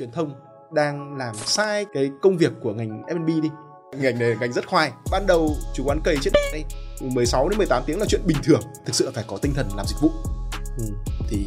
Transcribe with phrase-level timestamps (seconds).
[0.00, 0.34] truyền thông
[0.72, 3.48] đang làm sai cái công việc của ngành F&B đi.
[3.96, 4.92] Ngành này là ngành rất khoai.
[5.10, 6.64] Ban đầu chủ quán cây chết đây
[7.00, 9.68] 16 đến 18 tiếng là chuyện bình thường thực sự là phải có tinh thần
[9.76, 10.10] làm dịch vụ.
[10.78, 10.84] Ừ.
[11.28, 11.46] thì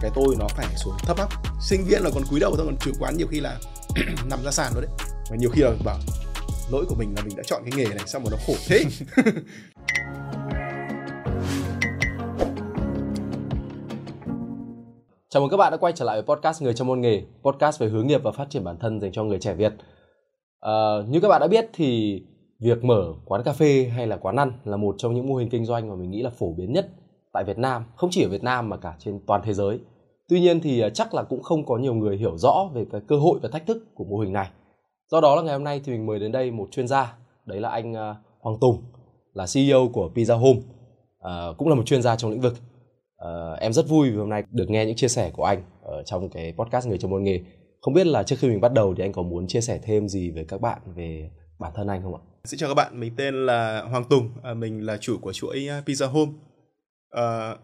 [0.00, 1.28] cái tôi nó phải xuống thấp áp.
[1.60, 3.58] Sinh viên là còn cúi đầu thôi còn chủ quán nhiều khi là
[4.30, 5.06] nằm ra sàn rồi đấy.
[5.30, 5.98] Và nhiều khi là bảo
[6.72, 8.84] lỗi của mình là mình đã chọn cái nghề này sao mà nó khổ thế
[15.32, 17.80] Chào mừng các bạn đã quay trở lại với podcast Người trong môn nghề, podcast
[17.80, 19.72] về hướng nghiệp và phát triển bản thân dành cho người trẻ Việt.
[20.60, 20.72] À,
[21.08, 22.20] như các bạn đã biết thì
[22.60, 25.48] việc mở quán cà phê hay là quán ăn là một trong những mô hình
[25.48, 26.88] kinh doanh mà mình nghĩ là phổ biến nhất
[27.32, 29.78] tại Việt Nam, không chỉ ở Việt Nam mà cả trên toàn thế giới.
[30.28, 33.00] Tuy nhiên thì ờ, chắc là cũng không có nhiều người hiểu rõ về cái
[33.08, 34.50] cơ hội và thách thức của mô hình này.
[35.10, 37.60] Do đó là ngày hôm nay thì mình mời đến đây một chuyên gia, đấy
[37.60, 38.82] là anh ờ, Hoàng Tùng,
[39.34, 40.60] là CEO của Pizza Home,
[41.20, 42.54] à, cũng là một chuyên gia trong lĩnh vực
[43.22, 46.02] Uh, em rất vui vì hôm nay được nghe những chia sẻ của anh ở
[46.02, 47.40] trong cái podcast người trong môn nghề.
[47.80, 50.08] Không biết là trước khi mình bắt đầu thì anh có muốn chia sẻ thêm
[50.08, 52.20] gì với các bạn về bản thân anh không ạ?
[52.44, 55.68] Xin chào các bạn, mình tên là Hoàng Tùng, à, mình là chủ của chuỗi
[55.68, 56.32] à, Pizza Home.
[57.10, 57.56] À,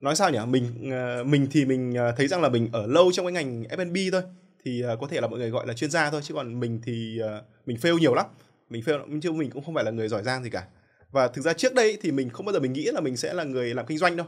[0.00, 0.38] nói sao nhỉ?
[0.46, 3.62] Mình à, mình thì mình à, thấy rằng là mình ở lâu trong cái ngành
[3.62, 4.22] F&B thôi,
[4.64, 6.80] thì à, có thể là mọi người gọi là chuyên gia thôi, chứ còn mình
[6.84, 7.18] thì
[7.66, 8.26] mình fail nhiều lắm.
[8.68, 10.66] Mình fail chứ mình cũng không phải là người giỏi giang gì cả.
[11.10, 13.34] Và thực ra trước đây thì mình không bao giờ mình nghĩ là mình sẽ
[13.34, 14.26] là người làm kinh doanh đâu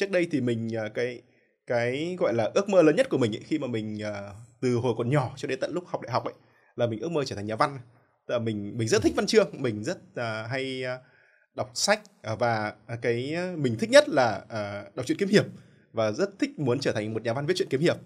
[0.00, 1.22] trước đây thì mình à, cái
[1.66, 4.74] cái gọi là ước mơ lớn nhất của mình ấy, khi mà mình uh, từ
[4.74, 6.34] hồi còn nhỏ cho đến tận lúc học đại học ấy
[6.76, 7.78] là mình ước mơ trở thành nhà văn.
[8.26, 11.00] Là mình mình rất thích văn chương mình rất uh, hay uh,
[11.54, 12.00] đọc sách
[12.32, 15.44] uh, và cái mình thích nhất là uh, đọc truyện kiếm hiệp
[15.92, 17.96] và rất thích muốn trở thành một nhà văn viết truyện kiếm hiệp.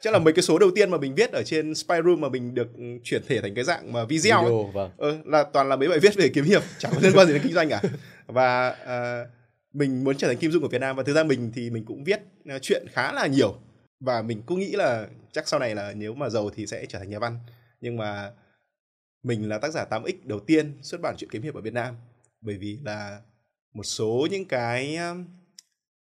[0.00, 2.28] Chắc là mấy cái số đầu tiên mà mình viết ở trên Spy Room mà
[2.28, 2.68] mình được
[3.04, 4.90] chuyển thể thành cái dạng mà video, video ấy, vâng.
[4.96, 7.32] ờ, là toàn là mấy bài viết về kiếm hiệp chẳng có liên quan gì
[7.32, 7.82] đến kinh doanh cả.
[8.26, 9.43] Và uh,
[9.74, 10.96] mình muốn trở thành kim dung của Việt Nam.
[10.96, 13.58] Và thực ra mình thì mình cũng viết ờ, chuyện khá là nhiều.
[14.00, 16.98] Và mình cũng nghĩ là chắc sau này là nếu mà giàu thì sẽ trở
[16.98, 17.38] thành nhà văn.
[17.80, 18.30] Nhưng mà
[19.22, 21.94] mình là tác giả 8X đầu tiên xuất bản truyện kiếm hiệp ở Việt Nam.
[22.40, 23.20] Bởi vì là
[23.74, 24.98] một số những cái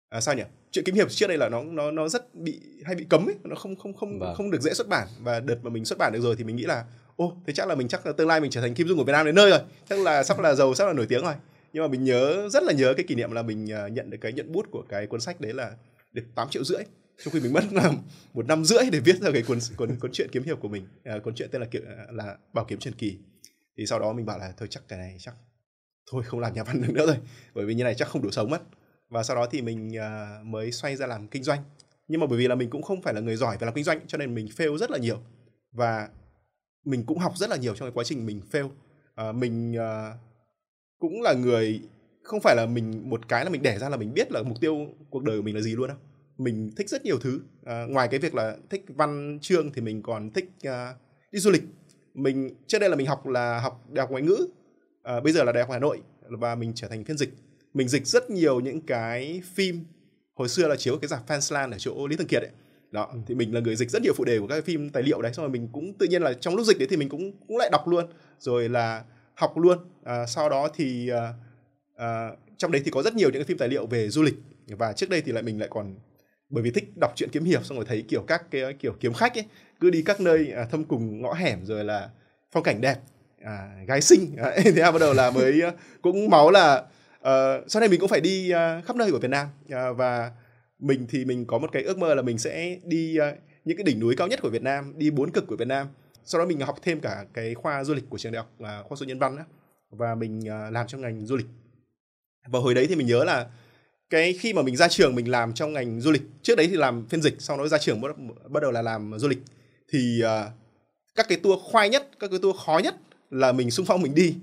[0.09, 0.43] à, sao nhỉ?
[0.71, 3.35] Chuyện kiếm hiệp trước đây là nó nó nó rất bị hay bị cấm ấy.
[3.43, 4.35] Nó không không không vâng.
[4.35, 5.07] không được dễ xuất bản.
[5.19, 6.85] Và đợt mà mình xuất bản được rồi thì mình nghĩ là
[7.15, 9.03] ô thế chắc là mình chắc là tương lai mình trở thành kim dung của
[9.03, 9.59] Việt Nam đến nơi rồi.
[9.89, 11.33] Chắc là sắp là giàu sắp là nổi tiếng rồi
[11.73, 14.17] nhưng mà mình nhớ rất là nhớ cái kỷ niệm là mình à, nhận được
[14.21, 15.71] cái nhận bút của cái cuốn sách đấy là
[16.13, 16.83] được 8 triệu rưỡi.
[17.23, 17.91] Trong khi mình mất là
[18.33, 20.87] một năm rưỡi để viết ra cái cuốn cuốn cuốn truyện kiếm hiệp của mình
[21.03, 23.17] à, cuốn truyện tên là à, là bảo kiếm truyền kỳ.
[23.77, 25.33] Thì sau đó mình bảo là thôi chắc cái này chắc
[26.11, 27.17] thôi không làm nhà văn được nữa rồi
[27.53, 28.61] bởi vì như này chắc không đủ sống mất.
[29.09, 31.63] Và sau đó thì mình uh, mới xoay ra làm kinh doanh.
[32.07, 33.83] Nhưng mà bởi vì là mình cũng không phải là người giỏi về làm kinh
[33.83, 35.19] doanh cho nên mình fail rất là nhiều.
[35.71, 36.09] Và
[36.85, 38.69] mình cũng học rất là nhiều trong cái quá trình mình fail.
[39.29, 40.26] Uh, mình uh,
[40.99, 41.81] cũng là người
[42.23, 44.61] không phải là mình một cái là mình đẻ ra là mình biết là mục
[44.61, 45.97] tiêu cuộc đời của mình là gì luôn đâu
[46.37, 47.41] mình thích rất nhiều thứ.
[47.65, 50.71] À, ngoài cái việc là thích văn chương thì mình còn thích uh,
[51.31, 51.63] đi du lịch.
[52.13, 54.47] Mình trước đây là mình học là học đại học ngoại ngữ
[55.03, 57.29] à, bây giờ là đại học hà nội và mình trở thành phiên dịch.
[57.73, 59.85] Mình dịch rất nhiều những cái phim.
[60.33, 62.51] Hồi xưa là chiếu cái dạp Fansland ở chỗ Lý Thường Kiệt ấy.
[62.91, 65.21] Đó thì mình là người dịch rất nhiều phụ đề của các phim tài liệu
[65.21, 65.33] đấy.
[65.33, 67.57] Xong rồi mình cũng tự nhiên là trong lúc dịch đấy thì mình cũng cũng
[67.57, 68.05] lại đọc luôn.
[68.39, 69.03] Rồi là
[69.35, 69.77] học luôn
[70.07, 71.33] à, sau đó thì à,
[71.95, 74.35] à, trong đấy thì có rất nhiều những cái phim tài liệu về du lịch.
[74.67, 75.95] Và trước đây thì lại mình lại còn
[76.49, 79.13] bởi vì thích đọc truyện kiếm hiệp xong rồi thấy kiểu các cái kiểu kiếm
[79.13, 79.45] khách ấy
[79.79, 82.09] cứ đi các nơi à, thâm cùng ngõ hẻm rồi là
[82.51, 82.95] phong cảnh đẹp
[83.41, 84.35] à, gái xinh.
[84.37, 85.61] À, thế là bắt đầu là mới
[86.01, 86.83] cũng máu là
[87.19, 89.47] uh, sau này mình cũng phải đi uh, khắp nơi của Việt Nam.
[89.65, 90.31] Uh, và
[90.79, 93.83] mình thì mình có một cái ước mơ là mình sẽ đi uh, những cái
[93.83, 95.87] đỉnh núi cao nhất của Việt Nam đi bốn cực của Việt Nam.
[96.25, 98.83] Sau đó mình học thêm cả cái khoa du lịch của trường đại học là
[98.83, 99.43] khoa số nhân văn đó,
[99.89, 101.47] và mình ờ, làm trong ngành du lịch.
[102.47, 103.47] Và hồi đấy thì mình nhớ là
[104.09, 106.77] cái khi mà mình ra trường mình làm trong ngành du lịch trước đấy thì
[106.77, 108.15] làm phiên dịch sau đó ra trường bắt,
[108.49, 109.39] bắt đầu là làm du lịch.
[109.91, 110.51] Thì uh,
[111.15, 112.95] các cái tour khoai nhất các cái tour khó nhất
[113.31, 114.35] là mình xung phong mình đi.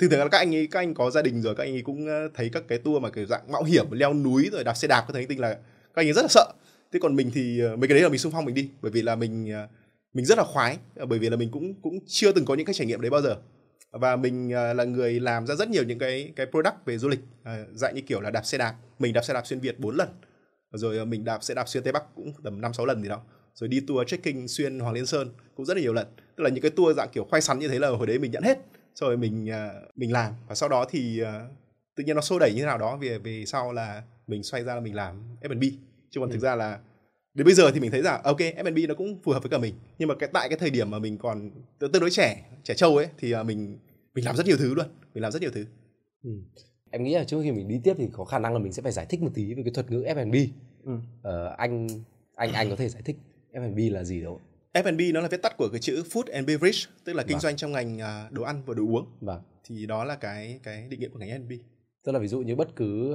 [0.00, 1.82] Thường thường là các anh ấy các anh có gia đình rồi các anh ấy
[1.82, 4.74] cũng ờ, thấy các cái tour mà kiểu dạng mạo hiểm leo núi rồi đạp
[4.74, 5.54] xe đạp các thứ tinh là
[5.94, 6.52] các anh ấy rất là sợ.
[6.92, 9.02] Thế còn mình thì mấy cái đấy là mình xung phong mình đi bởi vì
[9.02, 9.52] là mình
[10.14, 12.74] mình rất là khoái bởi vì là mình cũng cũng chưa từng có những cái
[12.74, 13.36] trải nghiệm đấy bao giờ
[13.92, 17.08] và mình uh, là người làm ra rất nhiều những cái cái product về du
[17.08, 18.74] lịch uh, dạng như kiểu là đạp xe đạp.
[18.98, 20.08] Mình đạp xe đạp xuyên Việt 4 lần.
[20.72, 23.08] Rồi uh, mình đạp xe đạp xuyên Tây Bắc cũng tầm năm sáu lần gì
[23.08, 23.20] đó.
[23.54, 26.06] Rồi đi tour trekking xuyên Hoàng Liên Sơn cũng rất là nhiều lần.
[26.36, 28.30] Tức là những cái tour dạng kiểu khoai sắn như thế là hồi đấy mình
[28.30, 28.58] nhận hết.
[28.94, 30.32] Rồi mình uh, mình làm.
[30.48, 31.52] Và sau đó thì uh,
[31.96, 34.64] tự nhiên nó xô đẩy như thế nào đó về về sau là mình xoay
[34.64, 35.62] ra là mình làm F&B
[36.10, 36.32] chứ còn ừ.
[36.32, 36.78] thực ra là
[37.34, 39.58] đến bây giờ thì mình thấy rằng ok F&B nó cũng phù hợp với cả
[39.58, 42.74] mình nhưng mà cái tại cái thời điểm mà mình còn tương đối trẻ trẻ
[42.74, 43.78] trâu ấy thì à, mình
[44.14, 45.64] mình làm rất nhiều thứ luôn mình làm rất nhiều thứ
[46.24, 46.30] ừ.
[46.90, 48.82] em nghĩ là trước khi mình đi tiếp thì có khả năng là mình sẽ
[48.82, 50.34] phải giải thích một tí về cái thuật ngữ F&B
[50.84, 50.92] ừ.
[51.22, 51.88] ờ, anh
[52.34, 53.16] anh anh có thể giải thích
[53.52, 54.40] F&B là gì đâu
[54.72, 57.40] F&B nó là viết tắt của cái chữ food and beverage tức là kinh Vâng.
[57.40, 59.40] doanh trong ngành à, đồ ăn và đồ uống Vâng.
[59.64, 61.52] thì đó là cái cái định nghĩa của ngành F&B
[62.04, 63.14] Tức là ví dụ như bất cứ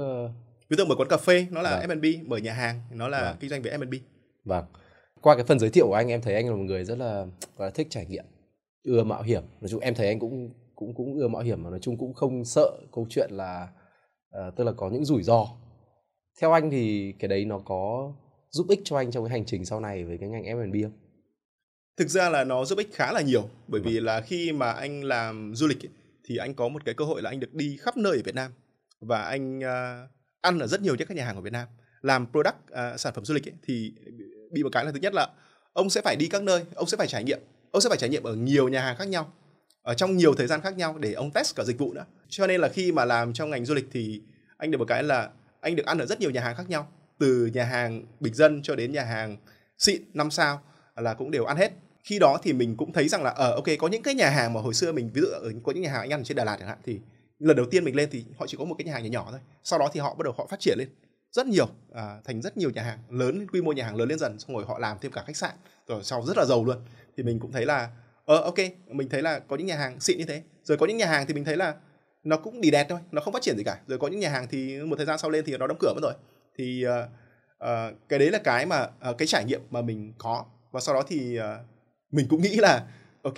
[0.70, 2.00] ví dụ mở quán cà phê nó là Vâng.
[2.00, 3.36] F&B mở nhà hàng nó là Vâng.
[3.40, 3.94] kinh doanh về F&B
[4.44, 4.64] Vâng.
[5.20, 7.26] Qua cái phần giới thiệu của anh em thấy anh là một người rất là
[7.58, 8.24] là thích trải nghiệm,
[8.82, 9.42] ưa mạo hiểm.
[9.60, 12.14] Nói chung em thấy anh cũng cũng cũng ưa mạo hiểm mà nói chung cũng
[12.14, 13.68] không sợ câu chuyện là
[14.30, 15.46] ờ, tức là có những rủi ro.
[16.40, 18.12] Theo anh thì cái đấy nó có
[18.50, 20.92] giúp ích cho anh trong cái hành trình sau này với cái ngành F&B không?
[21.96, 23.92] thực ra là nó giúp ích khá là nhiều bởi Vâng.
[23.92, 25.90] vì là khi mà anh làm du lịch ấy,
[26.24, 28.34] thì anh có một cái cơ hội là anh được đi khắp nơi ở Việt
[28.34, 28.52] Nam
[29.00, 30.06] và anh à,
[30.40, 31.68] ăn ở rất nhiều những các nhà hàng của Việt Nam
[32.02, 33.92] làm product à, sản phẩm du lịch ấy, thì
[34.52, 35.28] bị một cái là thứ nhất là
[35.72, 37.38] ông sẽ phải đi các nơi ông sẽ phải trải nghiệm
[37.70, 39.32] ông sẽ phải trải nghiệm ở nhiều nhà hàng khác nhau
[39.82, 42.04] ở trong nhiều thời gian khác nhau để ông test cả dịch vụ nữa.
[42.28, 44.22] Cho nên là khi mà làm trong ngành du lịch thì
[44.56, 45.30] anh được một cái là
[45.60, 46.88] anh được ăn ở rất nhiều nhà hàng khác nhau
[47.18, 49.36] từ nhà hàng bình dân cho đến nhà hàng
[49.78, 50.62] xịn năm sao
[50.96, 51.72] là cũng đều ăn hết.
[52.04, 54.52] Khi đó thì mình cũng thấy rằng là ở ok có những cái nhà hàng
[54.52, 56.36] mà hồi xưa mình ví dụ ở có những nhà hàng anh ăn ở trên
[56.36, 57.00] Đà Lạt chẳng hạn thì
[57.38, 59.28] lần đầu tiên mình lên thì họ chỉ có một cái nhà hàng nhỏ nhỏ
[59.30, 59.40] thôi.
[59.64, 60.88] Sau đó thì họ bắt đầu họ phát triển lên
[61.32, 64.18] rất nhiều à, thành rất nhiều nhà hàng lớn quy mô nhà hàng lớn lên
[64.18, 65.54] dần xong rồi họ làm thêm cả khách sạn
[65.86, 66.76] rồi sau rất là giàu luôn.
[67.16, 67.90] Thì mình cũng thấy là
[68.24, 70.42] ờ ok mình thấy là có những nhà hàng xịn như thế.
[70.64, 71.74] Rồi có những nhà hàng thì mình thấy là
[72.24, 73.80] nó cũng đi đẹp thôi nó không phát triển gì cả.
[73.86, 75.92] Rồi có những nhà hàng thì một thời gian sau lên thì nó đóng cửa
[75.94, 76.14] mất rồi.
[76.58, 77.08] Thì uh,
[77.64, 80.44] uh, cái đấy là cái mà uh, cái trải nghiệm mà mình có.
[80.70, 81.44] Và sau đó thì uh,
[82.10, 82.86] mình cũng nghĩ là
[83.22, 83.34] ok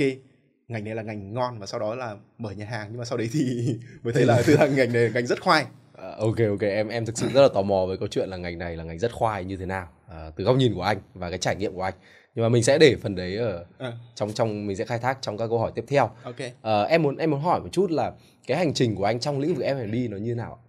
[0.70, 3.18] ngành này là ngành ngon và sau đó là mở nhà hàng nhưng mà sau
[3.18, 5.66] đấy thì mới thấy là từ thằng ngành này là ngành rất khoai.
[5.96, 8.36] À, ok ok em em thực sự rất là tò mò với câu chuyện là
[8.36, 10.98] ngành này là ngành rất khoai như thế nào à, từ góc nhìn của anh
[11.14, 11.94] và cái trải nghiệm của anh.
[12.34, 15.18] Nhưng mà mình sẽ để phần đấy ở à, trong trong mình sẽ khai thác
[15.20, 16.10] trong các câu hỏi tiếp theo.
[16.22, 16.36] Ok.
[16.62, 18.12] Ờ, em muốn em muốn hỏi một chút là
[18.46, 20.62] cái hành trình của anh trong lĩnh vực F&B nó như nào?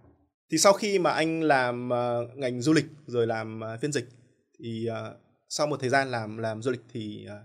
[0.50, 4.08] Thì sau khi mà anh làm ờ, ngành du lịch rồi làm ờ, phiên dịch
[4.58, 5.16] thì ờ,
[5.48, 7.40] sau một thời gian làm làm du lịch thì ờ,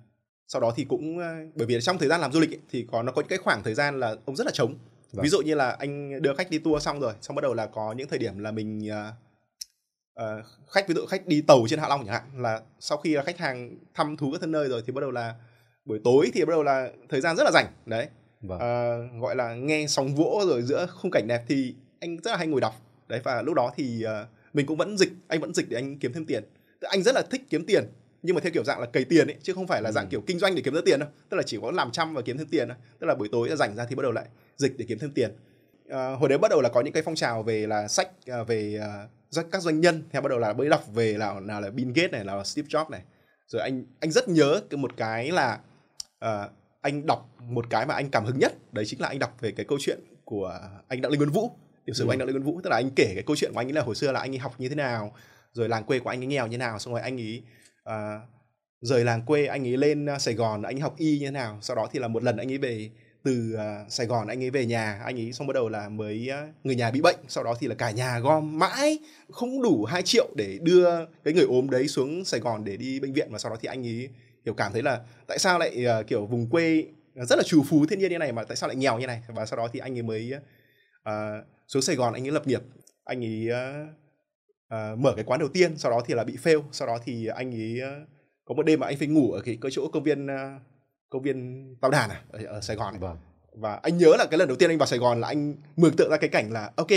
[0.47, 2.85] sau đó thì cũng ờ, bởi vì trong thời gian làm du lịch ấy, thì
[2.91, 4.75] có nó có những cái khoảng thời gian là ông rất là trống.
[5.13, 5.23] Vâng.
[5.23, 7.65] ví dụ như là anh đưa khách đi tour xong rồi xong bắt đầu là
[7.65, 9.11] có những thời điểm là mình ờ,
[10.13, 13.15] ờ, khách ví dụ khách đi tàu trên Hạ Long chẳng hạn là sau khi
[13.15, 15.35] là khách hàng thăm thú các thân nơi rồi thì bắt đầu là
[15.85, 18.07] buổi tối thì bắt đầu là thời gian rất là rảnh đấy.
[18.41, 18.59] Vâng.
[18.59, 22.37] Ờ, gọi là nghe sóng vỗ rồi giữa khung cảnh đẹp thì anh rất là
[22.37, 22.75] hay ngồi đọc
[23.07, 25.99] đấy và lúc đó thì ờ, mình cũng vẫn dịch anh vẫn dịch để anh
[25.99, 26.43] kiếm thêm tiền.
[26.81, 27.83] Tức anh rất là thích kiếm tiền
[28.27, 30.09] nhưng mà theo kiểu dạng là cày tiền ấy chứ không phải là dạng Ừ.
[30.11, 31.09] kiểu kinh doanh để kiếm ra tiền đâu.
[31.29, 32.77] Tức là chỉ có làm chăm và kiếm thêm tiền thôi.
[32.99, 34.25] Tức là buổi tối là rảnh ra thì bắt đầu lại
[34.57, 35.31] dịch để kiếm thêm tiền.
[35.89, 38.43] Ờ, hồi đấy bắt đầu là có những cái phong trào về là sách ờ,
[38.43, 38.79] về
[39.29, 40.03] doanh- các doanh nhân.
[40.11, 42.43] Theo bắt đầu là mới đọc về nào nào là Bill Gates này nào là
[42.43, 43.01] Steve Jobs này.
[43.47, 45.59] Rồi anh anh rất nhớ cái một cái là
[46.19, 46.49] ờ,
[46.81, 49.51] anh đọc một cái mà anh cảm hứng nhất đấy chính là anh đọc về
[49.51, 51.51] cái câu chuyện của anh Đặng Lê Nguyên Vũ
[51.85, 52.13] tiểu sử của Ừ.
[52.13, 52.61] anh Đặng Lê Nguyên Vũ.
[52.63, 54.31] Tức là anh kể cái câu chuyện của anh ấy là hồi xưa là anh
[54.31, 55.15] ấy học như thế nào
[55.53, 57.43] rồi làng quê của anh ấy nghèo như nào xong rồi anh ấy
[57.87, 58.21] à,
[58.81, 61.31] rời làng quê anh ấy lên à, Sài Gòn anh ấy học y như thế
[61.31, 61.57] nào.
[61.61, 62.89] Sau đó thì là một lần anh ấy về
[63.23, 66.29] từ uh, Sài Gòn anh ấy về nhà anh ấy xong bắt đầu là mới
[66.49, 67.15] uh, người nhà bị bệnh.
[67.27, 68.99] Sau đó thì là cả nhà gom mãi
[69.31, 72.99] không đủ 2 triệu để đưa cái người ốm đấy xuống Sài Gòn để đi
[72.99, 73.27] bệnh viện.
[73.31, 74.09] Và sau đó thì anh ấy
[74.45, 76.83] kiểu cảm thấy là tại sao lại uh, kiểu vùng quê
[77.15, 79.21] rất là trù phú thiên nhiên như này mà tại sao lại nghèo như này?
[79.27, 80.33] Và sau đó thì anh ấy mới
[81.09, 81.11] uh,
[81.67, 82.61] xuống Sài Gòn anh ấy lập nghiệp.
[83.03, 83.89] Anh ấy uh,
[84.67, 86.63] à, mở cái quán đầu tiên sau đó thì là bị fail.
[86.71, 87.95] Sau đó thì anh ấy à,
[88.45, 90.59] có một đêm mà anh phải ngủ ở cái, cái chỗ công viên à,
[91.09, 92.99] công viên Tao Đàn à, ở, ở Sài Gòn này.
[92.99, 93.17] vâng.
[93.53, 95.95] Và anh nhớ là cái lần đầu tiên anh vào Sài Gòn là anh mường
[95.95, 96.91] tượng ra cái cảnh là ok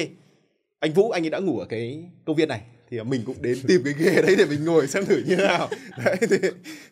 [0.80, 2.60] anh Vũ anh ấy đã ngủ ở cái công viên này.
[2.90, 5.46] Thì mình cũng đến tìm cái ghế đấy để mình ngồi xem thử như thế
[5.46, 5.68] nào.
[6.04, 6.36] Đấy, thì,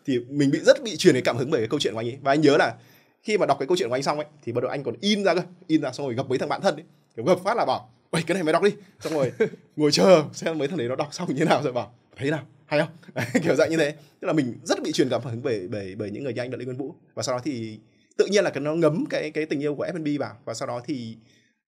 [0.07, 2.07] thì mình bị rất bị truyền cái cảm hứng bởi cái câu chuyện của anh
[2.07, 2.19] ấy.
[2.23, 2.75] Và anh nhớ là
[3.23, 4.95] khi mà đọc cái câu chuyện của anh xong ấy thì bắt đầu anh còn
[5.01, 6.85] in ra cơ in ra xong rồi gặp mấy thằng bạn thân ấy.
[7.17, 8.71] Kiểu gặp phát là bảo Ôi, cái này mày đọc đi.
[9.01, 9.33] Xong rồi
[9.77, 12.31] ngồi chờ xem mấy thằng đấy nó đọc xong như thế nào rồi bảo thấy
[12.31, 12.47] nào?
[12.67, 12.89] Hay không?
[13.15, 13.95] Đấy, kiểu dạng như thế.
[14.21, 16.51] Tức là mình rất bị truyền cảm hứng bởi bởi bởi những người như anh
[16.51, 16.95] Đặng Lê Nguyên Vũ.
[17.15, 17.79] Và sau đó thì
[18.17, 20.37] tự nhiên là cái nó ngấm cái cái tình yêu của F&B vào.
[20.45, 21.17] Và sau đó thì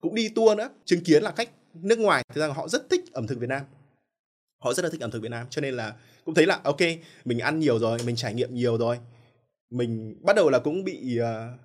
[0.01, 3.05] cũng đi tour nữa chứng kiến là khách nước ngoài thực ra họ rất thích
[3.13, 3.63] ẩm thực Việt Nam.
[4.63, 6.81] Họ rất là thích ẩm thực Việt Nam cho nên là cũng thấy là ok
[7.25, 8.99] mình ăn nhiều rồi mình trải nghiệm nhiều rồi.
[9.71, 11.61] Mình bắt đầu là cũng bị uh,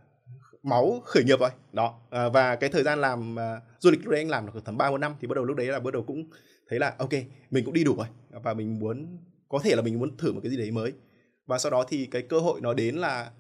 [0.64, 1.50] máu khởi nghiệp rồi.
[1.74, 4.66] Đó à, và cái thời gian làm ờ, du lịch lúc đấy anh làm được
[4.66, 6.30] tầm ba bốn năm thì bắt đầu lúc đấy là bắt đầu cũng
[6.70, 7.14] thấy là ok
[7.52, 8.08] mình cũng đi đủ rồi.
[8.44, 9.18] Và mình muốn
[9.50, 10.94] có thể là mình muốn thử một cái gì đấy mới.
[11.48, 13.32] Và sau đó thì cái cơ hội nó đến là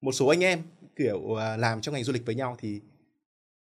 [0.00, 0.62] một số anh em
[0.96, 2.80] kiểu à, làm trong ngành du lịch với nhau thì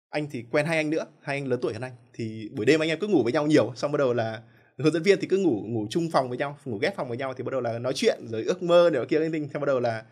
[0.10, 1.94] anh thì quen hai anh nữa hai anh lớn tuổi hơn anh.
[2.14, 4.42] Thì buổi đêm anh em cứ ngủ với nhau nhiều xong bắt đầu là
[4.78, 7.18] hướng dẫn viên thì cứ ngủ ngủ chung phòng với nhau ngủ ghép phòng với
[7.18, 9.62] nhau thì bắt đầu là nói chuyện rồi ước mơ này kia anh tinh xong
[9.62, 10.04] bắt đầu là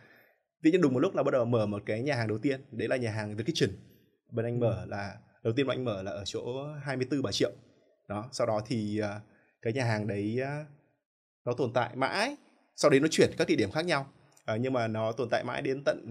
[0.64, 2.62] tự nhiên đùng một lúc là bắt đầu mở một cái nhà hàng đầu tiên.
[2.72, 3.70] Đấy là nhà hàng The Kitchen.
[4.32, 6.42] Bên anh mở là đầu tiên mà anh mở là ở chỗ
[6.84, 7.52] 24 Bà Triệu.
[8.08, 9.20] Đó sau đó thì à,
[9.62, 10.66] cái nhà hàng đấy à,
[11.46, 12.36] nó tồn tại mãi.
[12.76, 14.08] Sau đấy nó chuyển các địa điểm khác nhau.
[14.46, 16.06] À, nhưng mà nó tồn tại mãi đến tận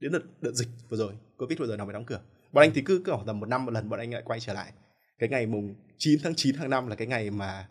[0.00, 1.12] đến đợt, đợt dịch vừa rồi.
[1.38, 2.20] Covid vừa rồi nó mới đóng cửa.
[2.52, 4.52] Bọn anh thì cứ khoảng tầm một năm một lần bọn anh lại quay trở
[4.52, 4.72] lại.
[5.18, 7.68] Cái ngày mùng 9 tháng 9 tháng 5 là cái ngày mà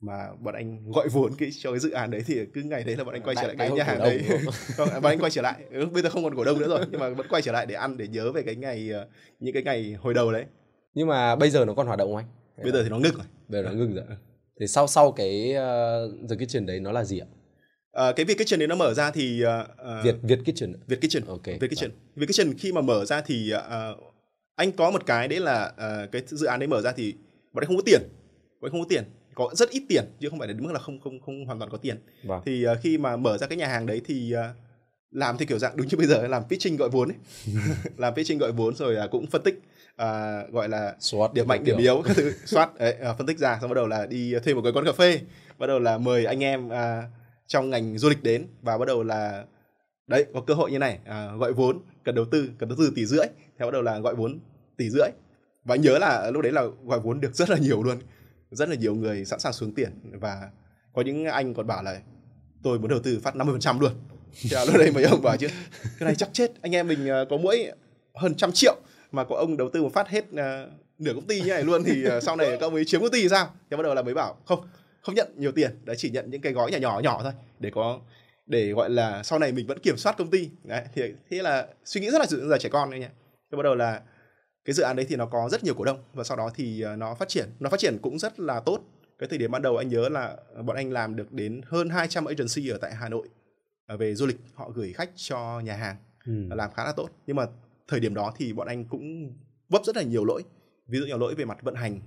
[0.00, 2.96] mà bọn anh gọi vốn cái cho cái dự án đấy thì cứ ngày đấy
[2.96, 4.22] là bọn anh quay Đại- trở lại cái nhà hàng đấy.
[4.76, 5.54] không, bọn anh quay trở lại.
[5.70, 7.66] Ừ, bây giờ không còn cổ đông nữa rồi nhưng mà vẫn quay trở lại
[7.66, 9.06] để ăn để nhớ về cái ngày ờ,
[9.40, 10.44] những cái ngày hồi đầu đấy.
[10.94, 12.26] Nhưng mà bây giờ nó còn hoạt động không anh?
[12.62, 13.26] Bây giờ thì nó ngưng rồi.
[13.48, 14.04] Bây giờ nó ngưng rồi.
[14.60, 17.26] Thì sau sau cái uh, The Kitchen đấy nó là gì ạ?
[17.90, 21.24] Ờ, cái Việt Kitchen đấy nó mở ra thì ờ, Việt Việt Kitchen Việt Kitchen.
[21.26, 21.90] Ok, Việt Kitchen.
[22.14, 23.96] Việt Kitchen khi mà mở ra thì ờ,
[24.54, 27.14] anh có một cái đấy là ờ, cái dự án đấy mở ra thì
[27.52, 28.00] bọn anh không có tiền.
[28.60, 29.04] Bọn anh không có tiền
[29.36, 31.70] có rất ít tiền chứ không phải đến mức là không không không hoàn toàn
[31.70, 31.96] có tiền.
[32.24, 32.42] Vâng.
[32.46, 34.52] Thì ờ, khi mà mở ra cái nhà hàng đấy thì ờ,
[35.10, 37.16] làm theo kiểu dạng đúng như bây giờ làm pitching gọi vốn ấy.
[37.96, 39.60] Làm pitching gọi vốn rồi ờ, cũng phân tích
[39.96, 43.38] ờ, gọi là SWOT điểm mạnh điểm yếu các thứ soát đấy, à, phân tích
[43.38, 45.20] ra xong bắt đầu là đi thuê một cái quán cà phê
[45.58, 47.02] bắt đầu là mời anh em à,
[47.46, 49.44] trong ngành du lịch đến và bắt đầu là
[50.06, 52.92] đấy có cơ hội như này à, gọi vốn cần đầu tư cần đầu tư
[52.96, 53.26] tỷ rưỡi
[53.58, 54.38] thế bắt đầu là gọi vốn
[54.76, 55.08] tỷ rưỡi.
[55.64, 57.98] Và nhớ là lúc đấy là gọi vốn được rất là nhiều luôn
[58.56, 59.90] rất là nhiều người sẵn sàng xuống tiền.
[60.20, 60.50] Và
[60.92, 62.00] có những anh còn bảo là
[62.62, 63.92] tôi muốn đầu tư phát 50% luôn.
[64.42, 65.48] Thì lúc đấy mấy ông bảo chứ
[65.82, 67.70] cái này chắc chết anh em mình ờ, có mỗi
[68.14, 68.76] hơn trăm triệu
[69.12, 70.38] mà có ông đầu tư một phát hết uh,
[70.98, 73.10] nửa công ty như này luôn thì uh, sau này các ông ấy chiếm công
[73.10, 73.50] ty thì sao?
[73.70, 74.68] Thì bắt đầu là mới bảo không
[75.00, 75.70] không nhận nhiều tiền.
[75.84, 78.00] Đấy chỉ nhận những cái gói nhỏ nhỏ nhỏ thôi để có
[78.46, 80.50] để gọi là sau này mình vẫn kiểm soát công ty.
[80.64, 83.08] Đấy thì thế là suy nghĩ rất là giờ trẻ con đấy nhỉ.
[83.52, 84.00] Thế bắt đầu là
[84.66, 86.82] cái dự án đấy thì nó có rất nhiều cổ đông và sau đó thì
[86.82, 87.48] à, nó phát triển.
[87.60, 88.80] Nó phát triển cũng rất là tốt.
[89.18, 92.24] Cái thời điểm ban đầu anh nhớ là bọn anh làm được đến hơn 200
[92.24, 93.28] agency ở tại Hà Nội
[93.86, 94.36] à, về du lịch.
[94.54, 95.96] Họ gửi khách cho nhà hàng
[96.26, 96.32] Ừ.
[96.50, 97.08] làm khá là tốt.
[97.26, 97.46] Nhưng mà
[97.88, 99.32] thời điểm đó thì bọn anh cũng
[99.68, 100.42] vấp rất là nhiều lỗi.
[100.88, 102.00] Ví dụ như lỗi về mặt vận hành.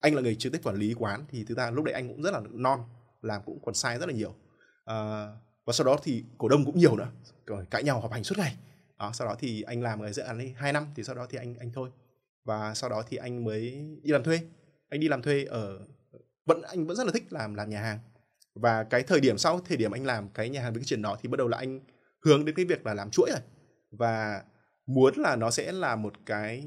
[0.00, 2.22] Anh là người trực tiếp quản lý quán thì thứ ra lúc đấy anh cũng
[2.22, 2.80] rất là non
[3.22, 4.34] làm cũng còn sai rất là nhiều.
[4.84, 5.26] À,
[5.64, 7.08] và sau đó thì cổ đông cũng nhiều nữa.
[7.46, 8.56] Rồi cãi nhau họp hành suốt ngày
[8.98, 11.26] đó, sau đó thì anh làm ở dự án ấy 2 năm thì sau đó
[11.30, 11.90] thì anh anh thôi.
[12.44, 14.40] Và sau đó thì anh mới đi làm thuê.
[14.88, 15.80] Anh đi làm thuê ở
[16.46, 17.98] vẫn anh vẫn rất là thích làm làm nhà hàng.
[18.54, 21.02] Và cái thời điểm sau thời điểm anh làm cái nhà hàng với cái chuyện
[21.02, 21.80] đó thì bắt đầu là anh
[22.24, 23.40] hướng đến cái việc là làm chuỗi rồi.
[23.90, 24.42] Và
[24.86, 26.66] muốn là nó sẽ là một cái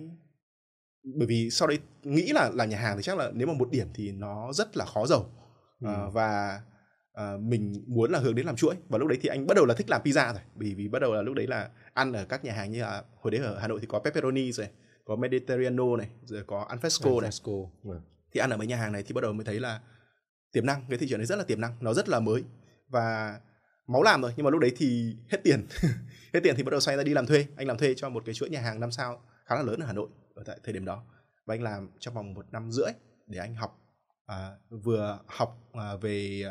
[1.04, 3.72] bởi vì sau đấy nghĩ là là nhà hàng thì chắc là nếu mà một
[3.72, 5.30] điểm thì nó rất là khó giàu.
[5.86, 6.62] À, và
[7.14, 8.76] à, mình muốn là hướng đến làm chuỗi.
[8.90, 10.42] Và lúc đấy thì anh bắt đầu là thích làm pizza rồi.
[10.56, 13.04] Bởi vì bắt đầu là lúc đấy là ăn ở các nhà hàng như là
[13.22, 14.68] hồi đấy ở Hà Nội thì có pepperoni rồi
[15.06, 17.30] có Mediterranean này rồi có Alfresco này.
[17.32, 17.70] Fresco.
[17.84, 18.02] Vâng.
[18.32, 19.80] thì ăn ở mấy nhà hàng này thì bắt đầu mới thấy là
[20.52, 22.44] tiềm năng cái thị trường đấy rất là tiềm năng nó rất là mới.
[22.88, 23.40] Và
[23.88, 25.68] máu làm rồi nhưng mà lúc đấy thì hết tiền.
[26.34, 27.46] Hết tiền thì bắt đầu xoay ra đi làm thuê.
[27.56, 29.86] Anh làm thuê cho một cái chuỗi nhà hàng năm sao khá là lớn ở
[29.86, 31.04] Hà Nội ở tại thời điểm đó.
[31.46, 32.92] Và anh làm trong vòng một năm rưỡi
[33.28, 33.80] để anh học
[34.26, 36.44] à, vừa học à, về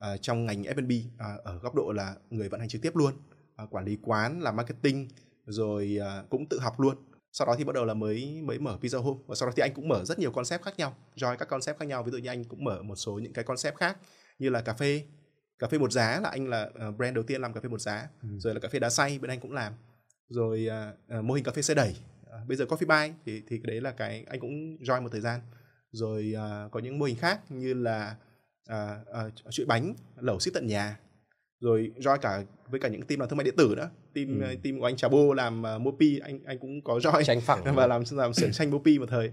[0.00, 3.12] à, trong ngành F&B à, ở góc độ là người vận hành trực tiếp luôn
[3.56, 5.08] à, quản lý quán làm marketing
[5.46, 6.96] rồi à, cũng tự học luôn.
[7.32, 9.60] Sau đó thì bắt đầu là mới mới mở Pizza Home và sau đó thì
[9.60, 12.02] anh cũng mở rất nhiều concept khác nhau join các concept khác nhau.
[12.02, 13.96] Ví dụ như anh cũng mở một số những cái concept khác
[14.38, 15.02] như là cà phê.
[15.58, 17.80] Cà phê một giá là anh là uh, brand đầu tiên làm cà phê một
[17.80, 18.28] giá Ừ.
[18.38, 19.72] rồi là cà phê đá xay bên anh cũng làm
[20.28, 21.96] rồi uh, uh, mô hình cà phê xe đẩy.
[22.22, 25.20] Uh, bây giờ coffee buy thì thì đấy là cái anh cũng join một thời
[25.20, 25.40] gian.
[25.92, 28.16] Rồi uh, có những mô hình khác như là
[28.70, 30.98] uh, uh, chuỗi bánh lẩu ship tận nhà.
[31.60, 33.90] Rồi join cả với cả những team làm thương mại điện tử nữa.
[34.14, 34.52] Team Ừ.
[34.52, 37.40] uh, team của anh Trà Bô làm uh, Mopi anh anh cũng có join Tranh
[37.40, 37.64] phẳng.
[37.74, 39.28] và làm làm xưởng tranh Mopi một thời.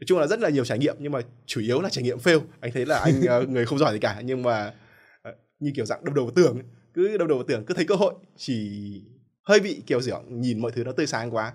[0.00, 2.18] Nói chung là rất là nhiều trải nghiệm nhưng mà chủ yếu là trải nghiệm
[2.18, 2.40] fail.
[2.60, 4.74] Anh thấy là anh ờ, người không giỏi gì cả nhưng mà
[5.22, 6.58] ờ, như kiểu dạng đâm đầu vào tường
[6.94, 8.14] cứ đâm đầu vào tường cứ thấy cơ hội.
[8.36, 8.70] Chỉ
[9.42, 11.52] hơi bị kiểu gì nhìn mọi thứ nó tươi sáng quá.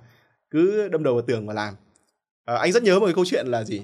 [0.50, 1.74] Cứ đâm đầu vào tường và làm.
[2.46, 3.82] Ờ, anh rất nhớ một cái câu chuyện là gì?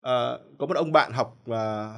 [0.00, 1.94] Ờ, có một ông bạn học ờ,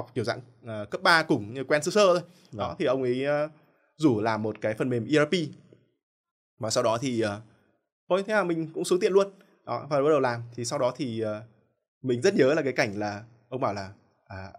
[0.00, 2.20] học kiểu dạng ờ, cấp 3 cùng như quen sơ sơ thôi.
[2.52, 2.76] Đó Vâng.
[2.78, 3.48] thì ông ấy ờ,
[3.96, 5.32] rủ làm một cái phần mềm ERP
[6.58, 7.40] và sau đó thì ờ,
[8.08, 9.30] thôi thế là mình cũng xuống tiền luôn.
[9.66, 10.42] Đó và bắt đầu làm.
[10.54, 11.42] Thì sau đó thì ờ,
[12.02, 13.92] mình rất nhớ là cái cảnh là ông bảo là
[14.26, 14.52] à,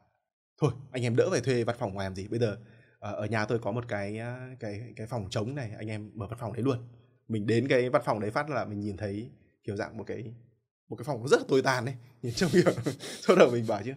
[0.57, 2.27] thôi anh em đỡ phải thuê văn phòng ngoài làm gì.
[2.27, 2.57] Bây giờ
[2.99, 4.19] ở nhà tôi có một cái
[4.59, 6.77] cái cái phòng trống này anh em mở văn phòng đấy luôn.
[7.27, 9.29] Mình đến cái văn phòng đấy phát là mình nhìn thấy
[9.63, 10.33] kiểu dạng một cái
[10.89, 12.71] một cái phòng rất là tồi tàn đấy nhìn trông kiểu
[13.21, 13.91] sau đầu mình bảo chứ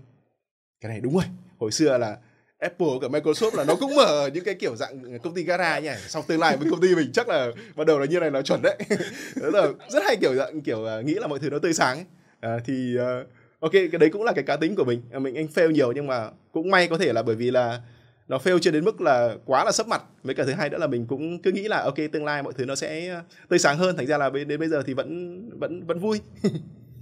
[0.84, 1.24] cái này đúng rồi.
[1.58, 2.16] Hồi xưa là
[2.58, 5.90] Apple cả Microsoft là nó cũng mở những cái kiểu dạng công ty gara nhỉ.
[6.08, 8.42] Sau tương lai với công ty mình chắc là bắt đầu là như này là
[8.42, 8.76] chuẩn đấy.
[9.42, 11.96] Đó là rất hay kiểu dạng kiểu à, nghĩ là mọi thứ nó tươi sáng
[11.96, 12.04] ấy.
[12.40, 13.22] À, thì à,
[13.60, 15.02] ok cái đấy cũng là cái cá tính của mình.
[15.12, 17.80] À, mình anh fail nhiều nhưng mà cũng may có thể là bởi vì là
[18.28, 20.02] nó fail chưa đến mức là quá là sấp mặt.
[20.22, 22.52] Với cả thứ hai nữa là mình cũng cứ nghĩ là ok tương lai mọi
[22.52, 23.96] thứ nó sẽ tươi sáng hơn.
[23.96, 26.20] Thành ra là đến bây giờ thì vẫn vẫn vẫn vui.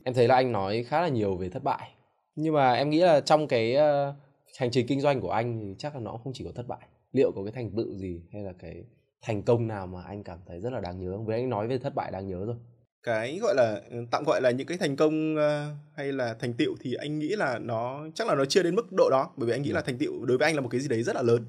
[0.04, 1.90] Em thấy là anh nói khá là nhiều về thất bại.
[2.34, 4.14] Nhưng mà em nghĩ là trong cái ờ,
[4.58, 6.88] hành trình kinh doanh của anh thì chắc là nó không chỉ có thất bại.
[7.12, 8.84] liệu có cái thành tựu gì hay là cái
[9.22, 11.26] thành công nào mà anh cảm thấy rất là đáng nhớ không?
[11.26, 12.56] Với anh nói về thất bại đáng nhớ rồi.
[13.02, 16.54] Cái gọi là ừ, tạm gọi là những cái thành công uh, hay là thành
[16.54, 19.46] tựu thì anh nghĩ là nó chắc là nó chưa đến mức độ đó bởi
[19.46, 21.16] vì anh nghĩ là thành tựu đối với anh là một cái gì đấy rất
[21.16, 21.44] là lớn.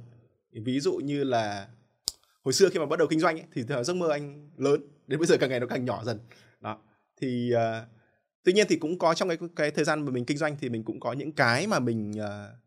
[0.65, 1.67] Ví dụ như là
[2.43, 5.19] hồi xưa khi mà bắt đầu kinh doanh ấy, thì giấc mơ anh lớn đến
[5.19, 6.19] bây giờ càng ngày nó càng nhỏ dần.
[6.61, 6.77] Đó.
[7.21, 7.87] Thì uh,
[8.43, 10.69] tuy nhiên thì cũng có trong cái cái thời gian mà mình kinh doanh thì
[10.69, 12.59] mình cũng có những cái mà mình uh,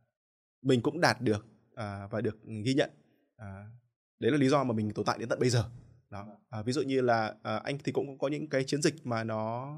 [0.62, 2.90] mình cũng đạt được uh, và được ghi nhận.
[3.36, 3.72] Uh,
[4.18, 5.64] đấy là lý do mà mình tồn tại đến tận bây giờ.
[6.10, 6.26] Đó.
[6.50, 9.24] À, ví dụ như là à, anh thì cũng có những cái chiến dịch mà
[9.24, 9.74] nó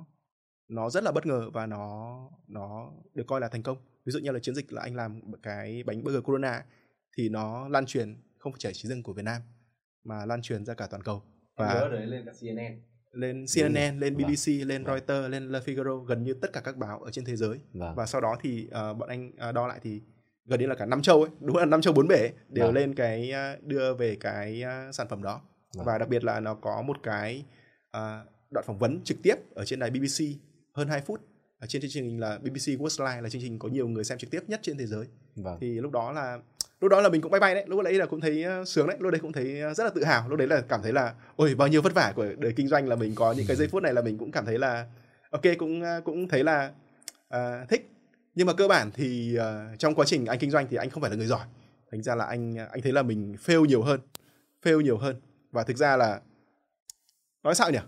[0.68, 2.16] nó rất là bất ngờ và nó
[2.48, 3.78] nó được coi là thành công.
[4.04, 6.64] Ví dụ như là chiến dịch là anh làm cái bánh burger corona
[7.16, 9.42] thì nó lan truyền không phải chỉ riêng của Việt Nam
[10.04, 11.22] mà lan truyền ra cả toàn cầu.
[11.56, 12.80] Và đấy lên cả CNN
[13.18, 14.68] lên CNN, lên BBC, vâng.
[14.68, 14.94] lên vâng.
[14.94, 17.58] Reuters, lên Le Figaro, gần như tất cả các báo ở trên thế giới.
[17.72, 17.94] Vâng.
[17.94, 20.00] Và sau đó thì uh, bọn anh uh, đo lại thì
[20.46, 22.66] gần như là cả năm châu ấy đúng là năm châu bốn bể ấy, đều
[22.66, 22.74] vâng.
[22.74, 23.32] lên cái
[23.62, 25.40] đưa về cái sản phẩm đó
[25.76, 25.86] vâng.
[25.86, 27.44] và đặc biệt là nó có một cái
[27.96, 28.02] uh,
[28.50, 30.24] đoạn phỏng vấn trực tiếp ở trên đài BBC
[30.74, 31.20] hơn 2 phút
[31.58, 34.30] ở trên chương trình là BBC Worldline là chương trình có nhiều người xem trực
[34.30, 35.06] tiếp nhất trên thế giới
[35.36, 35.58] vâng.
[35.60, 36.38] thì lúc đó là
[36.80, 38.86] lúc đó là mình cũng bay bay đấy lúc đấy là cũng thấy ờ, sướng
[38.86, 40.28] đấy lúc đấy cũng thấy ờ, rất là tự hào.
[40.28, 42.88] Lúc đấy là cảm thấy là ôi bao nhiêu vất vả của đời kinh doanh
[42.88, 44.86] là mình có những cái giây phút này là mình cũng cảm thấy là
[45.30, 46.72] ok cũng ờ, cũng thấy là
[47.34, 47.90] uh, thích.
[48.34, 51.00] Nhưng mà cơ bản thì uh, trong quá trình anh kinh doanh thì anh không
[51.00, 51.46] phải là người giỏi.
[51.90, 54.00] Thành ra là anh anh thấy là mình fail nhiều hơn
[54.62, 55.16] fail nhiều hơn.
[55.50, 56.20] Và thực ra là
[57.42, 57.78] nói sao nhỉ?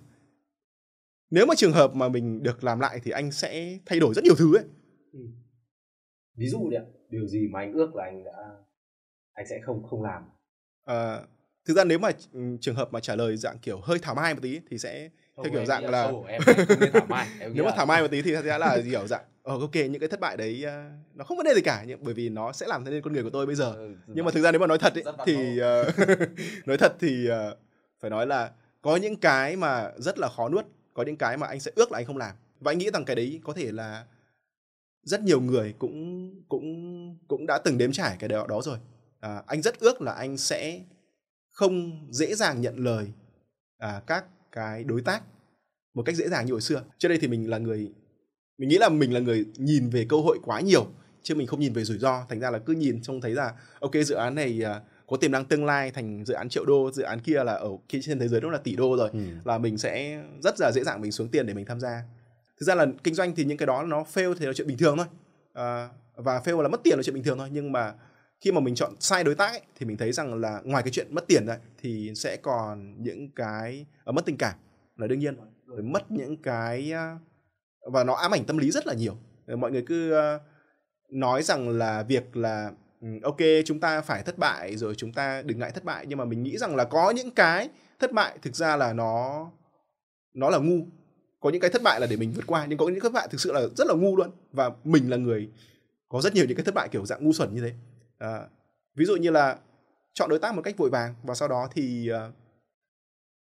[1.30, 4.25] Nếu mà trường hợp mà mình được làm lại thì anh sẽ thay đổi rất
[4.25, 4.64] nhiều thứ ấy.
[5.12, 5.20] Ừ.
[6.37, 6.76] ví dụ đi
[7.11, 8.32] điều gì mà anh ước là anh đã
[9.35, 10.23] anh sẽ không không làm.
[10.85, 11.21] À,
[11.65, 14.35] thực ra nếu mà ừ, trường hợp mà trả lời dạng kiểu hơi thảo mai
[14.35, 16.13] một tí thì sẽ theo kiểu dạng là, là...
[16.27, 16.43] Em,
[16.81, 17.29] em thảo mai.
[17.41, 19.99] Em nếu mà thảo mai một tí thì sẽ là kiểu dạng ờ ok những
[20.01, 22.53] cái thất bại đấy uh, nó không vấn đề gì cả nhưng bởi vì nó
[22.53, 23.73] sẽ làm nên con người của tôi bây giờ.
[23.73, 26.09] Ừ, nhưng mà thực ra nếu mà nói thật ấy, thì uh,
[26.67, 27.59] nói thật thì uh,
[28.01, 28.51] phải nói là
[28.83, 31.93] có những cái mà rất là khó nuốt có những cái mà anh sẽ ước
[31.93, 32.37] là anh không làm.
[32.61, 34.05] Và anh nghĩ rằng cái đấy có thể là
[35.03, 38.79] rất nhiều người cũng cũng cũng đã từng đếm trải cái đó, đó rồi
[39.20, 40.80] à, anh rất ước là anh sẽ
[41.50, 43.12] không dễ dàng nhận lời
[43.78, 45.22] à, các cái đối tác
[45.94, 46.83] một cách dễ dàng như hồi xưa.
[46.98, 47.92] Trước đây thì mình là người
[48.59, 50.87] mình nghĩ là mình là người nhìn về cơ hội quá nhiều
[51.22, 52.26] chứ mình không nhìn về rủi ro.
[52.28, 55.33] Thành ra là cứ nhìn trông thấy là ok dự án này uh, có tiềm
[55.33, 58.18] năng tương lai thành dự án triệu đô dự án kia là ở kia trên
[58.18, 59.20] thế giới đó là tỷ đô rồi ừ.
[59.44, 62.02] là mình sẽ rất là dễ dàng mình xuống tiền để mình tham gia.
[62.61, 64.78] Thực ra là kinh doanh thì những cái đó nó fail thì là chuyện bình
[64.78, 65.06] thường thôi.
[65.52, 67.94] À, và fail là mất tiền là chuyện bình thường thôi nhưng mà
[68.40, 70.90] khi mà mình chọn sai đối tác ấy, thì mình thấy rằng là ngoài cái
[70.92, 74.55] chuyện mất tiền này thì sẽ còn những cái uh, mất tình cảm
[74.96, 75.37] là đương nhiên.
[75.66, 77.20] Rồi mất những cái uh,
[77.92, 79.16] và nó ám ảnh tâm lý rất là nhiều.
[79.46, 80.40] Ờ, mọi người cứ uh,
[81.11, 85.42] nói rằng là việc là ừ, ok chúng ta phải thất bại rồi chúng ta
[85.42, 88.38] đừng ngại thất bại nhưng mà mình nghĩ rằng là có những cái thất bại
[88.42, 89.46] thực ra là nó
[90.35, 90.87] nó là ngu.
[91.40, 93.29] Có những cái thất bại là để mình vượt qua nhưng có những thất bại
[93.31, 94.31] thực sự là rất là ngu luôn.
[94.53, 95.48] Và mình là người
[96.09, 97.72] có rất nhiều những cái thất bại kiểu dạng ngu xuẩn như thế
[98.20, 98.48] à,
[98.94, 99.59] ví dụ như là
[100.14, 102.35] chọn đối tác một cách vội vàng và sau đó thì uh,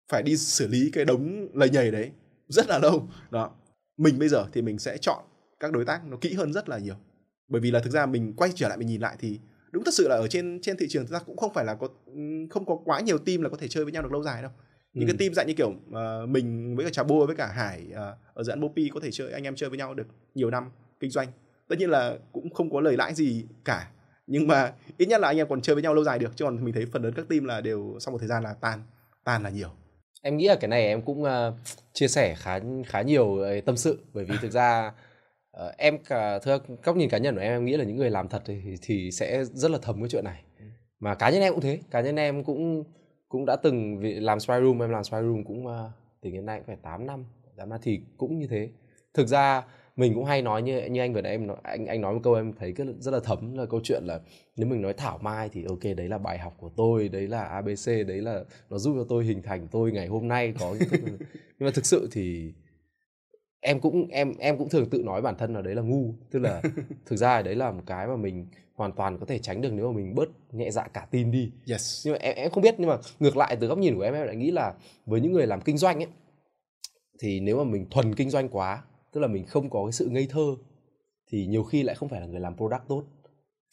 [0.08, 2.10] phải đi xử lý cái đống lầy nhầy đấy
[2.48, 3.08] rất là lâu.
[3.30, 3.50] Đó
[3.96, 5.24] mình bây giờ thì mình sẽ chọn
[5.60, 6.94] các đối tác nó kỹ hơn rất là nhiều.
[7.48, 9.94] Bởi vì là thực ra mình quay trở lại mình nhìn lại thì đúng thật
[9.94, 11.88] sự là ở trên trên thị trường chúng ta cũng không phải là có
[12.50, 14.50] không có quá nhiều team là có thể chơi với nhau được lâu dài đâu.
[14.92, 15.12] Những ừ.
[15.12, 17.96] cái team dạng như kiểu uh, mình với cả trà bô với cả hải uh,
[18.34, 20.70] ở dự án bopi có thể chơi anh em chơi với nhau được nhiều năm
[21.00, 21.28] kinh doanh.
[21.68, 23.90] Tất nhiên là cũng không có lời lãi gì cả
[24.26, 26.44] nhưng mà ít nhất là anh em còn chơi với nhau lâu dài được chứ
[26.44, 28.82] còn mình thấy phần lớn các team là đều sau một thời gian là tan
[29.24, 29.68] tan là nhiều.
[30.22, 31.28] Em nghĩ là cái này em cũng uh,
[31.92, 33.98] chia sẻ khá khá nhiều uh, tâm sự.
[34.12, 34.92] Bởi vì thực ra
[35.56, 38.10] uh, em cả thưa góc nhìn cá nhân của em em nghĩ là những người
[38.10, 40.42] làm thật thì thì sẽ rất là thấm cái chuyện này.
[40.58, 40.64] Ừ.
[41.00, 41.78] mà cá nhân em cũng thế.
[41.90, 42.84] Cá nhân em cũng
[43.28, 45.72] cũng đã từng làm spy room em làm spy room cũng uh,
[46.22, 47.24] từ đến nay cũng phải 8 năm
[47.56, 48.68] 8 năm thì cũng như thế.
[49.14, 49.62] Thực ra
[49.96, 52.20] mình cũng hay nói như như anh vừa nãy em nói, anh anh nói một
[52.22, 54.20] câu em thấy rất, rất là thấm là câu chuyện là
[54.56, 57.42] nếu mình nói thảo mai thì ok đấy là bài học của tôi đấy là
[57.42, 60.76] abc đấy là nó giúp cho tôi hình thành tôi ngày hôm nay có
[61.58, 62.52] nhưng mà thực sự thì
[63.66, 66.14] em cũng em em cũng thường tự nói bản thân là đấy là ngu.
[66.30, 66.62] Tức là
[67.06, 69.92] thực ra đấy là một cái mà mình hoàn toàn có thể tránh được nếu
[69.92, 71.52] mà mình bớt nhẹ dạ cả tin đi.
[71.70, 72.06] Yes.
[72.06, 74.14] nhưng mà em em không biết nhưng mà ngược lại từ góc nhìn của em
[74.14, 74.74] em lại nghĩ là
[75.06, 76.08] với những người làm kinh doanh ấy
[77.20, 78.82] thì nếu mà mình thuần kinh doanh quá
[79.16, 80.56] tức là mình không có cái sự ngây thơ
[81.30, 83.04] thì nhiều khi lại không phải là người làm product tốt.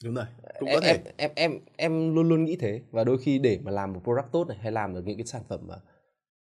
[0.03, 0.25] Đúng rồi
[0.59, 0.91] cũng em, có thể.
[0.93, 2.81] em, em em em luôn luôn nghĩ thế.
[2.91, 5.25] Và đôi khi để mà làm một product tốt này hay làm được những cái
[5.25, 5.75] sản phẩm mà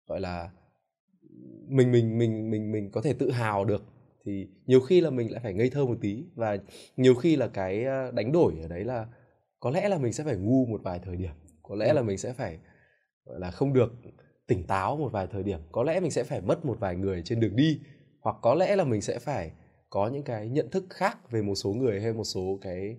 [0.06, 0.50] gọi là
[1.68, 3.82] mình mình mình mình mình có thể tự hào được
[4.24, 6.24] thì nhiều khi là mình lại phải ngây thơ một tí.
[6.34, 6.56] Và
[6.96, 9.06] nhiều khi là cái ờ, đánh đổi ở đấy là
[9.60, 11.92] có lẽ là mình sẽ phải ngu một vài thời điểm có lẽ ừ.
[11.92, 12.58] là mình sẽ phải
[13.24, 13.92] gọi là không được
[14.46, 17.22] tỉnh táo một vài thời điểm có lẽ mình sẽ phải mất một vài người
[17.24, 17.80] trên đường đi
[18.22, 19.50] hoặc có lẽ là mình sẽ phải
[19.90, 22.96] có những cái nhận thức khác về một số người hay một số cái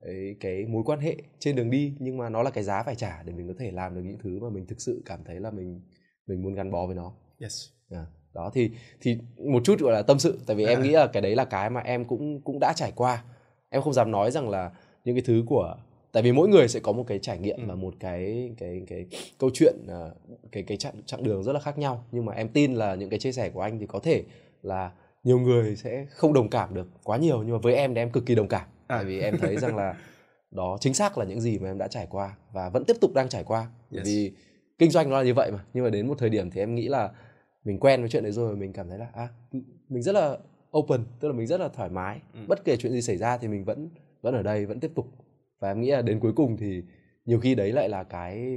[0.00, 2.94] cái, cái mối quan hệ trên đường đi nhưng mà nó là cái giá phải
[2.94, 5.40] trả để mình có thể làm được những thứ mà mình thực sự cảm thấy
[5.40, 5.80] là mình
[6.26, 8.04] mình muốn gắn bó với nó yes yeah.
[8.34, 11.22] đó thì thì một chút gọi là tâm sự tại vì em nghĩ là cái
[11.22, 13.24] đấy là cái mà em cũng cũng đã trải qua
[13.70, 14.70] em không dám nói rằng là
[15.04, 15.76] những cái thứ của
[16.12, 17.64] tại vì mỗi người sẽ có một cái trải nghiệm ừ.
[17.66, 19.06] và một cái cái cái
[19.38, 20.10] câu chuyện à,
[20.52, 23.10] cái cái chặng chặng đường rất là khác nhau nhưng mà em tin là những
[23.10, 24.24] cái chia sẻ của anh thì có thể
[24.62, 24.90] là
[25.24, 28.10] nhiều người sẽ không đồng cảm được quá nhiều nhưng mà với em thì em
[28.10, 28.96] cực kỳ đồng cảm à.
[28.96, 29.94] tại vì em thấy rằng là
[30.50, 33.14] đó chính xác là những gì mà em đã trải qua và vẫn tiếp tục
[33.14, 34.06] đang trải qua yes.
[34.06, 34.32] vì
[34.78, 36.74] kinh doanh nó là như vậy mà nhưng mà đến một thời điểm thì em
[36.74, 37.10] nghĩ là
[37.64, 39.28] mình quen với chuyện đấy rồi mình cảm thấy là à
[39.88, 40.38] mình rất là
[40.78, 42.40] open tức là mình rất là thoải mái ừ.
[42.48, 43.88] bất kể chuyện gì xảy ra thì mình vẫn
[44.22, 45.06] vẫn ở đây vẫn tiếp tục
[45.60, 46.82] và em nghĩ là đến cuối cùng thì
[47.24, 48.54] nhiều khi đấy lại là cái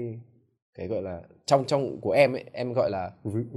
[0.76, 3.12] cái gọi là trong trong của em ấy em gọi là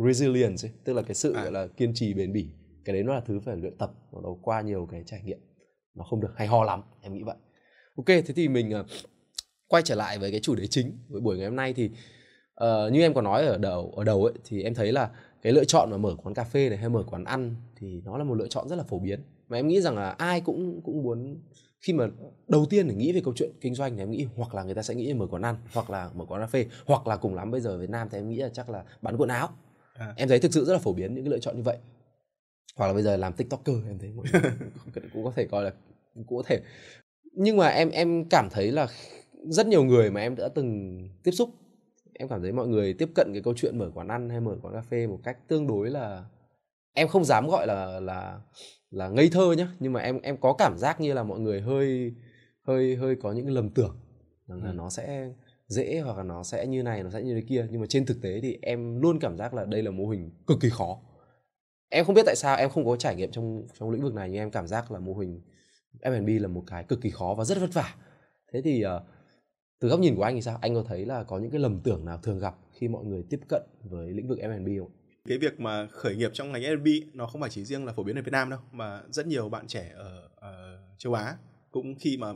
[0.07, 1.43] resilience ấy, tức là cái sự à.
[1.43, 2.49] gọi là kiên trì bền bỉ.
[2.85, 5.39] Cái đấy nó là thứ phải luyện tập nó qua nhiều cái trải nghiệm.
[5.95, 7.37] Nó không được hay ho lắm em nghĩ vậy.
[7.97, 8.87] Ok thế thì mình uh,
[9.69, 11.91] quay trở lại với cái chủ đề chính với buổi ngày hôm nay thì
[12.65, 15.11] uh, như em có nói ở đầu ở đầu ấy thì em thấy là
[15.43, 18.19] cái lựa chọn mà mở quán cà phê này hay mở quán ăn thì nó
[18.19, 19.21] là một lựa chọn rất là phổ biến.
[19.49, 21.41] Mà em nghĩ rằng là ai cũng cũng muốn
[21.87, 22.09] khi mà
[22.49, 24.75] đầu tiên để nghĩ về câu chuyện kinh doanh thì em nghĩ hoặc là người
[24.75, 27.35] ta sẽ nghĩ mở quán ăn hoặc là mở quán cà phê hoặc là cùng
[27.35, 29.49] lắm bây giờ ở Việt Nam thì em nghĩ là chắc là bán quần áo.
[29.95, 30.15] À.
[30.17, 31.77] em thấy thực sự rất là phổ biến những cái lựa chọn như vậy.
[32.77, 34.13] Hoặc là bây giờ làm tiktoker em thấy
[35.13, 35.73] cũng có thể coi là
[36.15, 36.61] cũng có thể.
[37.33, 38.89] Nhưng mà em em cảm thấy là
[39.49, 41.51] rất nhiều người mà em đã từng tiếp xúc
[42.15, 44.57] em cảm thấy mọi người tiếp cận cái câu chuyện mở quán ăn hay mở
[44.63, 46.25] quán cà phê một cách tương đối là
[46.95, 48.41] em không dám gọi là là
[48.91, 49.69] là ngây thơ nhá.
[49.81, 52.15] Nhưng mà em em có cảm giác như là mọi người hơi
[52.63, 53.97] hơi hơi có những lầm tưởng
[54.47, 54.75] rằng là ừ.
[54.75, 55.31] nó sẽ
[55.69, 57.67] dễ hoặc là nó sẽ như này nó sẽ như thế kia.
[57.71, 60.31] Nhưng mà trên thực tế thì em luôn cảm giác là đây là mô hình
[60.47, 60.99] cực kỳ khó.
[61.89, 64.31] Em không biết tại sao em không có trải nghiệm trong trong lĩnh vực này
[64.31, 65.41] nhưng em cảm giác là mô hình
[66.01, 67.95] F&B là một cái cực kỳ khó và rất vất vả.
[68.53, 69.03] Thế thì uh,
[69.81, 70.59] từ góc nhìn của anh thì sao?
[70.61, 73.25] Anh có thấy là có những cái lầm tưởng nào thường gặp khi mọi người
[73.31, 74.91] tiếp cận với lĩnh vực F&B không
[75.27, 78.03] cái việc mà khởi nghiệp trong ngành F&B nó không phải chỉ riêng là phổ
[78.03, 81.37] biến ở Việt Nam đâu mà rất nhiều bạn trẻ ở, ở châu Á
[81.71, 82.33] cũng khi mà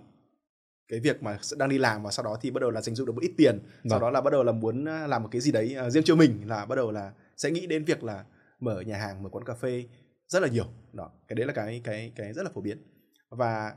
[0.89, 3.07] cái việc mà đang đi làm và sau đó thì bắt đầu là dành dụm
[3.07, 3.91] được một ít tiền vâng.
[3.91, 6.05] sau đó là bắt đầu là muốn à, làm một cái gì đấy uh, riêng
[6.05, 8.25] cho mình là bắt đầu là sẽ nghĩ đến việc là
[8.61, 9.85] mở nhà hàng mở quán cà phê
[10.27, 10.67] rất là nhiều.
[10.93, 12.79] Đó cái đấy là cái cái cái rất là phổ biến.
[13.31, 13.75] Và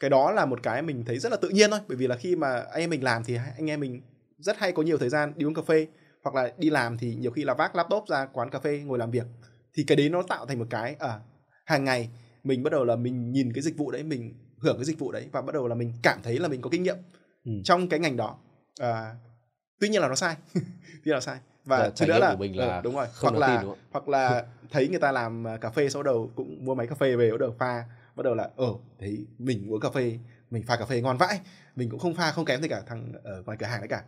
[0.00, 2.16] cái đó là một cái mình thấy rất là tự nhiên thôi bởi vì là
[2.16, 4.02] khi mà anh em mình làm thì anh em mình
[4.38, 5.86] rất hay có nhiều thời gian đi uống cà phê
[6.22, 8.98] hoặc là đi làm thì nhiều khi là vác laptop ra quán cà phê ngồi
[8.98, 9.26] làm việc
[9.74, 11.20] thì cái đấy nó tạo thành một cái ở à,
[11.64, 12.10] hàng ngày
[12.44, 15.12] mình bắt đầu là mình nhìn cái dịch vụ đấy mình hưởng cái dịch vụ
[15.12, 16.96] đấy và bắt đầu là mình cảm thấy là mình có kinh nghiệm
[17.44, 17.52] ừ.
[17.64, 18.38] trong cái ngành đó.
[18.80, 19.14] À,
[19.80, 21.38] tuy nhiên là nó sai tuy nhiên là sai.
[21.64, 24.08] Và dạ, thứ nữa là, của mình là ừ, đúng rồi hoặc là tin, hoặc
[24.08, 27.16] là thấy người ta làm à, cà phê sau đầu cũng mua máy cà phê
[27.16, 27.84] về bắt đầu pha
[28.16, 30.18] bắt đầu là ở ờ, thấy mình uống cà phê
[30.50, 31.40] mình pha cà phê ngon vãi.
[31.76, 34.02] Mình cũng không pha không kém gì cả thằng ở ngoài cửa hàng đấy cả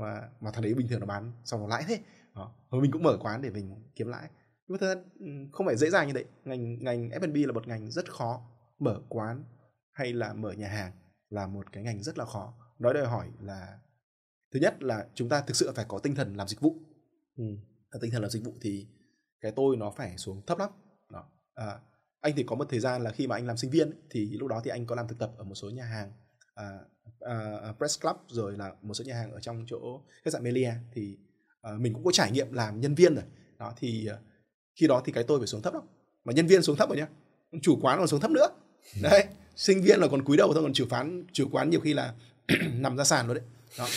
[0.00, 2.00] mà mà thằng đấy bình thường nó bán xong nó lãi thế
[2.34, 2.54] đó.
[2.70, 4.28] rồi mình cũng mở quán để mình kiếm lãi
[4.66, 7.52] nhưng mà thật ra ừ, không phải dễ dàng như vậy ngành ngành F&B là
[7.52, 8.42] một ngành rất khó
[8.78, 9.44] mở quán
[9.92, 10.92] hay là mở nhà hàng
[11.30, 13.78] là một cái ngành rất là khó nói đòi hỏi là
[14.52, 16.76] thứ nhất là chúng ta thực sự phải có tinh thần làm dịch vụ
[17.36, 17.44] ừ.
[18.00, 18.86] tinh thần làm dịch vụ thì
[19.40, 20.70] cái tôi nó phải xuống thấp lắm
[21.12, 21.24] đó.
[21.54, 21.80] À,
[22.20, 24.48] anh thì có một thời gian là khi mà anh làm sinh viên thì lúc
[24.48, 26.12] đó thì anh có làm thực tập ở một số nhà hàng
[26.54, 26.78] à,
[27.20, 30.42] à, à, Press Club rồi là một số nhà hàng ở trong chỗ khách sạn
[30.42, 31.16] Melia thì
[31.62, 33.24] à, mình cũng có trải nghiệm làm nhân viên rồi.
[33.58, 34.16] Đó thì à,
[34.74, 35.82] khi đó thì cái tôi phải xuống thấp lắm.
[36.24, 37.08] Mà nhân viên xuống thấp rồi nhá
[37.62, 38.46] chủ quán còn xuống thấp nữa.
[39.02, 39.24] Đấy
[39.56, 42.14] sinh viên là còn cúi đầu thôi còn chủ quán chủ quán nhiều khi là
[42.74, 43.44] nằm ra sàn rồi đấy.
[43.78, 43.88] Đó.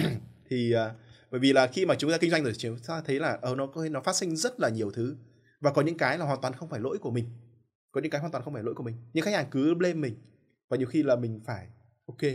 [0.50, 0.92] Thì uh,
[1.30, 3.54] bởi vì là khi mà chúng ta kinh doanh rồi chúng ta thấy là ờ,
[3.54, 5.16] nó nó phát sinh rất là nhiều thứ.
[5.60, 7.24] Và có những cái là hoàn toàn không phải lỗi của mình.
[7.92, 8.96] Có những cái hoàn toàn không phải lỗi của mình.
[9.12, 10.16] Nhưng khách hàng cứ blame mình.
[10.68, 11.66] Và nhiều khi là mình phải
[12.08, 12.32] ok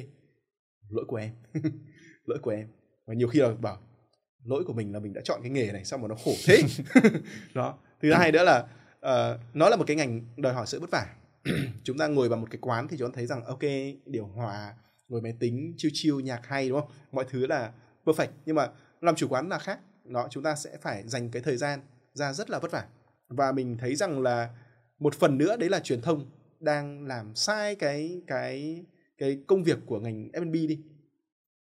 [0.89, 1.31] lỗi của em.
[2.25, 2.67] Lỗi của em.
[3.05, 3.77] Và nhiều khi là bảo
[4.43, 6.61] lỗi của mình là mình đã chọn cái nghề này sao mà nó khổ thế?
[7.53, 7.77] Đó.
[8.01, 8.59] Thứ hai nữa là
[8.99, 11.15] uh, nó là một cái ngành đòi hỏi sự vất vả.
[11.83, 13.63] Chúng ta ngồi vào một cái quán thì chúng ta thấy rằng ok
[14.05, 14.73] điều hòa
[15.07, 16.89] ngồi máy tính chiêu chiêu nhạc hay đúng không?
[17.11, 17.71] Mọi thứ là
[18.05, 18.27] perfect.
[18.45, 18.69] Nhưng mà
[19.01, 19.79] làm chủ quán là khác.
[20.05, 21.79] Nó chúng ta sẽ phải dành cái thời gian
[22.13, 22.85] ra rất là vất vả.
[23.29, 24.49] Và mình thấy rằng là
[24.99, 26.25] một phần nữa đấy là truyền thông
[26.59, 28.83] đang làm sai cái cái
[29.17, 30.79] cái công việc của ngành F&B đi.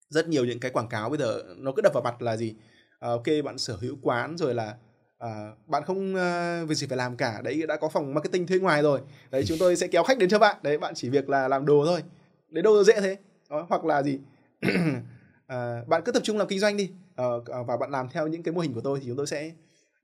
[0.10, 2.56] Rất nhiều những cái quảng cáo bây giờ nó cứ đập vào mặt là gì?
[3.00, 4.76] À, ok bạn sở hữu quán rồi là
[5.18, 7.42] à, bạn không à, việc gì phải làm cả.
[7.44, 9.02] Đấy đã có phòng marketing thuê ngoài rồi.
[9.32, 10.58] Đấy chúng tôi sẽ kéo khách đến cho bạn.
[10.64, 12.04] Đấy bạn chỉ việc là làm đồ thôi.
[12.50, 13.18] Đấy đâu dễ thế?
[13.50, 14.20] Đó, hoặc là gì?
[15.48, 16.92] À, bạn cứ tập trung làm kinh doanh đi.
[17.16, 17.26] À,
[17.68, 19.52] và bạn làm theo những cái mô hình của tôi thì chúng tôi sẽ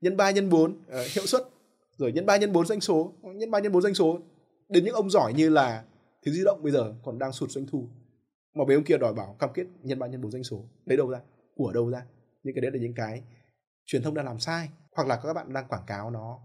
[0.00, 0.76] nhân 3 nhân 4 uh,
[1.14, 1.42] hiệu suất.
[1.96, 3.12] Rồi nhân 3 nhân 4 doanh số.
[3.22, 4.18] Nhân 3 nhân 4 doanh số.
[4.68, 5.82] Đến những ông giỏi như là
[6.22, 7.88] thiếu di động bây giờ còn đang sụt doanh thu.
[8.54, 10.64] Mà mấy ông kia đòi bảo cam kết nhân 3 nhân 4 doanh số.
[10.84, 11.20] Lấy đâu ra?
[11.56, 12.02] Của đâu ra?
[12.42, 13.22] Những cái đấy là những cái
[13.84, 14.68] truyền thông đang làm sai.
[14.96, 16.38] Hoặc là các bạn đang quảng cáo nó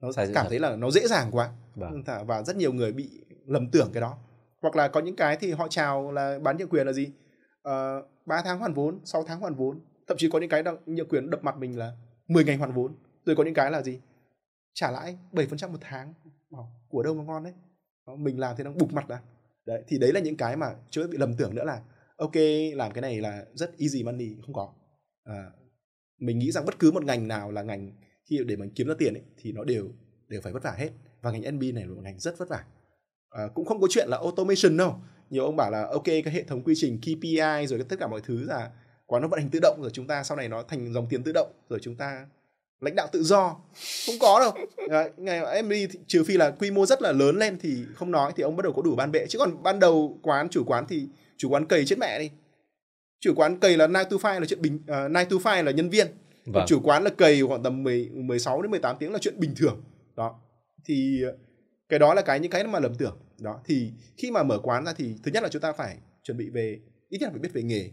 [0.00, 1.52] nó sai cảm thấy là nó dễ dàng quá.
[1.74, 2.02] Vâng.
[2.26, 3.10] và rất nhiều người bị
[3.46, 4.18] lầm tưởng cái đó.
[4.62, 7.06] Hoặc là có những cái thì họ chào là bán nhượng quyền là gì?
[7.06, 7.14] Uh,
[7.62, 9.80] ờ, 3 tháng hoàn vốn 6 tháng hoàn vốn.
[10.08, 11.92] Thậm chí có những cái nhượng quyền đập mặt mình là
[12.28, 12.94] 10 ngày hoàn vốn.
[13.26, 14.00] Rồi có những cái là gì?
[14.74, 16.14] Trả lãi 7% một tháng.
[16.88, 17.52] Của đâu mà ngon đấy
[18.06, 19.20] mình làm thì nó bục mặt ra
[19.66, 21.82] đấy thì đấy là những cái mà chưa bị lầm tưởng nữa là
[22.16, 22.36] ok
[22.74, 24.72] làm cái này là rất easy money không có.
[25.24, 25.50] À,
[26.18, 27.92] mình nghĩ rằng bất cứ một ngành nào là ngành
[28.30, 29.88] khi để mình kiếm ra tiền ấy, thì nó đều
[30.28, 30.90] đều phải vất vả hết.
[31.22, 32.64] Và ngành NB này là một ngành rất vất vả.
[33.30, 34.94] À, cũng không có chuyện là automation đâu.
[35.30, 38.20] Nhiều ông bảo là ok cái hệ thống quy trình KPI rồi tất cả mọi
[38.24, 38.70] thứ là
[39.06, 41.22] quá nó vận hành tự động rồi chúng ta sau này nó thành dòng tiền
[41.22, 42.26] tự động rồi chúng ta
[42.80, 43.56] lãnh đạo tự do.
[44.06, 44.66] Không có đâu.
[44.88, 48.10] Đấy, ngày em đi trừ phi là quy mô rất là lớn lên thì không
[48.10, 50.64] nói thì ông bắt đầu có đủ ban bệ chứ còn ban đầu quán chủ
[50.66, 52.30] quán thì chủ quán cầy chết mẹ đi.
[53.20, 55.72] Chủ quán cầy là nine to five là chuyện bình uh, nine to five là
[55.72, 56.06] nhân viên.
[56.46, 56.64] Vâng.
[56.68, 59.82] chủ quán là cầy khoảng tầm 10, 16 đến 18 tiếng là chuyện bình thường.
[60.16, 60.40] Đó.
[60.84, 61.22] Thì
[61.88, 63.16] cái đó là cái những cái mà lầm tưởng.
[63.40, 63.60] Đó.
[63.64, 66.50] Thì khi mà mở quán ra thì thứ nhất là chúng ta phải chuẩn bị
[66.50, 67.90] về ít nhất là phải biết về nghề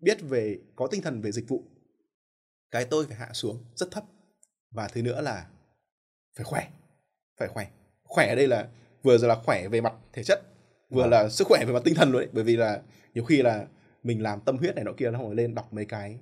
[0.00, 1.64] biết về có tinh thần về dịch vụ
[2.70, 4.04] cái tôi phải hạ xuống rất thấp.
[4.70, 5.46] Và thứ nữa là
[6.36, 6.68] phải khỏe
[7.38, 7.66] phải khỏe.
[8.04, 8.68] Khỏe ở đây là
[9.02, 10.40] vừa là khỏe về mặt thể chất
[10.90, 11.06] vừa à.
[11.06, 12.28] là sức khỏe về mặt tinh thần luôn đấy.
[12.32, 12.82] Bởi vì là
[13.14, 13.66] nhiều khi là
[14.02, 16.18] mình làm tâm huyết này nọ kia nó ngồi lên đọc mấy cái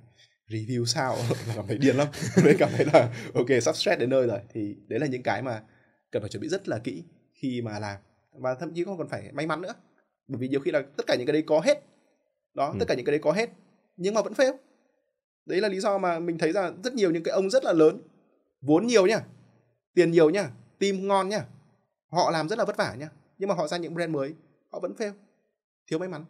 [0.47, 1.17] review sao
[1.55, 2.07] cảm thấy điên lắm.
[2.43, 4.39] Mới cảm thấy là ok sắp stress đến nơi rồi.
[4.53, 5.61] Thì đấy là những cái mà
[6.11, 7.97] cần phải chuẩn bị rất là kỹ khi mà làm.
[8.31, 9.73] Và thậm chí không còn phải may mắn nữa.
[10.27, 11.83] Bởi vì nhiều khi là tất cả những cái đấy có hết.
[12.53, 12.75] Đó ừ.
[12.79, 13.49] tất cả những cái đấy có hết
[13.97, 14.53] nhưng mà vẫn fail
[15.47, 17.73] đấy là lý do mà mình thấy rằng rất nhiều những cái ông rất là
[17.73, 18.01] lớn
[18.61, 19.21] vốn nhiều nhá
[19.93, 21.45] tiền nhiều nhá team ngon nhá
[22.07, 24.33] họ làm rất là vất vả nhá nhưng mà họ ra những brand mới
[24.71, 25.11] họ vẫn fail
[25.87, 26.25] thiếu may mắn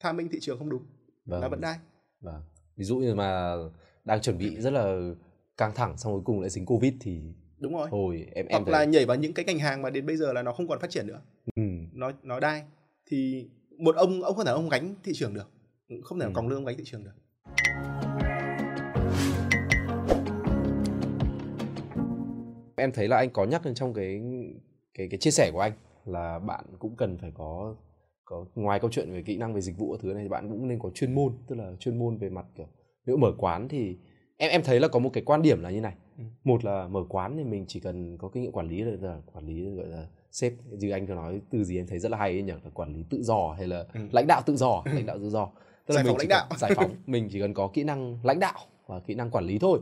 [0.00, 0.82] tham minh thị trường không đúng
[1.24, 1.40] vâng.
[1.40, 1.78] là vẫn đai
[2.20, 2.42] vâng.
[2.76, 3.54] ví dụ như mà
[4.04, 5.12] đang chuẩn bị rất là
[5.56, 7.20] căng thẳng xong cuối cùng lại dính covid thì
[7.58, 8.72] đúng rồi hồi em em hoặc thấy...
[8.72, 10.80] là nhảy vào những cái ngành hàng mà đến bây giờ là nó không còn
[10.80, 11.20] phát triển nữa
[11.56, 11.62] ừ.
[11.92, 12.64] nó nó đai
[13.06, 15.50] thì một ông ông không thể ông gánh thị trường được
[16.02, 16.32] không thể ừ.
[16.34, 17.12] còng lương gánh thị trường được
[22.80, 24.22] em thấy là anh có nhắc trong cái
[24.94, 25.72] cái cái chia sẻ của anh
[26.04, 27.74] là bạn cũng cần phải có
[28.24, 30.68] có ngoài câu chuyện về kỹ năng về dịch vụ thứ này thì bạn cũng
[30.68, 32.66] nên có chuyên môn tức là chuyên môn về mặt kiểu
[33.06, 33.96] nếu mở quán thì
[34.36, 35.94] em em thấy là có một cái quan điểm là như này.
[36.18, 36.24] Ừ.
[36.44, 39.46] một là mở quán thì mình chỉ cần có kinh nghiệm quản lý là quản
[39.46, 42.30] lý gọi là sếp như anh có nói từ gì em thấy rất là hay
[42.30, 44.00] ấy nhỉ là quản lý tự do hay là ừ.
[44.12, 45.50] lãnh đạo tự do lãnh đạo tự do.
[45.86, 46.46] Tức là giải mình phóng lãnh đạo.
[46.58, 49.58] giải phóng mình chỉ cần có kỹ năng lãnh đạo và kỹ năng quản lý
[49.58, 49.80] thôi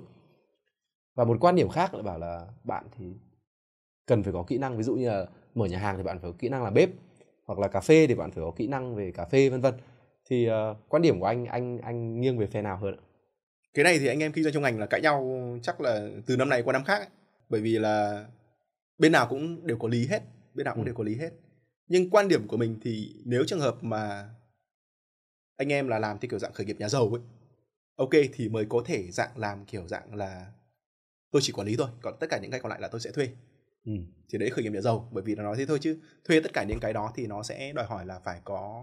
[1.19, 3.05] và một quan điểm khác là bảo là bạn thì
[4.07, 6.31] cần phải có kỹ năng ví dụ như là mở nhà hàng thì bạn phải
[6.31, 6.91] có kỹ năng làm bếp
[7.45, 9.75] hoặc là cà phê thì bạn phải có kỹ năng về cà phê vân vân
[10.25, 13.03] thì uh, quan điểm của anh anh anh nghiêng về phe nào hơn ạ
[13.75, 16.37] cái này thì anh em kinh doanh trong ngành là cãi nhau chắc là từ
[16.37, 17.09] năm này qua năm khác ấy.
[17.49, 18.27] bởi vì là
[18.99, 20.23] bên nào cũng đều có lý hết
[20.55, 20.87] bên nào cũng ừ.
[20.87, 21.31] đều có lý hết
[21.89, 24.29] nhưng quan điểm của mình thì nếu trường hợp mà
[25.57, 27.23] anh em là làm theo kiểu dạng khởi nghiệp nhà giàu ấy
[27.97, 30.47] ok thì mới có thể dạng làm kiểu dạng là
[31.31, 33.11] tôi chỉ quản lý thôi còn tất cả những cái còn lại là tôi sẽ
[33.11, 33.29] thuê.
[33.85, 33.93] Ừ.
[34.33, 35.99] thì đấy khởi nghiệp nhà giàu bởi vì nó nói thế thôi chứ.
[36.25, 38.83] Thuê tất cả những cái đó thì nó sẽ đòi hỏi là phải có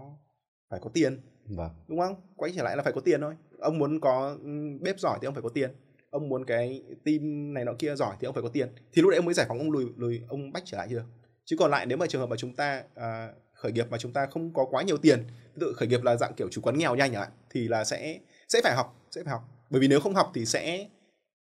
[0.70, 1.70] phải có tiền vâng.
[1.88, 2.14] đúng không?
[2.36, 3.34] Quay trở lại là phải có tiền thôi.
[3.58, 4.36] Ông muốn có
[4.80, 5.70] bếp giỏi thì ông phải có tiền.
[6.10, 8.68] Ông muốn cái team này nọ kia giỏi thì ông phải có tiền.
[8.92, 11.04] Thì lúc đấy ông mới giải phóng ông lùi lùi ông bách trở lại chưa?
[11.44, 14.12] Chứ còn lại nếu mà trường hợp mà chúng ta à, khởi nghiệp mà chúng
[14.12, 15.24] ta không có quá nhiều tiền
[15.60, 18.60] tự khởi nghiệp là dạng kiểu chủ quán nghèo nhanh hạn thì là sẽ sẽ
[18.64, 19.42] phải học sẽ phải học.
[19.70, 20.88] Bởi vì nếu không học thì sẽ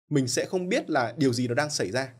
[0.08, 2.12] mình sẽ không biết là điều gì nó đang xảy ra.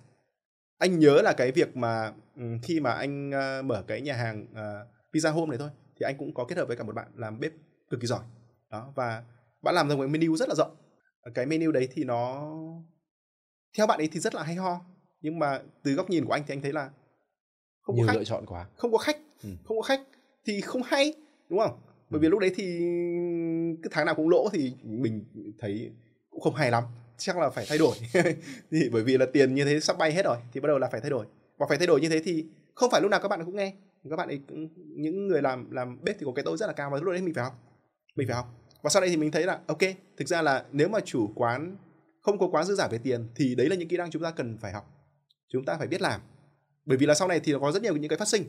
[0.78, 4.46] Anh nhớ là cái việc mà ừ, khi mà anh uh, mở cái nhà hàng
[4.52, 7.08] uh, pizza home này thôi thì anh cũng có kết hợp với cả một bạn
[7.14, 7.52] làm bếp
[7.90, 8.24] cực kỳ giỏi.
[8.70, 9.24] Đó và
[9.62, 10.76] bạn làm ra một menu rất là rộng.
[11.34, 12.52] Cái menu đấy thì nó
[13.76, 14.80] theo bạn ấy thì rất là hay ho
[15.20, 16.90] nhưng mà từ góc nhìn của anh thì anh thấy là
[17.80, 18.18] không Nhiều có khách.
[18.18, 18.66] lựa chọn quá.
[18.76, 19.48] Không có khách ừ.
[19.64, 20.00] không có khách
[20.46, 21.14] thì không hay
[21.48, 21.78] đúng không?
[22.10, 22.30] Bởi vì ừ.
[22.30, 22.64] lúc đấy thì
[23.82, 25.24] cứ tháng nào cũng lỗ thì mình
[25.58, 25.90] thấy
[26.30, 26.84] cũng không hay lắm
[27.16, 27.96] chắc là phải thay đổi.
[28.70, 30.88] Thì bởi vì là tiền như thế sắp bay hết rồi, thì bắt đầu là
[30.92, 31.26] phải thay đổi.
[31.58, 33.72] Và phải thay đổi như thế thì không phải lúc nào các bạn cũng nghe.
[34.10, 34.40] Các bạn ấy
[34.96, 37.22] những người làm làm bếp thì có cái tôi rất là cao và lúc đấy
[37.22, 37.54] mình phải học.
[38.16, 38.46] Mình phải học.
[38.82, 39.78] Và sau đây thì mình thấy là, ok,
[40.16, 41.76] thực ra là nếu mà chủ quán
[42.22, 44.30] không có quá dư giả về tiền thì đấy là những kỹ năng chúng ta
[44.30, 44.90] cần phải học.
[45.48, 46.20] Chúng ta phải biết làm.
[46.84, 48.44] Bởi vì là sau này thì có rất nhiều những cái phát sinh.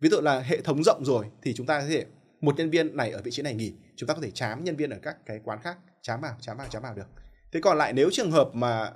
[0.00, 2.04] Ví dụ là hệ thống rộng rồi thì chúng ta có thể,
[2.40, 4.76] một nhân viên này ở vị trí này nghỉ, chúng ta có thể chám nhân
[4.76, 5.78] viên ở các cái quán khác.
[6.02, 7.06] Chám vào chám vào chám vào được
[7.54, 8.92] thế còn lại nếu trường hợp mà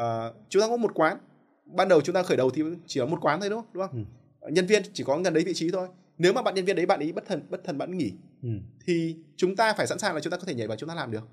[0.00, 1.18] uh, chúng ta có một quán
[1.66, 3.70] ban đầu chúng ta khởi đầu thì chỉ có một quán thôi đúng không?
[3.72, 4.04] Đúng không?
[4.40, 4.50] Ừ.
[4.52, 5.88] nhân viên chỉ có gần đấy vị trí thôi.
[6.18, 8.48] Nếu mà bạn nhân viên đấy bạn ấy bất thần bất thần bạn nghỉ ừ.
[8.86, 10.94] thì chúng ta phải sẵn sàng là chúng ta có thể nhảy vào chúng ta
[10.94, 11.28] làm được.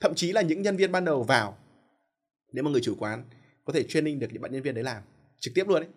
[0.00, 1.58] Thậm chí là những nhân viên ban đầu vào
[2.52, 3.24] nếu mà người chủ quán
[3.64, 5.02] có thể training được những bạn nhân viên đấy làm
[5.40, 5.88] trực tiếp luôn ấy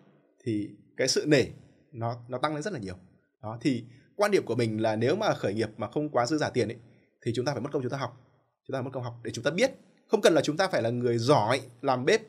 [0.44, 1.44] thì cái sự nể
[1.92, 2.94] nó nó tăng lên rất là nhiều.
[3.42, 3.84] Đó thì
[4.16, 6.68] quan điểm của mình là nếu mà khởi nghiệp mà không quá dư giả tiền
[6.68, 6.76] ấy
[7.24, 8.16] thì chúng ta phải mất công chúng ta học.
[8.66, 9.70] Chúng ta phải mất công học để chúng ta biết
[10.10, 12.20] không cần là chúng ta phải là người giỏi làm bếp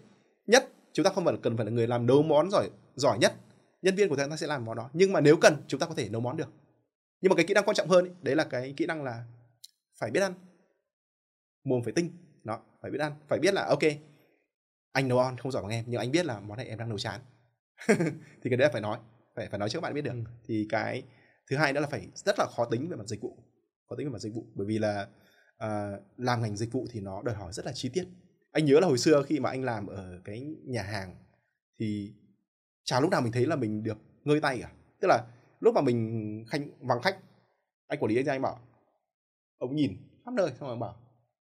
[0.48, 3.34] nhất chúng ta không phải cần phải là người làm nấu món giỏi giỏi nhất.
[3.82, 4.90] Nhân viên của chúng ta sẽ làm món đó.
[4.94, 6.50] Nhưng mà nếu cần chúng ta có thể nấu món được.
[7.22, 9.24] Nhưng mà cái kỹ năng quan trọng hơn ấy, đấy là cái kỹ năng là
[10.00, 10.34] phải biết ăn.
[11.64, 12.12] Mồm phải tinh.
[12.44, 13.14] Đó phải biết ăn.
[13.28, 13.84] Phải biết là ok
[14.92, 16.90] anh nấu ăn không giỏi bằng em nhưng anh biết là món này em đang
[16.90, 17.22] nấu chán.
[17.88, 18.98] Thì cái đấy là phải nói
[19.36, 20.12] phải phải nói cho các bạn biết được.
[20.12, 20.32] Ừ.
[20.48, 21.04] thì cái
[21.50, 23.38] thứ hai nữa là phải rất là khó tính về mặt dịch vụ.
[23.90, 24.46] Khó tính về mặt dịch vụ.
[24.56, 25.08] Bởi vì là
[25.66, 28.08] uh, làm ngành dịch vụ thì nó đòi hỏi rất là chi tiết.
[28.52, 31.16] Anh nhớ là hồi xưa khi mà anh làm ở cái nhà hàng
[31.80, 32.14] thì
[32.84, 34.72] chả lúc nào mình thấy là mình được ngơi tay cả.
[35.00, 35.24] Tức là
[35.60, 37.18] lúc mà mình khanh vắng khách
[37.88, 38.60] anh quản lý anh ra anh bảo
[39.58, 40.52] ông nhìn khắp nơi.
[40.60, 40.96] Xong rồi bảo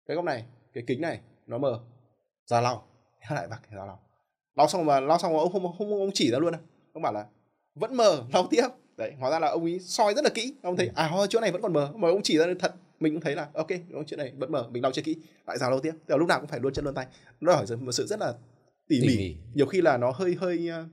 [0.07, 1.81] cái góc này cái kính này nó mờ.
[2.47, 2.87] Ra lau
[3.31, 4.01] lại vặt ra lau
[4.57, 4.69] lau.
[4.69, 6.55] Xong mà lau xong mà ông không không ông chỉ ra luôn
[6.93, 7.27] ông bảo là
[7.75, 8.69] vẫn mờ lau tiếp.
[8.97, 10.93] Đấy hóa ra là ông ấy soi rất là kỹ ông thấy ừ.
[10.97, 11.93] à chỗ này vẫn còn mờ.
[11.97, 13.69] Mà ông chỉ ra thật mình cũng thấy là ok
[14.07, 15.17] chỗ này vẫn mờ mình lau chưa kỹ.
[15.47, 17.07] Lại rào lau tiếp tức là lúc nào cũng phải luôn chân luôn tay.
[17.41, 18.35] Nó hỏi một sự rất là
[18.89, 19.17] tỉ mỉ.
[19.17, 19.37] mỉ.
[19.55, 20.87] Nhiều khi là nó hơi hơi ờ,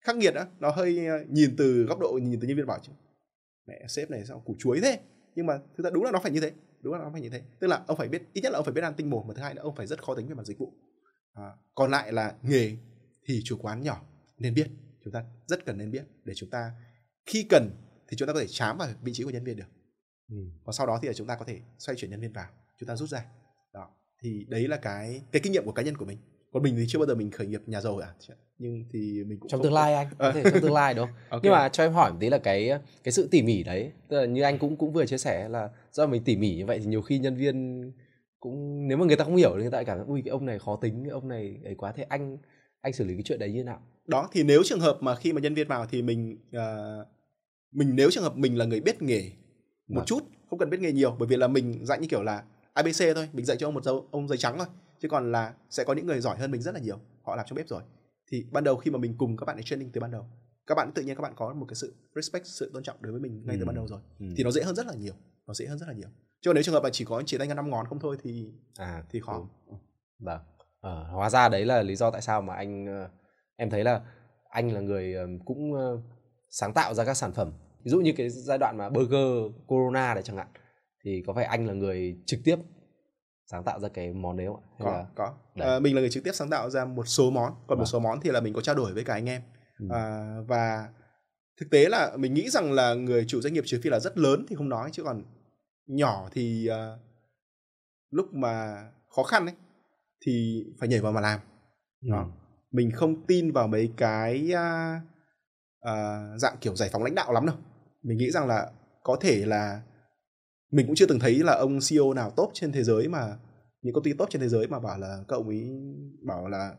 [0.00, 2.78] khắc nghiệt á nó hơi ờ, nhìn từ góc độ nhìn từ nhân viên bảo
[2.82, 2.92] chứ.
[3.66, 5.00] Mẹ sếp này sao củ chuối thế?
[5.34, 7.30] Nhưng mà thực ra đúng là nó phải như thế đúng là nó phải như
[7.30, 7.42] thế.
[7.58, 9.34] Tức là ông phải biết ít nhất là ông phải biết ăn tinh bột mà
[9.34, 10.72] thứ hai là ông phải rất khó tính về mặt dịch vụ.
[11.32, 12.76] À, còn lại là nghề
[13.26, 14.02] thì chủ quán nhỏ
[14.38, 14.66] nên biết.
[15.04, 16.72] Chúng ta rất cần nên biết để chúng ta
[17.26, 17.70] khi cần
[18.08, 19.64] thì chúng ta có thể chám vào vị trí của nhân viên được
[20.30, 20.36] ừ.
[20.64, 22.48] và sau đó thì là chúng ta có thể xoay chuyển nhân viên vào
[22.80, 23.24] chúng ta rút ra.
[23.72, 23.90] Đó
[24.22, 26.18] thì đấy là cái cái kinh nghiệm của cá nhân của mình.
[26.52, 28.14] Còn mình thì chưa bao giờ mình khởi nghiệp nhà giàu à
[28.58, 31.14] nhưng thì mình cũng trong tương lai anh có thể trong tương lai đúng không?
[31.30, 31.40] Okay.
[31.42, 32.70] nhưng mà cho em hỏi một tí là cái
[33.04, 35.70] cái sự tỉ mỉ đấy tức là như anh cũng cũng vừa chia sẻ là
[35.92, 37.92] do mình tỉ mỉ như vậy thì nhiều khi nhân viên
[38.40, 40.46] cũng nếu mà người ta không hiểu thì người ta cảm thấy ui cái ông
[40.46, 41.92] này khó tính cái ông này ấy quá.
[41.92, 42.38] Thế anh
[42.80, 43.80] anh xử lý cái chuyện đấy như thế nào?
[44.06, 47.06] Đó thì nếu trường hợp mà khi mà nhân viên vào thì mình uh,
[47.72, 49.30] mình nếu trường hợp mình là người biết nghề
[49.90, 50.06] một vâng.
[50.06, 53.02] chút không cần biết nghề nhiều bởi vì là mình dạy như kiểu là abc
[53.14, 54.66] thôi mình dạy cho ông một dấu ông giấy trắng thôi
[54.98, 57.46] chứ còn là sẽ có những người giỏi hơn mình rất là nhiều họ làm
[57.48, 57.82] trong bếp rồi
[58.30, 60.26] thì ban đầu khi mà mình cùng các bạn ấy training từ ban đầu
[60.66, 63.12] các bạn tự nhiên các bạn có một cái sự respect sự tôn trọng đối
[63.12, 63.60] với mình ngay ừ.
[63.60, 64.26] từ ban đầu rồi ừ.
[64.36, 65.14] thì nó dễ hơn rất là nhiều
[65.46, 66.08] nó dễ hơn rất là nhiều
[66.40, 69.02] chứ nếu trường hợp là chỉ có chỉ tay năm ngón không thôi thì à
[69.10, 69.74] thì khó ừ.
[70.18, 70.40] vâng
[70.80, 73.08] à, hóa ra đấy là lý do tại sao mà anh ờ,
[73.56, 74.00] em thấy là
[74.48, 75.98] anh là người cũng ờ,
[76.50, 77.52] sáng tạo ra các sản phẩm
[77.84, 80.48] ví dụ như cái giai đoạn mà burger corona đấy chẳng hạn
[81.04, 82.56] thì có phải anh là người trực tiếp
[83.50, 84.84] sáng tạo ra cái món đấy không ạ?
[84.84, 85.06] có là...
[85.14, 87.78] có à, mình là người trực tiếp sáng tạo ra một số món còn vâng.
[87.78, 89.42] một số món thì là mình có trao đổi với cả anh em
[89.78, 89.86] ừ.
[89.90, 90.88] à, và
[91.60, 94.18] thực tế là mình nghĩ rằng là người chủ doanh nghiệp trừ phi là rất
[94.18, 95.24] lớn thì không nói chứ còn
[95.86, 97.00] nhỏ thì uh,
[98.10, 99.54] lúc mà khó khăn ấy
[100.26, 101.40] thì phải nhảy vào mà làm
[102.02, 102.08] ừ.
[102.12, 102.26] đó
[102.70, 105.02] mình không tin vào mấy cái uh,
[105.88, 107.56] uh, dạng kiểu giải phóng lãnh đạo lắm đâu
[108.02, 108.70] mình nghĩ rằng là
[109.02, 109.82] có thể là
[110.72, 113.36] mình cũng chưa từng thấy là ông CEO nào tốt trên thế giới mà
[113.82, 115.70] những công ty tốt trên thế giới mà bảo là các ông ấy
[116.26, 116.74] bảo là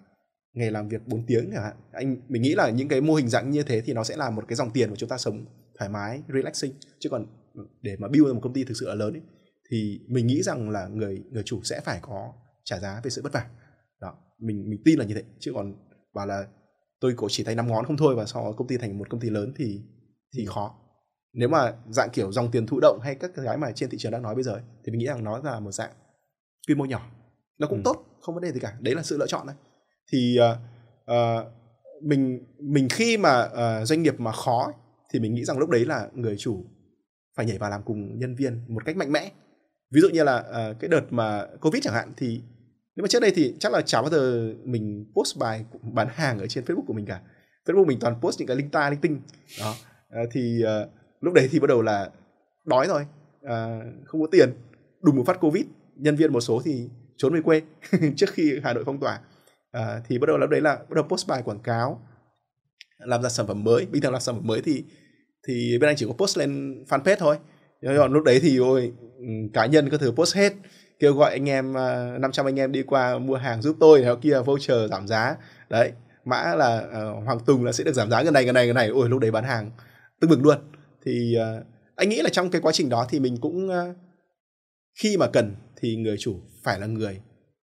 [0.54, 1.76] ngày làm việc 4 tiếng chẳng hạn.
[1.92, 4.30] Anh mình nghĩ là những cái mô hình dạng như thế thì nó sẽ là
[4.30, 5.46] một cái dòng tiền mà chúng ta sống
[5.80, 6.74] thoải mái relaxing.
[7.00, 7.26] Chứ còn
[7.82, 9.22] để mà build ra một công ty thực sự là lớn ấy,
[9.72, 13.22] thì mình nghĩ rằng là người người chủ sẽ phải có trả giá về sự
[13.22, 13.50] vất vả.
[14.02, 15.24] Đó mình mình tin là như thế.
[15.40, 15.76] Chứ còn
[16.14, 16.48] bảo là
[17.00, 19.10] tôi có chỉ tay năm ngón không thôi và sau đó công ty thành một
[19.10, 19.82] công ty lớn thì
[20.36, 20.78] thì khó
[21.34, 24.12] nếu mà dạng kiểu dòng tiền thụ động hay các cái mà trên thị trường
[24.12, 25.92] đang nói bây giờ ấy, thì mình nghĩ rằng nó là một dạng
[26.68, 27.12] quy mô nhỏ.
[27.58, 27.82] Nó cũng ừ.
[27.86, 28.78] tốt không vấn đề gì cả.
[28.80, 29.56] Đấy là sự lựa chọn đấy
[30.12, 30.58] thì uh,
[31.12, 31.54] uh,
[32.04, 34.74] mình mình khi mà uh, doanh nghiệp mà khó ấy,
[35.14, 36.66] thì mình nghĩ rằng lúc đấy là người chủ
[37.38, 39.32] phải nhảy vào làm cùng nhân viên một cách mạnh mẽ.
[39.92, 42.42] Ví dụ như là uh, cái đợt mà covid chẳng hạn thì
[42.96, 46.40] nếu mà trước đây thì chắc là chả bao giờ mình post bài bán hàng
[46.40, 47.22] ở trên facebook của mình cả.
[47.66, 49.22] Facebook mình toàn post những cái linh ta linh tinh.
[49.60, 49.76] Đó.
[50.22, 50.90] Uh, thì uh,
[51.22, 52.10] lúc đấy thì bắt đầu là
[52.66, 53.06] đói rồi
[53.44, 54.50] à, không có tiền.
[55.02, 55.66] Đùng một phát covid
[55.96, 57.62] nhân viên một số thì trốn về quê
[58.16, 59.20] trước khi hà nội phong tỏa.
[59.72, 62.02] À, thì bắt đầu lúc đấy là bắt đầu post bài quảng cáo
[62.98, 63.86] làm ra sản phẩm mới.
[63.86, 64.84] Bình thường làm sản phẩm mới thì
[65.48, 67.38] thì bên anh chỉ có post lên fanpage thôi.
[67.98, 70.54] Còn lúc đấy thì ôi ừ, cá nhân có thử post hết
[71.00, 74.16] kêu gọi anh em à, 500 anh em đi qua mua hàng giúp tôi theo
[74.16, 75.36] kia voucher giảm giá.
[75.70, 75.92] Đấy
[76.26, 78.76] mã là uh, Hoàng Tùng là sẽ được giảm giá gần này gần này gần
[78.76, 78.88] này.
[78.88, 79.72] Ôi lúc đấy bán hàng
[80.20, 80.58] tưng bừng luôn
[81.06, 83.96] thì uh, anh nghĩ là trong cái quá trình đó thì mình cũng uh,
[85.02, 87.22] khi mà cần thì người chủ phải là người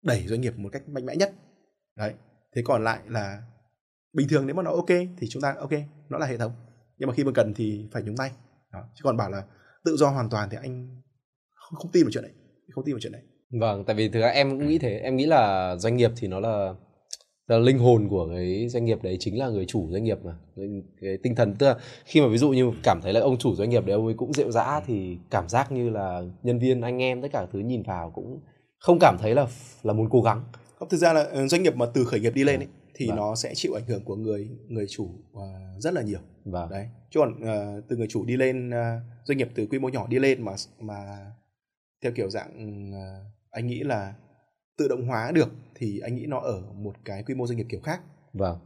[0.02, 1.32] đẩy doanh nghiệp một cách mạnh mẽ nhất.
[1.96, 2.12] Đấy.
[2.56, 3.42] Thế còn lại là
[4.12, 5.72] bình thường nếu mà nó ok thì chúng ta ok
[6.08, 6.52] nó là hệ thống.
[6.98, 8.30] Nhưng mà khi mà cần thì phải nhúng tay.
[8.72, 8.80] Đó.
[8.94, 9.42] chứ còn bảo là
[9.84, 11.00] tự do hoàn toàn thì anh
[11.54, 12.32] không, không tin vào chuyện đấy
[12.72, 13.22] không tin vào chuyện đấy
[13.60, 14.98] vâng tại vì thực ra em cũng nghĩ thế.
[14.98, 16.74] Em nghĩ là doanh nghiệp thì nó là
[17.46, 20.32] là linh hồn của cái doanh nghiệp đấy chính là người chủ doanh nghiệp mà
[21.00, 23.54] cái tinh thần tức là khi mà ví dụ như cảm thấy là ông chủ
[23.54, 26.80] doanh nghiệp đấy ông ấy cũng rượu dã thì cảm giác như là nhân viên
[26.80, 28.40] anh em tất cả thứ nhìn vào cũng
[28.78, 29.46] không cảm thấy là
[29.82, 30.44] là muốn cố gắng
[30.78, 33.08] không thực ra là ờ, doanh nghiệp mà từ khởi nghiệp đi lên ấy thì
[33.08, 33.16] vâng.
[33.16, 35.42] nó sẽ chịu ảnh hưởng của người người chủ uh,
[35.78, 36.70] rất là nhiều vâng.
[36.70, 39.88] đấy chứ còn uh, từ người chủ đi lên uh, doanh nghiệp từ quy mô
[39.88, 41.16] nhỏ đi lên mà mà
[42.02, 44.14] theo kiểu dạng uh, anh nghĩ là
[44.78, 47.66] tự động hóa được thì anh nghĩ nó ở một cái quy mô doanh nghiệp
[47.68, 48.00] kiểu khác.
[48.32, 48.58] Vâng.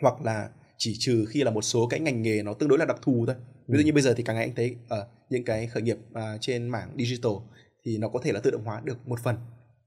[0.00, 0.48] Hoặc là
[0.78, 3.26] chỉ trừ khi là một số cái ngành nghề nó tương đối là đặc thù
[3.26, 3.36] thôi.
[3.68, 3.86] Ví dụ ừ.
[3.86, 6.68] như bây giờ thì càng ngày anh thấy ở những cái khởi nghiệp uh, trên
[6.68, 7.32] mảng digital
[7.84, 9.36] thì nó có thể là tự động hóa được một phần.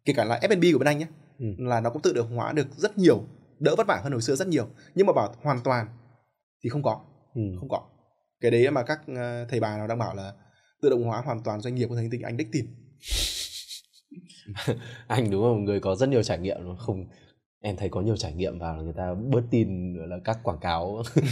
[0.06, 1.08] Kể cả là F&B của bên anh nhé
[1.40, 1.46] ừ.
[1.58, 3.24] là nó cũng tự động hóa được rất nhiều
[3.60, 4.68] đỡ vất vả hơn hồi xưa rất nhiều.
[4.96, 5.88] Nhưng mà bảo hoàn toàn
[6.64, 7.02] thì không có
[7.36, 7.42] ừ.
[7.60, 7.82] không có.
[8.42, 10.34] Cái đấy mà các ờ, thầy bà nào đang bảo là
[10.82, 12.66] tự động hóa hoàn toàn doanh nghiệp của thành tinh anh đích tìm
[15.08, 17.06] anh đúng không người có rất nhiều trải nghiệm không?
[17.62, 20.60] Em thấy có nhiều trải nghiệm vào là người ta bớt tin là các quảng
[20.62, 21.04] cáo.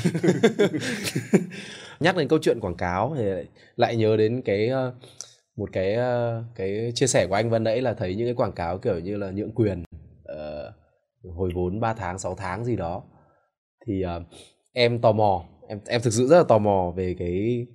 [1.99, 3.23] Nhắc đến câu chuyện quảng cáo thì
[3.75, 4.93] lại nhớ đến cái ờ,
[5.55, 8.51] một cái ờ, cái chia sẻ của anh Vân nãy là thấy những cái quảng
[8.51, 9.83] cáo kiểu như là nhượng quyền
[10.31, 10.73] uh,
[11.35, 13.03] hồi vốn 3 tháng 6 tháng gì đó.
[13.85, 14.09] Thì uh,
[14.73, 17.65] em tò mò em em thực sự rất là tò mò về cái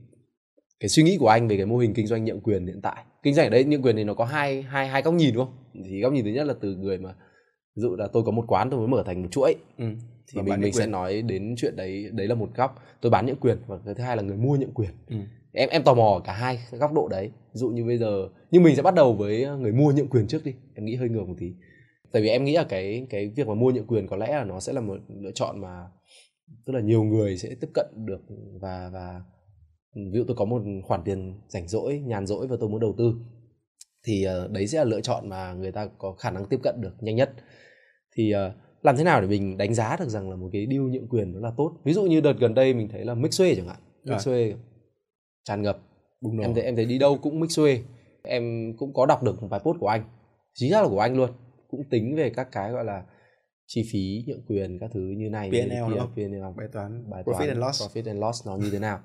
[0.83, 3.05] cái suy nghĩ của anh về cái mô hình kinh doanh nhượng quyền hiện tại.
[3.22, 5.45] Kinh doanh ở đây nhượng quyền thì nó có hai hai hai góc nhìn đúng
[5.45, 5.55] không?
[5.85, 7.14] Thì góc nhìn thứ nhất là từ người mà
[7.76, 9.55] ví dụ là tôi có một quán tôi mới mở thành một chuỗi.
[9.78, 9.85] Ừ.
[10.33, 12.83] thì và mình mình sẽ nói đến chuyện đấy đấy là một góc.
[13.01, 14.91] Tôi bán nhượng quyền và cái thứ hai là người mua nhượng quyền.
[15.09, 15.16] Ừ.
[15.53, 17.30] em em tò mò cả hai góc độ đấy.
[17.55, 20.26] Ví dụ như bây giờ nhưng mình sẽ bắt đầu với người mua nhượng quyền
[20.26, 20.55] trước đi.
[20.74, 21.53] Em nghĩ hơi ngược một tí.
[22.12, 24.45] Tại vì em nghĩ là cái cái việc mà mua nhượng quyền có lẽ là
[24.45, 25.87] nó sẽ là một lựa chọn mà
[26.66, 28.20] tức là nhiều người sẽ tiếp cận được
[28.61, 29.20] và và
[29.95, 32.95] ví dụ tôi có một khoản tiền rảnh rỗi nhàn rỗi và tôi muốn đầu
[32.99, 33.14] tư
[34.05, 36.80] thì uh, đấy sẽ là lựa chọn mà người ta có khả năng tiếp cận
[36.80, 37.32] được nhanh nhất.
[38.16, 40.82] Thì uh, làm thế nào để mình đánh giá được rằng là một cái deal
[40.82, 41.72] nhượng quyền nó là tốt?
[41.84, 43.80] Ví dụ như đợt gần đây mình thấy là Mixway chẳng hạn.
[44.05, 44.53] Mixway
[45.45, 45.78] tràn ngập.
[46.20, 47.78] Bùng em thấy em thấy đi đâu cũng Mixway
[48.22, 50.05] em cũng có đọc được một vài post của anh.
[50.55, 51.30] Chính xác là của anh luôn.
[51.68, 53.03] Cũng tính về các cái gọi là
[53.66, 57.11] chi phí nhượng quyền các thứ như này PNL kia, đúng PNL bài toán.
[57.11, 57.82] bài profit toán, and loss.
[57.82, 59.01] profit and loss nó như thế nào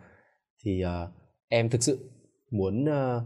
[0.63, 1.09] thì uh,
[1.49, 2.09] em thực sự
[2.51, 3.23] muốn uh,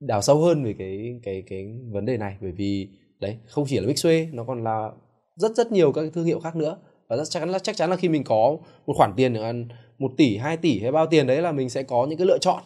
[0.00, 2.36] đào sâu hơn về cái cái cái vấn đề này.
[2.40, 2.88] Bởi vì
[3.20, 4.90] đấy không chỉ là Mixway nó còn là
[5.36, 6.78] rất rất nhiều các thương hiệu khác nữa.
[7.08, 8.56] Và chắc chắn là chắc chắn là khi mình có
[8.86, 9.68] một khoản tiền ăn
[9.98, 12.38] một tỷ hai tỷ hay bao tiền đấy là mình sẽ có những cái lựa
[12.38, 12.62] chọn.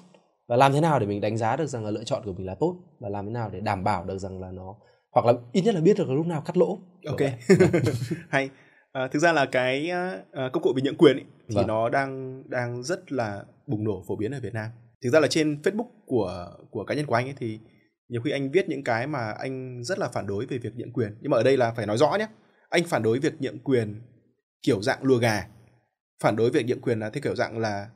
[0.48, 2.46] Và làm thế nào để mình đánh giá được rằng là lựa chọn của mình
[2.46, 2.76] là tốt?
[3.00, 4.74] Và làm thế nào để đảm bảo được rằng là nó
[5.12, 6.78] hoặc là ít nhất là biết được là lúc nào cắt lỗ.
[7.06, 7.20] Ok.
[8.28, 8.50] hay.
[8.92, 9.90] À, thực ra là cái
[10.46, 11.66] uh, công cụ về nhượng quyền ấy, thì vâng.
[11.66, 14.70] nó đang đang rất là bùng nổ phổ biến ở Việt Nam.
[15.02, 17.60] Thực ra là trên Facebook của của cá nhân của anh ấy thì
[18.08, 20.92] nhiều khi anh viết những cái mà anh rất là phản đối về việc nhượng
[20.92, 21.18] quyền.
[21.20, 22.26] Nhưng mà ở đây là phải nói rõ nhé
[22.68, 24.00] anh phản đối việc nhượng quyền
[24.62, 25.48] kiểu dạng lùa gà.
[26.22, 27.90] Phản đối việc nhượng quyền là theo kiểu dạng là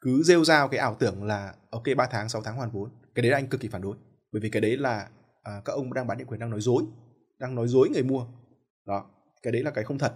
[0.00, 2.90] cứ rêu rao cái ảo tưởng là ok 3 tháng 6 tháng hoàn vốn.
[3.14, 3.96] Cái đấy là anh cực kỳ phản đối.
[4.32, 5.08] Bởi vì cái đấy là
[5.42, 6.84] à, các ông đang bán nhượng quyền đang nói dối
[7.38, 8.26] đang nói dối người mua.
[8.86, 9.10] Đó
[9.42, 10.14] cái đấy là cái không thật.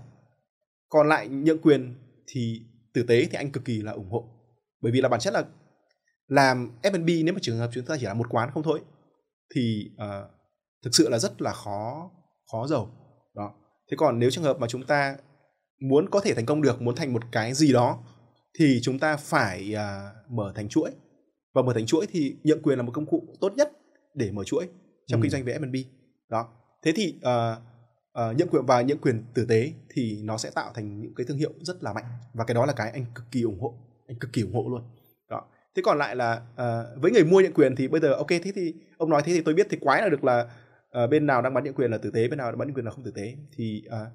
[0.88, 1.94] Còn lại nhượng quyền
[2.26, 2.62] thì
[2.94, 4.35] tử tế thì anh cực kỳ là ủng hộ
[4.80, 5.44] bởi vì là bản chất là
[6.28, 8.80] làm F&B nếu mà trường hợp chúng ta chỉ là một quán không thôi
[9.54, 10.30] thì uh,
[10.84, 12.10] thực sự là rất là khó
[12.52, 12.90] khó giàu.
[13.34, 13.54] Đó.
[13.90, 15.16] Thế còn nếu trường hợp mà chúng ta
[15.80, 17.98] muốn có thể thành công được muốn thành một cái gì đó
[18.58, 20.90] thì chúng ta phải uh, mở thành chuỗi.
[21.54, 23.72] Và mở thành chuỗi thì nhượng quyền là một công cụ tốt nhất
[24.14, 24.68] để mở chuỗi
[25.06, 25.24] trong ừ.
[25.24, 25.76] kinh doanh về F&B
[26.28, 26.48] đó.
[26.84, 27.58] Thế thì uh,
[28.20, 31.26] uh, nhượng quyền và nhượng quyền tử tế thì nó sẽ tạo thành những cái
[31.26, 32.04] thương hiệu rất là mạnh.
[32.34, 34.68] Và cái đó là cái anh cực kỳ ủng hộ anh cực kỳ ủng hộ
[34.68, 34.82] luôn.
[35.30, 35.42] Đó.
[35.76, 38.52] Thế còn lại là uh, với người mua nhận quyền thì bây giờ ok thế
[38.54, 40.50] thì ông nói thế thì tôi biết thì quái là được là
[41.04, 42.74] uh, bên nào đang bán nhận quyền là tử tế bên nào đang bán nhận
[42.74, 43.34] quyền là không tử tế.
[43.56, 44.08] Thì uh,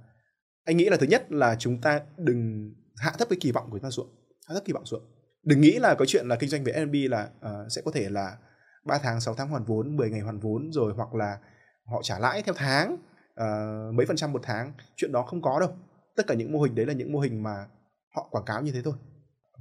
[0.65, 3.77] anh nghĩ là thứ nhất là chúng ta đừng hạ thấp cái kỳ vọng của
[3.77, 4.07] chúng ta xuống.
[4.47, 5.03] Hạ thấp kỳ vọng xuống.
[5.43, 8.09] Đừng nghĩ là có chuyện là kinh doanh về F&B là uh, sẽ có thể
[8.09, 8.37] là
[8.85, 11.37] 3 tháng 6 tháng hoàn vốn 10 ngày hoàn vốn rồi hoặc là
[11.85, 14.73] họ trả lãi theo tháng uh, mấy phần trăm một tháng.
[14.95, 15.69] Chuyện đó không có đâu.
[16.15, 17.67] Tất cả những mô hình đấy là những mô hình mà
[18.15, 18.93] họ quảng cáo như thế thôi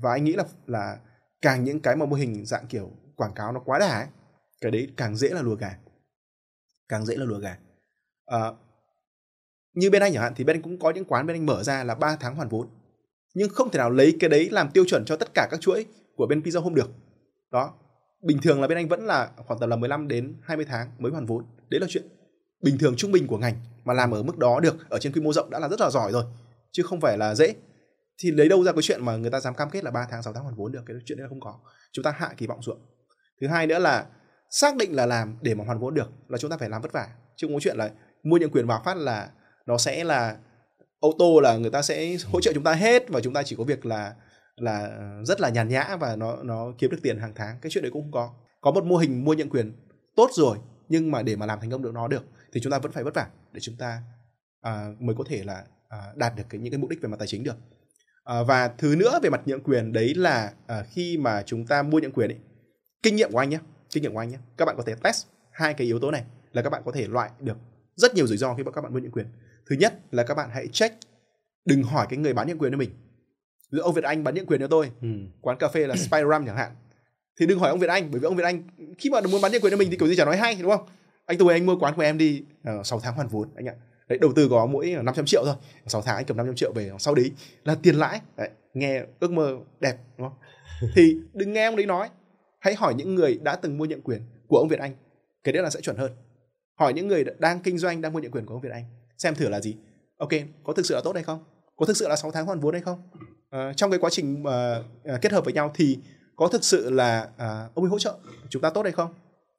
[0.03, 0.98] và anh nghĩ là là
[1.42, 4.07] càng những cái mà mô hình dạng kiểu quảng cáo nó quá đà ấy,
[4.61, 5.76] cái đấy càng dễ là lùa gà
[6.88, 7.59] càng dễ là lùa gà à,
[8.26, 8.57] ờ,
[9.74, 11.62] như bên anh chẳng hạn thì bên anh cũng có những quán bên anh mở
[11.62, 12.68] ra là 3 tháng hoàn vốn.
[13.34, 15.86] Nhưng không thể nào lấy cái đấy làm tiêu chuẩn cho tất cả các chuỗi
[16.16, 16.90] của bên Pizza Home được.
[17.53, 17.74] Đó
[18.22, 21.12] bình thường là bên anh vẫn là khoảng tầm là 15 đến 20 tháng mới
[21.12, 21.44] hoàn vốn.
[21.68, 22.05] Đấy là chuyện
[22.62, 25.20] bình thường trung bình của ngành mà làm ở mức đó được ở trên quy
[25.20, 26.24] mô rộng đã là rất là giỏi rồi
[26.72, 27.55] chứ không phải là dễ
[28.20, 30.22] thì lấy đâu ra cái chuyện mà người ta dám cam kết là 3 tháng
[30.22, 30.82] 6 tháng hoàn vốn được?
[30.86, 31.58] Cái chuyện đấy là không có.
[31.92, 32.80] Chúng ta hạ kỳ vọng ruộng
[33.40, 34.06] thứ hai nữa là
[34.50, 36.92] xác định là làm để mà hoàn vốn được là chúng ta phải làm vất
[36.92, 37.08] vả.
[37.36, 37.90] Chứ không có chuyện là
[38.22, 39.30] mua những quyền vào phát là
[39.66, 40.36] nó sẽ là
[41.00, 43.56] ô tô là người ta sẽ hỗ trợ chúng ta hết và chúng ta chỉ
[43.56, 44.14] có việc là
[44.56, 44.90] là
[45.24, 47.58] rất là nhàn nhã và nó nó kiếm được tiền hàng tháng.
[47.62, 48.30] Cái chuyện đấy cũng không có.
[48.60, 49.72] Có một mô hình mua nhận quyền
[50.16, 50.58] tốt rồi
[50.88, 53.04] nhưng mà để mà làm thành công được nó được thì chúng ta vẫn phải
[53.04, 54.02] vất vả để chúng ta
[54.60, 57.16] à, mới có thể là à, đạt được cái những cái mục đích về mặt
[57.18, 57.56] tài chính được
[58.39, 61.83] à, và thứ nữa về mặt nhượng quyền đấy là à, khi mà chúng ta
[61.83, 62.39] mua nhượng quyền ấy
[63.03, 63.59] kinh nghiệm của anh nhé
[63.91, 66.24] kinh nghiệm của anh nhé các bạn có thể test hai cái yếu tố này
[66.53, 67.57] là các bạn có thể loại được
[68.01, 69.26] rất nhiều rủi ro khi các bạn mua nhượng quyền.
[69.70, 70.97] Thứ nhất là các bạn hãy check
[71.64, 72.91] đừng hỏi cái người bán nhượng quyền cho mình.
[73.70, 75.09] Dụ ông Việt Anh bán nhượng quyền cho tôi ừ.
[75.41, 76.72] quán cà phê là Spiram chẳng hạn.
[77.41, 78.62] Thì đừng hỏi ông Việt Anh bởi vì ông Việt Anh
[78.99, 80.70] khi mà muốn bán nhượng quyền cho mình thì kiểu gì chả nói hay đúng
[80.70, 80.87] không?
[81.26, 83.68] Anh tôi anh mua quán của em đi uh, ờ, 6 tháng hoàn vốn anh
[83.68, 83.74] ạ
[84.11, 85.54] đấy đầu tư có mỗi 500 triệu thôi
[85.86, 87.30] 6 tháng anh cầm 500 triệu về sau đấy
[87.64, 88.20] là tiền lãi.
[88.36, 90.38] Đấy, nghe ước mơ đẹp đúng không?
[90.94, 92.08] Thì đừng nghe ông đấy nói.
[92.61, 94.92] Hãy hỏi những người đã từng mua nhượng quyền của ông Việt Anh
[95.44, 96.12] cái đấy là sẽ chuẩn hơn.
[96.78, 98.84] Hỏi những người đang kinh doanh đang mua nhượng quyền của ông Việt Anh
[99.18, 99.76] xem thử là gì.
[100.18, 100.30] Ok
[100.64, 101.44] có thực sự là tốt hay không?
[101.76, 103.02] Có thực sự là 6 tháng hoàn vốn hay không?
[103.50, 105.98] À, trong cái quá trình uh, kết hợp với nhau thì
[106.36, 109.14] có thực sự là uh, ông ấy hỗ trợ chúng ta tốt hay không?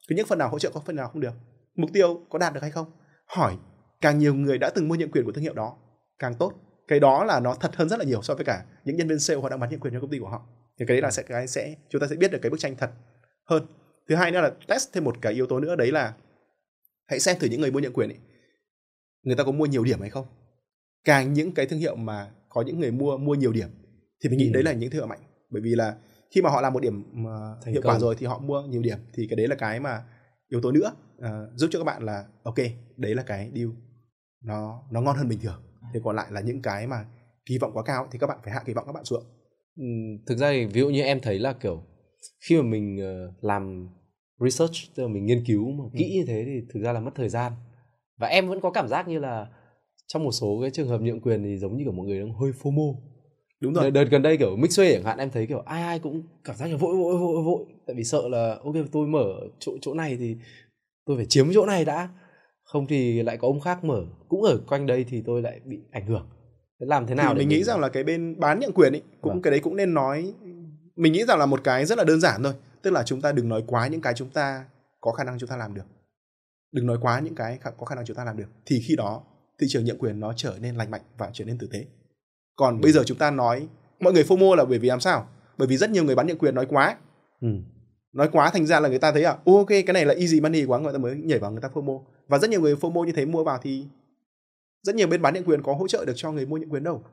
[0.07, 1.33] Cứ những phần nào hỗ trợ có phần nào không được.
[1.75, 2.91] Mục tiêu có đạt được hay không?
[3.25, 3.55] Hỏi
[4.01, 5.77] càng nhiều người đã từng mua nhượng quyền của thương hiệu đó
[6.19, 6.53] càng tốt.
[6.87, 9.19] Cái đó là nó thật hơn rất là nhiều so với cả những nhân viên
[9.19, 10.47] sale họ đang bán nhượng quyền cho công ty của họ.
[10.79, 12.75] Thì cái đấy là sẽ cái sẽ chúng ta sẽ biết được cái bức tranh
[12.75, 12.89] thật
[13.45, 13.65] hơn.
[14.09, 16.13] Thứ hai nữa là test thêm một cái yếu tố nữa đấy là
[17.07, 18.17] hãy xem thử những người mua nhượng quyền ấy
[19.23, 20.25] người ta có mua nhiều điểm hay không.
[21.03, 23.69] Càng những cái thương hiệu mà có những người mua mua nhiều điểm
[24.23, 24.53] thì mình nghĩ ừ.
[24.53, 25.21] đấy là những thương hiệu mạnh.
[25.49, 25.95] Bởi vì là
[26.35, 28.97] khi mà họ làm một điểm uh, hiệu quả rồi thì họ mua nhiều điểm
[29.13, 30.03] thì cái đấy là cái mà
[30.49, 30.91] yếu tố nữa.
[31.17, 31.25] Uh,
[31.55, 32.57] giúp cho các bạn là ok
[32.97, 33.69] đấy là cái deal
[34.43, 35.61] nó nó ngon hơn bình thường.
[35.93, 37.05] Thì còn lại là những cái mà
[37.45, 39.23] kỳ vọng quá cao thì các bạn phải hạ kỳ vọng các bạn xuống.
[39.77, 39.83] Ừ,
[40.27, 41.83] thực ra thì ví dụ như em thấy là kiểu
[42.49, 43.89] khi mà mình uh, làm
[44.39, 46.17] research tức là mình nghiên cứu mà kỹ ừ.
[46.17, 47.51] như thế thì thực ra là mất thời gian.
[48.19, 49.47] Và em vẫn có cảm giác như là
[50.07, 52.33] trong một số cái trường hợp nhượng quyền thì giống như kiểu mọi người đang
[52.33, 52.95] hơi fomo.
[53.59, 53.91] Đúng rồi.
[53.91, 56.67] Đợt gần đây kiểu mixway chẳng hạn em thấy kiểu ai ai cũng cảm giác
[56.67, 57.65] là vội vội vội vội.
[57.87, 60.35] Tại vì sợ là ok tôi mở chỗ chỗ này thì
[61.05, 62.09] tôi phải chiếm chỗ này đã
[62.71, 64.03] không thì lại có ông khác mở.
[64.29, 66.29] Cũng ở quanh đây thì tôi lại bị ảnh hưởng.
[66.79, 68.93] Thế làm thế nào thì để mình nghĩ rằng là cái bên bán nhượng quyền
[68.93, 69.41] ấy cũng vâng.
[69.41, 70.33] cái đấy cũng nên nói
[70.95, 72.53] mình nghĩ rằng là một cái rất là đơn giản thôi.
[72.81, 74.65] Tức là chúng ta đừng nói quá những cái chúng ta
[75.01, 75.85] có khả năng chúng ta làm được.
[76.71, 78.47] Đừng nói quá những cái có khả năng chúng ta làm được.
[78.65, 79.23] Thì khi đó
[79.59, 81.85] thị trường nhượng quyền nó trở nên lành mạnh và trở nên tử tế.
[82.55, 82.81] Còn ừ.
[82.83, 83.67] bây giờ chúng ta nói
[83.99, 85.27] mọi người FOMO là bởi vì làm sao?
[85.57, 86.97] Bởi vì rất nhiều người bán nhượng quyền nói quá.
[87.41, 87.47] Ừ.
[88.13, 90.65] nói quá thành ra là người ta thấy à ok cái này là easy money
[90.65, 92.01] quá người ta mới nhảy vào người ta FOMO
[92.31, 93.85] và rất nhiều người FOMO như thế mua vào thì
[94.81, 96.83] rất nhiều bên bán nhượng quyền có hỗ trợ được cho người mua nhượng quyền
[96.83, 97.03] đâu.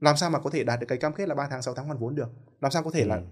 [0.00, 1.86] Làm sao mà có thể đạt được cái cam kết là 3 tháng 6 tháng
[1.86, 2.28] hoàn vốn được?
[2.60, 3.06] Làm sao có thể ừ.
[3.08, 3.22] là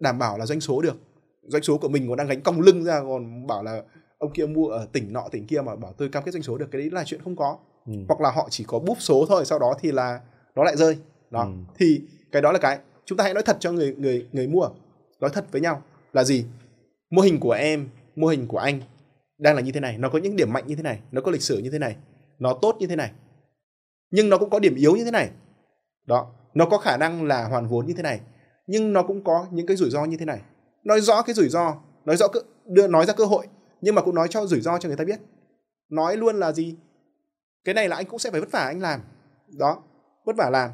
[0.00, 0.96] đảm bảo là doanh số được?
[1.42, 3.82] Doanh số của mình còn đang gánh cong lưng ra còn bảo là
[4.18, 6.58] ông kia mua ở tỉnh nọ tỉnh kia mà bảo tôi cam kết doanh số
[6.58, 7.58] được cái đấy là chuyện không có.
[7.86, 7.92] Ừ.
[8.08, 10.20] hoặc là họ chỉ có búp số thôi sau đó thì là
[10.54, 10.96] nó lại rơi.
[11.30, 11.42] Đó.
[11.42, 11.50] Ừ.
[11.78, 12.02] thì
[12.32, 12.78] cái đó là cái.
[13.04, 14.68] Chúng ta hãy nói thật cho người người người mua.
[15.20, 16.44] Nói thật với nhau là gì?
[17.10, 18.80] Mô hình của em mô hình của anh
[19.38, 21.30] đang là như thế này nó có những điểm mạnh như thế này nó có
[21.30, 21.96] lịch sử như thế này
[22.38, 23.12] nó tốt như thế này
[24.10, 25.30] nhưng nó cũng có điểm yếu như thế này.
[26.06, 28.20] Đó nó có khả năng là hoàn vốn như thế này
[28.66, 30.40] nhưng nó cũng có những cái rủi ro như thế này.
[30.84, 32.26] Nói rõ cái rủi ro nói rõ
[32.66, 33.46] đưa nói ra cơ hội
[33.80, 35.20] nhưng mà cũng nói cho rủi ro cho người ta biết.
[35.88, 36.76] Nói luôn là gì?
[37.64, 39.00] Cái này là anh cũng sẽ phải vất vả anh làm.
[39.58, 39.82] Đó
[40.24, 40.70] vất vả làm.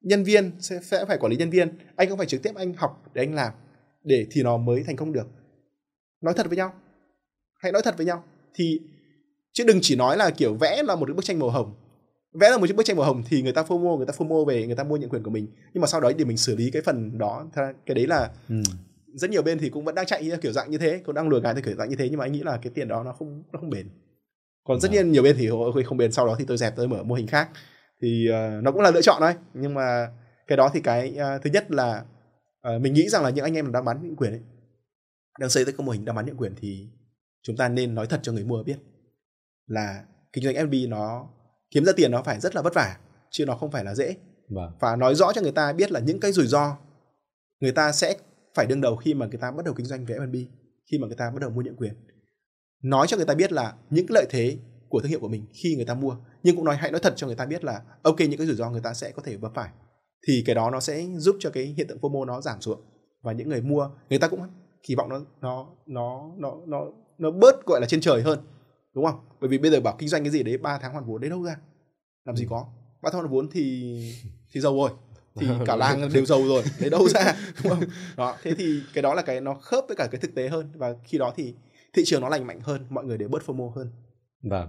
[0.00, 2.74] Nhân viên sẽ, sẽ phải quản lý nhân viên anh không phải trực tiếp anh
[2.74, 3.52] học để anh làm
[4.04, 5.26] để thì nó mới thành công được.
[6.20, 6.72] Nói thật với nhau
[7.58, 8.24] hãy nói thật với nhau.
[8.54, 8.80] Thì
[9.52, 11.74] chứ đừng chỉ nói là kiểu vẽ là một bức tranh màu hồng.
[12.32, 14.44] Vẽ là một chiếc bức tranh màu hồng thì người ta fomo người ta fomo
[14.44, 15.46] về người ta mua những quyền của mình.
[15.74, 17.46] Nhưng mà sau đó thì mình xử lý cái phần đó
[17.86, 18.54] cái đấy là ừ.
[19.14, 21.40] rất nhiều bên thì cũng vẫn đang chạy kiểu dạng như thế cũng đang lừa
[21.40, 23.12] gạt theo kiểu dạng như thế nhưng mà anh nghĩ là cái tiền đó nó
[23.12, 23.88] không nó không bền.
[24.64, 25.02] Còn rất dạ.
[25.02, 25.48] nhiều bên thì
[25.86, 27.48] không bền sau đó thì tôi dẹp tôi mở mô hình khác.
[28.02, 30.08] Thì uh, nó cũng là lựa chọn thôi nhưng mà
[30.46, 32.04] cái đó thì cái uh, thứ nhất là
[32.74, 34.40] uh, mình nghĩ rằng là những anh em đang bán những quyền ấy
[35.38, 36.88] đang xây dựng các mô hình đang bán những quyền thì
[37.42, 38.78] chúng ta nên nói thật cho người mua biết
[39.66, 41.28] là kinh doanh FB nó
[41.70, 42.96] kiếm ra tiền nó phải rất là vất vả
[43.30, 44.16] chứ nó không phải là dễ.
[44.50, 44.72] Vâng.
[44.80, 46.76] và nói rõ cho người ta biết là những cái rủi ro
[47.60, 48.16] người ta sẽ
[48.54, 50.34] phải đương đầu khi mà người ta bắt đầu kinh doanh về F&B
[50.90, 51.94] khi mà người ta bắt đầu mua nhượng quyền.
[52.82, 54.58] Nói cho người ta biết là những cái lợi thế
[54.88, 57.12] của thương hiệu của mình khi người ta mua nhưng cũng nói hãy nói thật
[57.16, 59.36] cho người ta biết là ok những cái rủi ro người ta sẽ có thể
[59.36, 59.70] vấp phải
[60.26, 62.80] thì cái đó nó sẽ giúp cho cái hiện tượng FOMO nó giảm xuống.
[63.22, 64.40] Và những người mua người ta cũng
[64.82, 66.86] kỳ vọng nó nó nó nó nó
[67.18, 68.38] nó bớt gọi là trên trời hơn
[68.94, 71.04] đúng không bởi vì bây giờ bảo kinh doanh cái gì đấy 3 tháng hoàn
[71.04, 71.56] vốn đấy đâu ra
[72.24, 72.48] làm gì Ừ.
[72.50, 72.66] có
[73.02, 73.94] ba tháng hoàn vốn thì
[74.52, 74.90] thì giàu rồi
[75.34, 77.82] thì cả làng đều giàu rồi lấy đâu ra đúng không
[78.16, 80.66] đó thế thì cái đó là cái nó khớp với cả cái thực tế hơn
[80.74, 81.54] và khi đó thì
[81.92, 83.90] thị trường nó lành mạnh hơn mọi người đều bớt FOMO hơn
[84.42, 84.68] Vâng.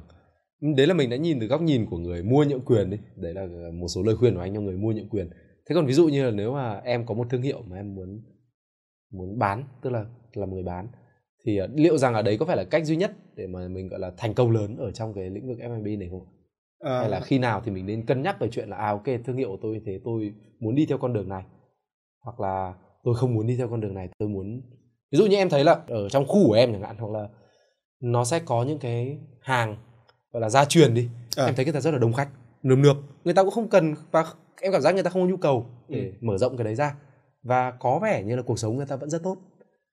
[0.76, 2.98] Đấy là mình đã nhìn từ góc nhìn của người mua nhượng quyền đi.
[3.16, 5.30] Đấy là một số lời khuyên của anh cho người mua nhượng quyền.
[5.66, 7.96] Thế còn ví dụ như là nếu mà em có một thương hiệu mà em
[7.96, 8.22] muốn
[9.12, 10.88] muốn bán, tức là là một người bán
[11.50, 13.88] thì ờ, liệu rằng ở đấy có phải là cách duy nhất để mà mình
[13.88, 16.26] gọi là thành công lớn ở trong cái lĩnh vực F&B này không?
[16.80, 19.04] Ờ, Hay là khi nào thì mình nên cân nhắc về chuyện là à ok
[19.26, 21.44] thương hiệu của tôi như thế tôi muốn đi theo con đường này
[22.22, 22.74] hoặc là
[23.04, 24.62] tôi không muốn đi theo con đường này tôi muốn
[25.12, 27.28] ví dụ như em thấy là ở trong khu của em chẳng hạn hoặc là
[28.00, 29.76] nó sẽ có những cái hàng
[30.32, 31.46] gọi là gia truyền đi À.
[31.46, 32.30] em thấy người ta rất là đông khách
[32.64, 34.26] nườm nượp người ta cũng không cần và
[34.62, 36.12] em cảm giác người ta không có nhu cầu để Ừ.
[36.22, 36.96] mở rộng cái đấy ra
[37.44, 39.38] và có vẻ như là cuộc sống người ta vẫn rất tốt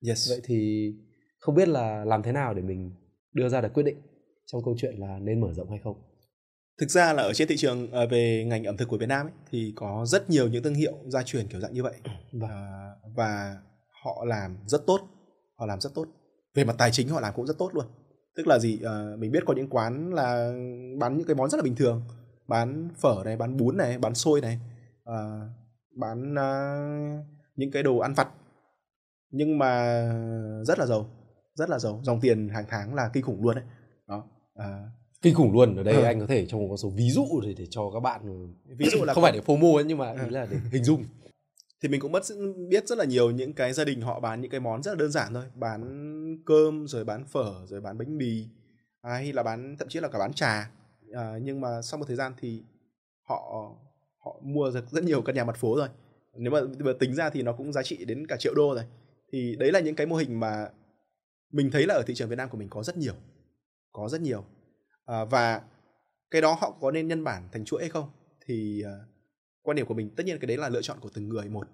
[0.09, 0.92] yes vậy thì
[1.39, 2.91] không biết là làm thế nào để mình
[3.32, 3.97] đưa ra được quyết định
[4.47, 5.97] trong câu chuyện là nên mở rộng hay không
[6.80, 9.26] Thực ra là ở trên thị trường ờ, về ngành ẩm thực của Việt Nam
[9.26, 11.95] ấy, thì có rất nhiều những thương hiệu gia truyền kiểu dạng như vậy
[12.32, 12.51] Vâng.
[12.51, 13.57] À, và
[14.05, 15.01] họ làm rất tốt,
[15.59, 16.07] họ làm rất tốt.
[16.55, 17.84] Về mặt tài chính họ làm cũng rất tốt luôn.
[18.37, 18.80] Tức là gì?
[18.82, 20.53] Ờ, mình biết có những quán là
[20.99, 22.03] bán những cái món rất là bình thường,
[22.49, 24.61] bán phở này, bán bún này, bán xôi này,
[25.05, 25.49] ờ,
[25.97, 26.76] bán ờ,
[27.57, 28.28] những cái đồ ăn vặt
[29.30, 30.03] nhưng mà
[30.66, 31.11] rất là giàu,
[31.57, 33.64] rất là giàu, dòng tiền hàng tháng là kinh khủng luôn đấy.
[34.09, 34.24] Đó.
[34.54, 34.82] À,
[35.22, 36.02] kinh khủng luôn ở đây Ừ.
[36.02, 38.20] anh có thể cho một con số ví dụ để để cho các bạn
[38.64, 40.24] ví dụ là không phải để FOMO ấy nhưng mà Ừ.
[40.24, 41.04] ý là để hình dung
[41.82, 42.22] thì mình cũng mất
[42.68, 44.96] biết rất là nhiều những cái gia đình họ bán những cái món rất là
[44.96, 45.82] đơn giản thôi bán
[46.46, 48.44] cơm rồi bán phở rồi bán bánh mì
[49.02, 50.70] à, hay là bán thậm chí là cả bán trà
[51.12, 52.62] à, nhưng mà sau một thời gian thì
[53.28, 53.70] họ
[54.24, 55.88] họ mua được rất nhiều căn nhà mặt phố rồi
[56.36, 58.84] nếu mà giờ tính ra thì nó cũng giá trị đến cả triệu đô rồi
[59.32, 60.68] thì đấy là những cái mô hình mà
[61.51, 63.14] mình thấy là ở thị trường Việt Nam của mình có rất nhiều
[63.92, 64.44] có rất nhiều.
[65.05, 65.62] À, và
[66.30, 68.11] cái đó họ có nên nhân bản thành chuỗi hay không
[68.47, 68.92] thì à,
[69.62, 71.68] quan điểm của mình tất nhiên cái đấy là lựa chọn của từng người một.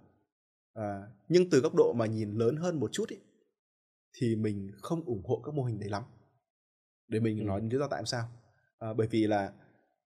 [0.75, 3.17] À, nhưng từ góc độ mà nhìn lớn hơn một chút ý,
[4.13, 6.03] thì mình không ủng hộ các mô hình đấy lắm.
[7.09, 7.45] Để mình Ừ.
[7.45, 8.29] nói lý do tại sao.
[8.79, 9.53] À, bởi vì là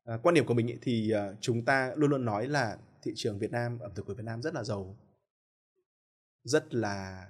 [0.05, 3.13] à, quan điểm của mình ý, thì à, chúng ta luôn luôn nói là thị
[3.17, 4.97] trường Việt Nam ẩm thực của Việt Nam rất là giàu
[6.45, 7.27] rất là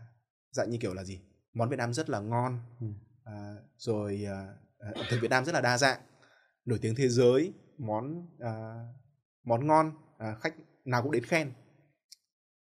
[0.51, 1.21] dạng như kiểu là gì
[1.57, 2.59] món Việt Nam rất là ngon.
[2.81, 2.87] Ừ.
[3.25, 6.01] à, rồi à, à, ẩm thực Việt Nam rất là đa dạng.
[6.65, 8.85] Nổi tiếng thế giới món à,
[9.45, 10.55] món ngon à, khách
[10.85, 11.53] nào cũng đến khen.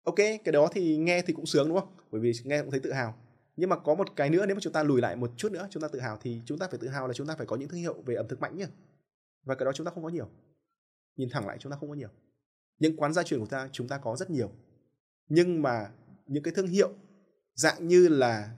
[0.04, 1.96] Ok cái đó thì nghe thì cũng sướng đúng không?
[2.10, 3.14] Bởi vì nghe cũng thấy tự hào.
[3.56, 5.68] Nhưng mà có một cái nữa nếu mà chúng ta lùi lại một chút nữa
[5.70, 7.56] chúng ta tự hào thì chúng ta phải tự hào là chúng ta phải có
[7.56, 8.66] những thương hiệu về ẩm thực mạnh nhá.
[9.44, 10.28] Và cái đó chúng ta không có nhiều.
[11.16, 12.08] Nhìn thẳng lại chúng ta không có nhiều.
[12.78, 14.50] Những quán gia truyền của ta chúng ta có rất nhiều.
[15.28, 15.90] Nhưng mà
[16.26, 16.90] những cái thương hiệu
[17.54, 18.56] dạng như là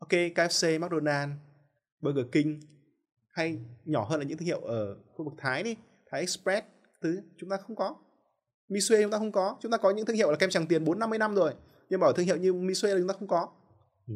[0.00, 1.32] ok KFC, McDonald,
[2.00, 2.60] Burger King
[3.32, 5.76] hay nhỏ hơn là những thương hiệu ở khu vực Thái đi,
[6.10, 6.66] Thái Express
[7.02, 7.96] thứ chúng ta không có.
[8.68, 10.84] Misue chúng ta không có, chúng ta có những thương hiệu là kem Tràng Tiền
[10.84, 11.54] 4 50 năm rồi,
[11.88, 13.48] nhưng mà ở thương hiệu như Misue là chúng ta không có.
[14.08, 14.14] ừ.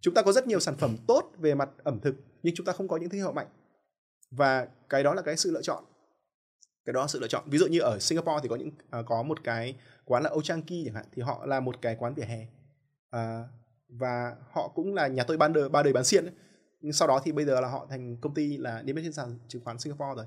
[0.00, 2.72] Chúng ta có rất nhiều sản phẩm tốt về mặt ẩm thực nhưng chúng ta
[2.72, 3.46] không có những thương hiệu mạnh.
[4.30, 5.84] Và cái đó là cái sự lựa chọn.
[6.84, 7.44] Cái đó là sự lựa chọn.
[7.46, 10.44] Ví dụ như ở Singapore thì có những à, có một cái quán là Old
[10.44, 12.46] Chang Kee chẳng hạn thì họ là một cái quán vỉa hè.
[13.10, 13.44] À,
[13.88, 16.34] và họ cũng là nhà tôi ban đời ba đời bán xiên ấy.
[16.80, 19.12] nhưng sau đó thì bây giờ là họ thành công ty là niêm yết trên
[19.12, 20.26] sàn chứng khoán Singapore rồi.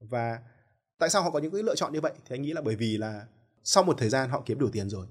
[0.00, 0.38] Và
[0.98, 2.12] tại sao họ có những cái lựa chọn như vậy?
[2.24, 3.26] Thì anh nghĩ là bởi vì là
[3.64, 5.06] sau một thời gian họ kiếm đủ tiền rồi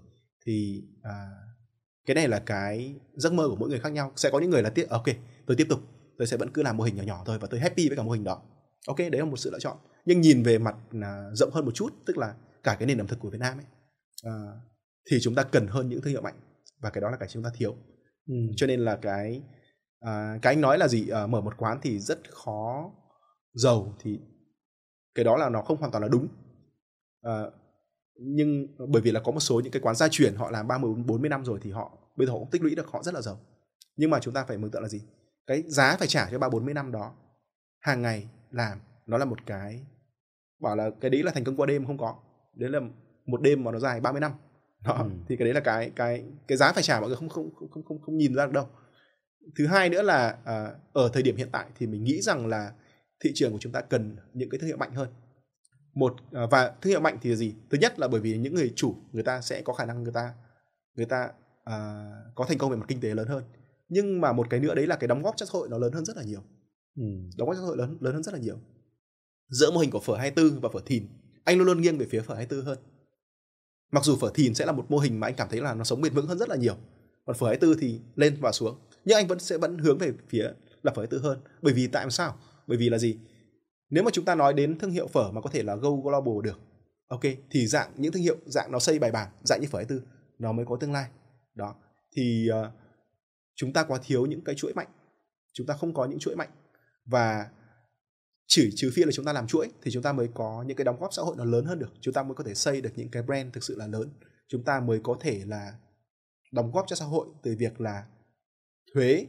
[0.45, 1.29] thì à,
[2.05, 4.11] cái này là cái giấc mơ của mỗi người khác nhau.
[4.15, 5.05] Sẽ có những người là tiếp à, ok
[5.45, 5.79] tôi tiếp tục
[6.17, 8.03] tôi sẽ vẫn cứ làm mô hình nhỏ nhỏ thôi và tôi happy với cả
[8.03, 8.41] mô hình đó.
[8.87, 9.77] Ok đấy là một sự lựa chọn.
[10.05, 12.33] Nhưng nhìn về mặt à, rộng hơn một chút tức là
[12.63, 13.65] cả cái nền ẩm thực của Việt Nam ấy
[14.23, 14.33] à,
[15.11, 16.39] thì chúng ta cần hơn những thương hiệu mạnh
[16.79, 17.75] và cái đó là cái chúng ta thiếu.
[18.29, 18.35] Ừ.
[18.55, 19.41] cho nên là cái
[19.99, 21.09] à, cái anh nói là gì?
[21.09, 22.91] À, mở một quán thì rất khó
[23.53, 24.19] giàu thì
[25.15, 26.27] cái đó là nó không hoàn toàn là đúng.
[27.21, 27.43] À,
[28.15, 30.67] nhưng ờ, bởi vì là có một số những cái quán gia truyền họ làm
[30.67, 33.13] 30 40 năm rồi thì họ bây giờ họ cũng tích lũy được họ rất
[33.13, 33.39] là giàu.
[33.95, 35.01] Nhưng mà chúng ta phải mường tượng là gì?
[35.47, 37.13] Cái giá phải trả cho ba 40 năm đó
[37.79, 39.85] hàng ngày làm nó là một cái
[40.61, 42.15] bảo là cái đấy là thành công qua đêm không có.
[42.55, 42.79] Đấy là
[43.25, 44.31] một đêm mà nó dài 30 năm
[44.83, 45.09] đó Ừ.
[45.27, 47.69] thì cái đấy là cái cái cái giá phải trả mọi người không không không
[47.71, 48.67] không không, không nhìn ra được đâu.
[49.57, 52.71] Thứ hai nữa là à, ở thời điểm hiện tại thì mình nghĩ rằng là
[53.23, 55.09] thị trường của chúng ta cần những cái thương hiệu mạnh hơn.
[55.93, 57.55] Một à, và thương hiệu mạnh thì là gì?
[57.69, 60.13] Thứ nhất là bởi vì những người chủ người ta sẽ có khả năng người
[60.13, 60.33] ta
[60.95, 61.29] người ta
[61.63, 63.43] à, có thành công về mặt kinh tế lớn hơn.
[63.89, 65.93] Nhưng mà một cái nữa đấy là cái đóng góp cho xã hội nó lớn
[65.93, 66.41] hơn rất là nhiều.
[66.95, 67.03] Ừ.
[67.37, 68.59] đóng góp cho xã hội lớn lớn hơn rất là nhiều.
[69.49, 71.07] Giữa mô hình của phở 24 và phở thìn
[71.43, 72.77] anh luôn luôn nghiêng về phía phở 24 hơn
[73.91, 75.83] mặc dù phở thìn sẽ là một mô hình mà anh cảm thấy là nó
[75.83, 76.75] sống bền vững hơn rất là nhiều
[77.29, 78.79] còn phở 24 thì lên và xuống.
[79.05, 80.51] Nhưng anh vẫn sẽ vẫn hướng về phía
[80.83, 81.39] là phở 24 hơn.
[81.61, 82.37] Bởi vì tại sao?
[82.67, 83.17] Bởi vì là gì?
[83.89, 86.43] Nếu mà chúng ta nói đến thương hiệu phở mà có thể là go global
[86.43, 86.59] được
[87.07, 87.21] ok
[87.51, 90.07] thì dạng những thương hiệu dạng nó xây bài bản dạng như phở 24
[90.39, 91.05] nó mới có tương lai.
[91.55, 91.75] Đó
[92.15, 92.67] thì uh,
[93.55, 94.87] chúng ta quá thiếu những cái chuỗi mạnh.
[95.53, 96.49] Chúng ta không có những chuỗi mạnh.
[97.05, 97.47] Và
[98.51, 100.85] chỉ trừ phi là chúng ta làm chuỗi thì chúng ta mới có những cái
[100.85, 101.93] đóng góp xã hội nó lớn hơn được.
[102.01, 104.09] Chúng ta mới có thể xây được những cái brand thực sự là lớn.
[104.47, 105.73] Chúng ta mới có thể là
[106.51, 108.05] đóng góp cho xã hội từ việc là
[108.93, 109.25] thuế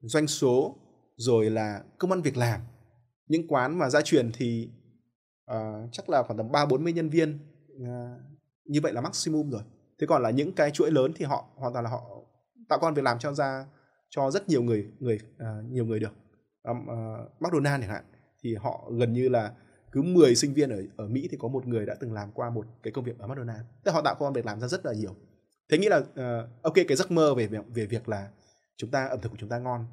[0.00, 0.76] doanh số
[1.16, 2.60] rồi là công ăn việc làm.
[3.26, 4.70] Những quán mà gia truyền thì
[5.52, 7.38] uh, chắc là khoảng tầm ba bốn mươi nhân viên
[7.82, 7.88] uh,
[8.64, 9.62] như vậy là maximum rồi.
[10.00, 12.02] Thế còn là những cái chuỗi lớn thì họ hoàn toàn là họ
[12.68, 13.66] tạo công việc làm cho ra
[14.10, 16.12] cho rất nhiều người người uh, nhiều người được.
[16.62, 18.04] Um, uh, McDonald chẳng hạn
[18.42, 19.52] thì họ gần như là
[19.92, 22.50] cứ 10 sinh viên ở ở Mỹ thì có một người đã từng làm qua
[22.50, 24.92] một cái công việc ở McDonald tức họ tạo công việc làm ra rất là
[24.92, 25.14] nhiều.
[25.70, 28.28] Thế nghĩ là uh, ok cái giấc mơ về về việc là
[28.76, 29.86] chúng ta ẩm thực của chúng ta ngon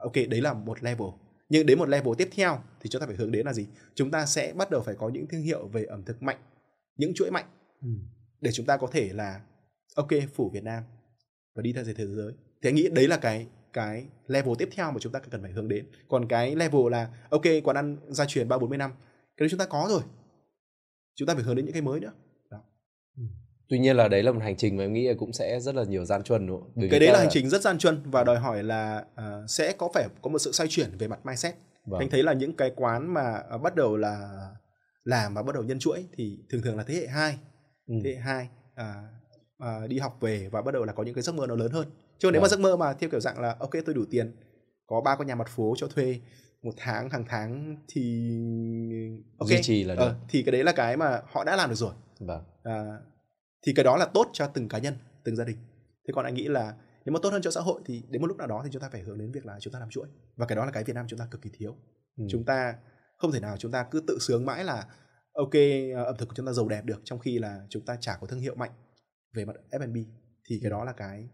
[0.00, 1.08] ok đấy là một level.
[1.48, 3.66] Nhưng đến một level tiếp theo thì chúng ta phải hướng đến là gì?
[3.94, 6.38] Chúng ta sẽ bắt đầu phải có những thương hiệu về ẩm thực mạnh
[6.96, 7.44] những chuỗi mạnh
[7.82, 7.88] ừ.
[8.40, 9.40] để chúng ta có thể là
[9.94, 10.82] ok phủ Việt Nam
[11.54, 12.32] và đi theo thế giới.
[12.62, 15.68] Anh nghĩ đấy là cái cái level tiếp theo mà chúng ta cần phải hướng
[15.68, 18.90] đến còn cái level là ok quán ăn gia truyền ba bốn mươi năm
[19.36, 20.02] cái đấy chúng ta có rồi
[21.14, 22.12] chúng ta phải hướng đến những cái mới nữa
[22.50, 22.58] đó.
[23.16, 23.22] Ừ.
[23.68, 25.84] tuy nhiên là đấy là một hành trình mà em nghĩ cũng sẽ rất là
[25.84, 26.88] nhiều gian truân đúng không?
[26.90, 29.90] cái đấy là hành trình rất gian truân và đòi hỏi là uh, sẽ có
[29.94, 31.54] phải có một sự xoay chuyển về mặt mindset
[31.86, 32.00] vâng.
[32.00, 34.30] anh thấy là những cái quán mà uh, bắt đầu là
[35.04, 37.38] làm và bắt đầu nhân chuỗi thì thường thường là thế hệ hai
[37.86, 37.94] ừ.
[38.04, 38.48] thế hệ hai
[38.80, 39.19] uh,
[39.64, 41.72] uh, đi học về và bắt đầu là có những cái giấc mơ nó lớn
[41.72, 41.88] hơn
[42.18, 42.50] chứ nếu mà vâng.
[42.50, 44.36] giấc mơ mà theo kiểu dạng là ok tôi đủ tiền
[44.86, 46.20] có ba con nhà mặt phố cho thuê
[46.62, 48.30] một tháng hàng tháng thì
[49.38, 50.00] ok duy trì là được.
[50.00, 52.44] Ờ, thì cái đấy là cái mà họ đã làm được rồi vâng.
[52.62, 52.98] à,
[53.66, 54.94] thì cái đó là tốt cho từng cá nhân
[55.24, 55.56] từng gia đình
[56.08, 58.28] thế còn anh nghĩ là nếu mà tốt hơn cho xã hội thì đến một
[58.28, 60.06] lúc nào đó thì chúng ta phải hướng đến việc là chúng ta làm chuỗi
[60.36, 61.76] và cái đó là cái Việt Nam chúng ta cực kỳ thiếu
[62.16, 62.24] ừ.
[62.30, 62.74] chúng ta
[63.16, 64.86] không thể nào chúng ta cứ tự sướng mãi là
[65.32, 65.54] ok
[66.06, 68.26] ẩm thực của chúng ta giàu đẹp được trong khi là chúng ta chả có
[68.26, 68.70] thương hiệu mạnh
[69.32, 69.96] về mặt F&B
[70.44, 71.28] thì cái đó là cái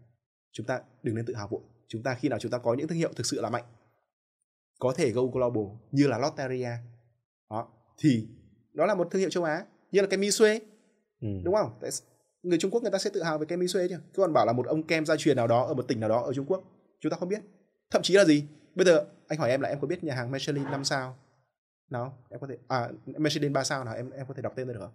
[0.51, 1.61] chúng ta đừng nên tự hào vội.
[1.87, 3.63] Chúng ta khi nào chúng ta có những thương hiệu thực sự là mạnh
[4.79, 6.71] có thể go global như là Lotteria
[7.49, 7.67] đó
[7.97, 8.27] thì
[8.73, 10.59] đó là một thương hiệu châu Á như là cái Misue
[11.21, 11.27] ừ.
[11.43, 11.79] đúng không?
[12.43, 14.45] Người Trung Quốc người ta sẽ tự hào về cái Misue chứ cứ còn bảo
[14.45, 16.45] là một ông kem gia truyền nào đó ở một tỉnh nào đó ở Trung
[16.45, 16.63] Quốc
[16.99, 17.41] chúng ta không biết.
[17.91, 18.43] Thậm chí là gì?
[18.75, 21.17] Bây giờ anh hỏi em là em có biết nhà hàng Michelin 5 sao?
[21.89, 24.67] Nào em có thể à Michelin 3 sao nào em em có thể đọc tên
[24.67, 24.91] được không?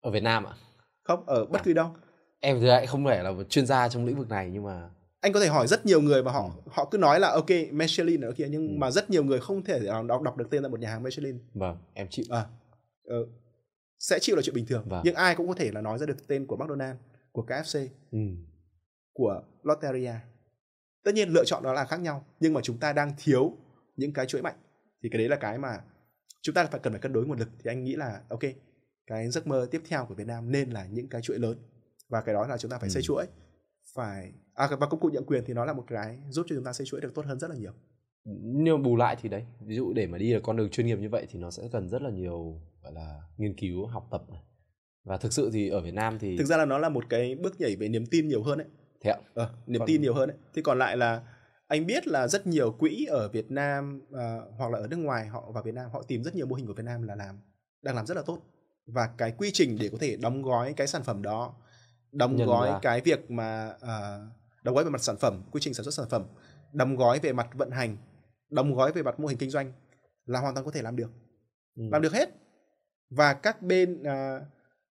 [0.00, 0.52] Ở Việt Nam ạ.
[0.52, 0.70] À?
[1.02, 1.62] không ở bất à.
[1.64, 1.94] cứ đâu
[2.40, 4.90] em thì lại không phải là một chuyên gia trong lĩnh vực này nhưng mà
[5.20, 6.70] anh có thể hỏi rất nhiều người và họ ừ.
[6.72, 8.74] họ cứ nói là ok Michelin ở kia nhưng ừ.
[8.78, 11.38] mà rất nhiều người không thể đọc đọc được tên là một nhà hàng Michelin
[11.54, 12.46] vâng em chịu à,
[13.08, 13.28] uh,
[13.98, 15.02] sẽ chịu là chuyện bình thường vâng.
[15.04, 16.96] nhưng ai cũng có thể là nói ra được tên của McDonald
[17.32, 18.18] của KFC ừ.
[19.12, 20.14] của Lotteria
[21.04, 23.52] tất nhiên lựa chọn đó là khác nhau nhưng mà chúng ta đang thiếu
[23.96, 24.56] những cái chuỗi mạnh
[25.02, 25.80] thì cái đấy là cái mà
[26.42, 28.40] chúng ta phải cần phải cân đối nguồn lực thì anh nghĩ là ok
[29.06, 31.58] cái giấc mơ tiếp theo của Việt Nam nên là những cái chuỗi lớn
[32.10, 32.92] và cái đó là chúng ta phải ừ.
[32.92, 33.26] xây chuỗi.
[33.94, 36.64] Phải à và công cụ nhận quyền thì nó là một cái giúp cho chúng
[36.64, 37.72] ta xây chuỗi được tốt hơn rất là nhiều.
[38.42, 40.98] Nhưng bù lại thì đấy ví dụ để mà đi được con đường chuyên nghiệp
[40.98, 44.22] như vậy thì nó sẽ cần rất là nhiều gọi là nghiên cứu học tập
[44.30, 44.42] này.
[45.04, 47.34] Và thực sự thì ở Việt Nam thì thực ra là nó là một cái
[47.34, 48.66] bước nhảy về niềm tin nhiều hơn đấy.
[49.00, 49.18] Thế ạ?
[49.34, 49.86] Ờ, niềm còn...
[49.86, 50.38] tin nhiều hơn đấy.
[50.54, 51.22] Thì còn lại là
[51.66, 54.18] anh biết là rất nhiều quỹ ở Việt Nam uh,
[54.58, 56.66] hoặc là ở nước ngoài họ vào Việt Nam họ tìm rất nhiều mô hình
[56.66, 57.40] của Việt Nam là làm
[57.82, 58.38] đang làm rất là tốt.
[58.86, 61.54] Và cái quy trình để có thể đóng gói cái sản phẩm đó
[62.12, 62.78] đóng Nhân gói ra.
[62.82, 64.32] cái việc mà uh,
[64.62, 66.24] đóng gói về mặt sản phẩm quy trình sản xuất sản phẩm
[66.72, 67.96] đóng gói về mặt vận hành
[68.50, 69.72] đóng gói về mặt mô hình kinh doanh
[70.24, 71.10] là hoàn toàn có thể làm được
[71.76, 71.82] ừ.
[71.92, 72.28] làm được hết
[73.10, 74.42] và các bên uh,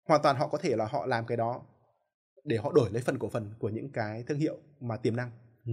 [0.08, 1.62] hoàn toàn họ có thể là họ làm cái đó
[2.44, 5.30] để họ đổi lấy phần cổ phần của những cái thương hiệu mà tiềm năng
[5.66, 5.72] ừ.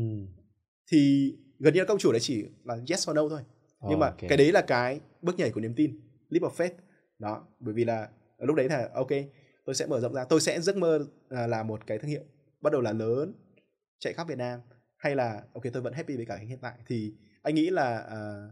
[0.91, 3.41] thì gần như là công chủ đấy chỉ là yes or no thôi
[3.81, 4.29] nhưng oh, mà okay.
[4.29, 6.73] cái đấy là cái bước nhảy của niềm tin leap of faith
[7.19, 9.09] đó bởi vì là lúc đấy là ok
[9.71, 10.25] tôi sẽ mở rộng ra.
[10.25, 12.21] Tôi sẽ giấc mơ à, là một cái thương hiệu
[12.61, 13.33] bắt đầu là lớn
[13.99, 14.59] chạy khắp Việt Nam.
[14.97, 16.73] Hay là ok tôi vẫn happy với cả hiện tại.
[16.87, 18.51] Thì anh nghĩ là uh,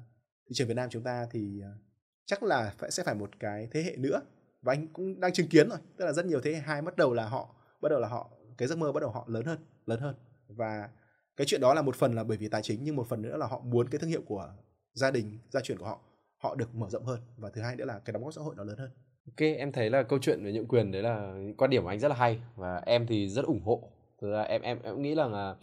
[0.49, 1.81] thị trường Việt Nam chúng ta thì uh,
[2.25, 4.21] chắc là phải sẽ phải một cái thế hệ nữa.
[4.61, 5.77] Và anh cũng đang chứng kiến rồi.
[5.97, 8.29] Tức là rất nhiều thế hệ hai bắt đầu là họ bắt đầu là họ
[8.57, 10.15] cái giấc mơ bắt đầu họ lớn hơn lớn hơn.
[10.47, 10.89] Và
[11.37, 13.37] cái chuyện đó là một phần là bởi vì tài chính nhưng một phần nữa
[13.37, 14.53] là họ muốn cái thương hiệu của
[14.93, 15.99] gia đình gia truyền của họ
[16.37, 17.19] họ được mở rộng hơn.
[17.37, 18.91] Và thứ hai nữa là cái đóng góp xã hội nó lớn hơn.
[19.27, 21.99] Ok, em thấy là câu chuyện về nhượng quyền đấy là quan điểm của anh
[21.99, 23.91] rất là hay và em thì rất ủng hộ.
[24.21, 25.55] Thực ra em em em nghĩ rằng là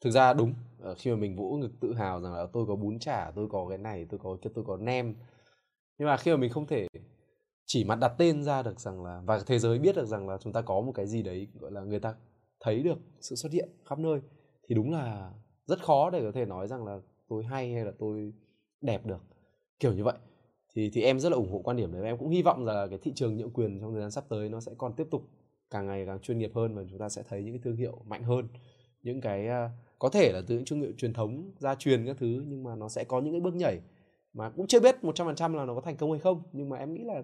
[0.00, 2.76] thực ra đúng ờ, khi mà mình vỗ ngực tự hào rằng là tôi có
[2.76, 5.14] bún chả, tôi có cái này, tôi có cái tôi có nem.
[5.98, 6.86] Nhưng mà khi mà mình không thể
[7.66, 10.38] chỉ mặt đặt tên ra được rằng là và thế giới biết được rằng là
[10.40, 12.14] chúng ta có một cái gì đấy gọi là người ta
[12.60, 14.20] thấy được sự xuất hiện khắp nơi
[14.68, 15.32] thì đúng là
[15.66, 18.32] rất khó để có thể nói rằng là tôi hay hay là tôi
[18.80, 19.20] đẹp được
[19.80, 20.14] kiểu như vậy
[20.78, 22.02] thì thì em rất là ủng hộ quan điểm đấy.
[22.02, 24.24] Và em cũng hy vọng là cái thị trường nhượng quyền trong thời gian sắp
[24.28, 25.22] tới nó sẽ còn tiếp tục
[25.70, 28.02] càng ngày càng chuyên nghiệp hơn và chúng ta sẽ thấy những cái thương hiệu
[28.06, 28.48] mạnh hơn.
[29.02, 32.16] Những cái uh, có thể là từ những thương hiệu truyền thống gia truyền các
[32.20, 33.80] thứ nhưng mà nó sẽ có những cái bước nhảy
[34.32, 36.42] mà cũng chưa biết 100% là nó có thành công hay không.
[36.52, 37.22] Nhưng mà em nghĩ là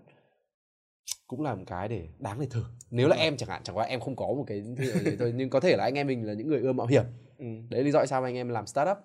[1.27, 2.63] cũng là một cái để đáng để thử.
[2.91, 5.17] Nếu là em chẳng hạn chẳng qua em không có một cái thương hiệu gì
[5.19, 7.05] thôi nhưng có thể là anh em mình là những người ưa mạo hiểm.
[7.39, 7.47] Ừ.
[7.71, 8.99] đấy lý do tại sao anh em làm startup.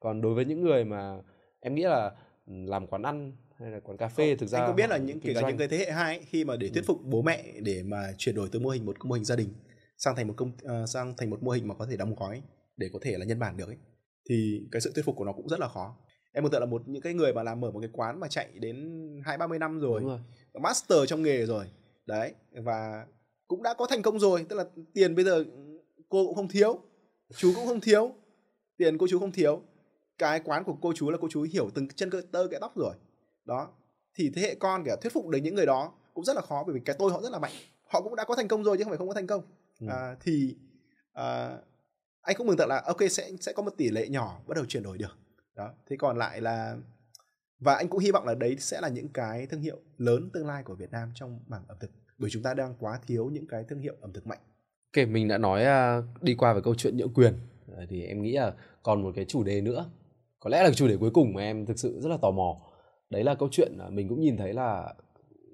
[0.00, 1.18] Còn đối với những người mà
[1.60, 2.10] em nghĩ là
[2.46, 4.90] ừ, làm quán ăn hay là quán cà phê Không, thực ra anh có biết
[4.90, 6.86] là những kể cả những cái thế hệ hai khi mà để thuyết ừ.
[6.86, 9.48] phục bố mẹ để mà chuyển đổi từ mô hình một mô hình gia đình
[9.98, 12.42] sang thành một công uh, sang thành một mô hình mà có thể đóng gói
[12.76, 13.76] để có thể là nhân bản được ấy
[14.30, 15.96] thì cái sự thuyết phục của nó cũng rất là khó.
[16.32, 18.28] Em tưởng tượng là một những cái người mà làm mở một cái quán mà
[18.28, 20.18] chạy đến hai ba mươi năm rồi, rồi.
[20.62, 21.66] master trong nghề rồi
[22.06, 22.34] đấy
[22.64, 23.06] và
[23.48, 25.44] cũng đã có thành công rồi tức là tiền bây giờ
[26.08, 26.80] cô cũng không thiếu
[27.36, 28.12] chú cũng không thiếu
[28.76, 29.62] tiền cô chú không thiếu
[30.18, 32.76] cái quán của cô chú là cô chú hiểu từng chân cơ tơ cái tóc
[32.76, 32.94] rồi
[33.46, 33.68] đó.
[34.14, 36.64] Thì thế hệ con kể thuyết phục được những người đó cũng rất là khó
[36.66, 37.52] bởi vì cái tôi họ rất là mạnh.
[37.86, 39.42] Họ cũng đã có thành công rồi chứ không phải không có thành công.
[39.80, 39.86] Ừ.
[39.90, 40.56] à, thì
[41.12, 41.56] à,
[42.22, 44.64] anh cũng mừng tượng là ok sẽ sẽ có một tỷ lệ nhỏ bắt đầu
[44.64, 45.18] chuyển đổi được.
[45.56, 45.70] Đó.
[45.86, 46.76] Thế còn lại là
[47.58, 50.46] và anh cũng hy vọng là đấy sẽ là những cái thương hiệu lớn tương
[50.46, 53.46] lai của Việt Nam trong mảng ẩm thực bởi chúng ta đang quá thiếu những
[53.46, 54.38] cái thương hiệu ẩm thực mạnh.
[54.96, 55.64] Ok, mình đã nói
[55.98, 57.34] uh, đi qua về câu chuyện nhượng quyền.
[57.88, 59.90] Thì em nghĩ là còn một cái chủ đề nữa.
[60.40, 62.60] Có lẽ là chủ đề cuối cùng mà em thực sự rất là tò mò
[63.10, 64.94] đấy là câu chuyện à, mình cũng nhìn thấy là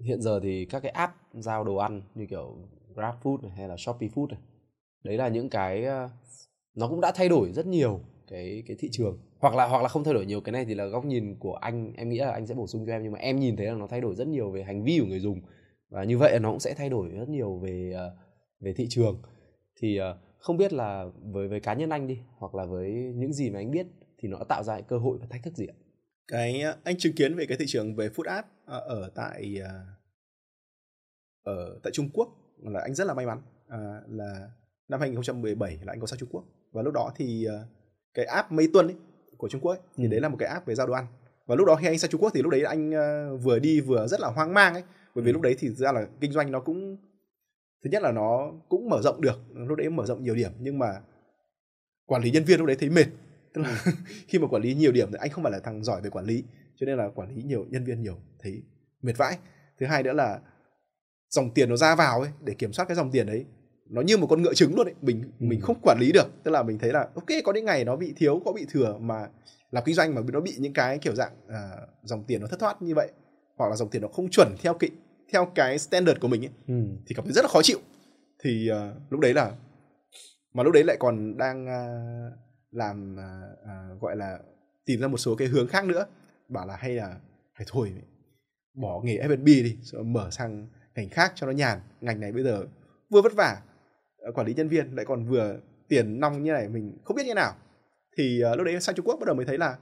[0.05, 2.57] hiện giờ thì các cái app giao đồ ăn như kiểu
[2.95, 4.41] GrabFood này hay là Shopee Food này,
[5.05, 6.11] đấy là những cái à,
[6.75, 9.19] nó cũng đã thay đổi rất nhiều cái cái thị trường.
[9.39, 11.55] Hoặc là hoặc là không thay đổi nhiều, cái này thì là góc nhìn của
[11.55, 13.67] anh, em nghĩ là anh sẽ bổ sung cho em, nhưng mà em nhìn thấy
[13.67, 15.41] là nó thay đổi rất nhiều về hành vi của người dùng.
[15.91, 18.05] Và như vậy nó cũng sẽ thay đổi rất nhiều về à,
[18.61, 19.23] về thị trường.
[19.81, 20.01] Thì
[20.39, 23.59] không biết là với với cá nhân anh đi, hoặc là với những gì mà
[23.59, 23.87] anh biết,
[24.19, 25.75] thì nó tạo ra cơ hội và thách thức gì ạ?
[26.29, 29.63] Cái ờ, anh chứng kiến về cái thị trường về food app ở tại
[31.43, 32.29] ở tại Trung Quốc
[32.63, 33.41] là anh rất là may mắn.
[34.09, 34.51] Là
[34.89, 36.45] năm 2017 là anh có sang Trung Quốc.
[36.73, 37.49] Và lúc đó thì
[38.15, 38.97] cái app Mây Tuân ấy,
[39.37, 40.11] của Trung Quốc ấy, thì ừ.
[40.11, 41.07] đấy là một cái app về giao đồ ăn.
[41.47, 42.91] Và lúc đó khi anh sang Trung Quốc thì lúc đấy anh
[43.43, 44.83] vừa đi vừa rất là hoang mang ấy.
[45.15, 45.33] Bởi vì ừ.
[45.33, 46.97] lúc đấy thì ra là kinh doanh nó cũng
[47.85, 50.53] thứ nhất là nó cũng mở rộng được lúc đấy mở rộng nhiều điểm.
[50.61, 51.01] Nhưng mà
[52.07, 53.07] quản lý nhân viên lúc đấy thấy mệt
[53.55, 53.85] tức là
[54.29, 56.25] khi mà quản lý nhiều điểm thì anh không phải là thằng giỏi về quản
[56.25, 56.45] lý
[56.77, 58.63] cho nên là quản lý nhiều nhân viên nhiều thấy
[59.03, 59.39] mệt vãi
[59.81, 60.41] thứ hai nữa là
[61.31, 63.45] dòng tiền nó ra vào ấy để kiểm soát cái dòng tiền đấy
[63.91, 65.45] nó như một con ngựa trứng luôn ấy mình ừ.
[65.45, 67.97] mình không quản lý được tức là mình thấy là ok có những ngày nó
[67.97, 69.29] bị thiếu có bị thừa mà
[69.71, 72.61] làm kinh doanh mà nó bị những cái kiểu dạng uh, dòng tiền nó thất
[72.61, 73.11] thoát như vậy
[73.57, 74.91] hoặc là dòng tiền nó không chuẩn theo cái
[75.33, 76.75] theo cái standard của mình ấy, ừ.
[77.07, 77.79] thì cảm thấy rất là khó chịu
[78.45, 79.53] thì uh, lúc đấy là
[80.55, 82.33] mà lúc đấy lại còn đang uh,
[82.73, 84.39] làm à, à, gọi là
[84.85, 86.07] tìm ra một số cái hướng khác nữa.
[86.49, 87.17] Bảo là hay là
[87.57, 87.93] phải thôi
[88.75, 91.79] bỏ nghề F&B đi rồi mở sang ngành khác cho nó nhàn.
[92.01, 92.67] Ngành này bây giờ
[93.11, 93.63] vừa vất vả
[94.19, 95.59] à, quản lý nhân viên lại còn vừa
[95.89, 97.55] tiền nong như này mình không biết như nào.
[98.17, 99.77] Thì uh, lúc đấy sang Trung Quốc bắt đầu mới thấy là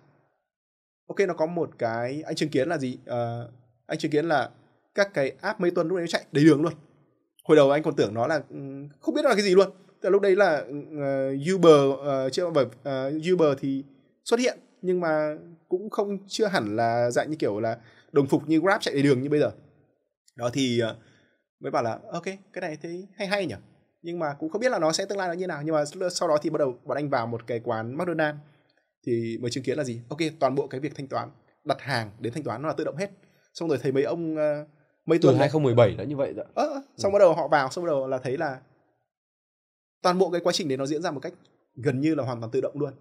[1.07, 2.99] ok nó có một cái anh chứng kiến là gì?
[3.03, 3.51] Uh,
[3.87, 4.51] anh chứng kiến là
[4.95, 6.73] các cái app mấy tuần lúc đấy chạy đầy đường luôn.
[7.45, 8.57] Hồi đầu anh còn tưởng nó là ừ,
[9.01, 9.71] không biết nó là cái gì luôn.
[10.03, 13.85] Từ lúc đấy là uh, Uber uh, chưa bởi uh, Uber thì
[14.25, 15.37] xuất hiện nhưng mà
[15.69, 17.77] cũng không chưa hẳn là dạng như kiểu là
[18.13, 19.51] đồng phục như Grab chạy đầy đường như bây giờ
[20.37, 20.97] đó thì uh,
[21.61, 23.55] mới bảo là ok cái này thấy hay hay nhỉ
[24.03, 25.85] nhưng mà cũng không biết là nó sẽ tương lai nó như nào nhưng mà
[26.11, 28.37] sau đó thì bắt đầu bọn anh vào một cái quán McDonald
[29.07, 31.29] thì mới chứng kiến là gì ok toàn bộ cái việc thanh toán
[31.65, 33.11] đặt hàng đến thanh toán nó là tự động hết
[33.55, 34.69] xong rồi thấy mấy ông uh,
[35.07, 36.47] mấy tuần 2017 đã như vậy rồi.
[36.55, 37.15] Ờ, xong ừ.
[37.15, 38.59] bắt đầu họ vào xong bắt đầu là thấy là
[40.03, 41.33] toàn bộ cái quá trình đấy nó diễn ra một cách
[41.75, 42.93] gần như là hoàn toàn tự động luôn.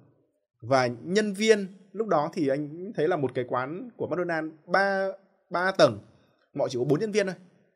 [0.61, 5.07] Và nhân viên lúc đó thì anh thấy là một cái quán của McDonald ba
[5.49, 5.99] ba tầng
[6.53, 7.35] mọi chỉ có bốn nhân viên thôi.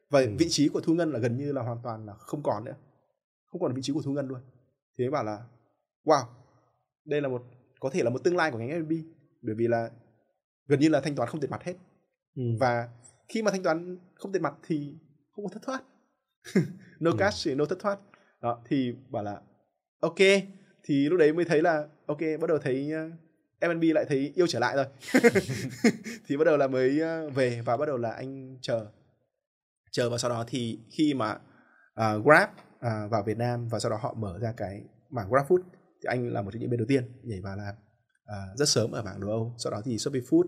[0.10, 0.30] Và ừ.
[0.38, 2.76] vị trí của thu ngân là gần như là hoàn toàn là không còn nữa.
[3.46, 4.40] Không còn vị trí của thu ngân luôn.
[4.98, 5.40] Thế bảo là
[6.06, 6.24] wow
[7.06, 7.44] đây là một
[7.80, 8.94] có thể là một tương lai của ngành F&B
[9.42, 9.90] bởi vì là
[10.68, 11.74] gần như là thanh toán không tiền mặt hết.
[12.36, 12.44] Ừ.
[12.60, 12.90] và
[13.28, 14.94] khi mà thanh toán không tiền mặt thì
[15.32, 15.84] không có thất thoát.
[17.00, 17.16] No ừ.
[17.20, 18.00] cash thì no thất thoát
[18.44, 19.42] đó thì bảo là
[20.00, 20.18] ok.
[20.84, 23.14] Thì lúc đấy mới thấy là ok bắt đầu thấy uh,
[23.60, 24.86] F&B lại thấy yêu trở lại rồi.
[26.28, 28.86] Thì bắt đầu là mới uh, về và bắt đầu là anh chờ
[29.92, 33.92] chờ và sau đó thì khi mà uh, Grab uh, vào Việt Nam và sau
[33.92, 36.78] đó họ mở ra cái mảng Grab Food thì anh là một trong những bên
[36.78, 37.76] đầu tiên nhảy vào làm
[38.24, 39.56] uh, rất sớm ở mảng đồ Âu.
[39.58, 40.44] Sau đó thì Shopee Food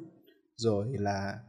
[0.55, 1.39] rồi là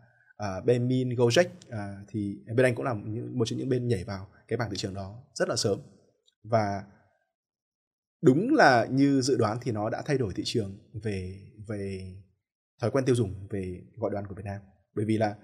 [0.42, 2.94] uh, bên Min Gojek uh, thì bên anh cũng là
[3.32, 5.78] một trong những bên nhảy vào cái bảng thị trường đó rất là sớm
[6.49, 6.84] và
[8.22, 12.14] đúng là như dự đoán thì nó đã thay đổi thị trường về về
[12.80, 14.61] thói quen tiêu dùng về gọi đồ ăn của Việt Nam.
[14.94, 15.36] Bởi vì là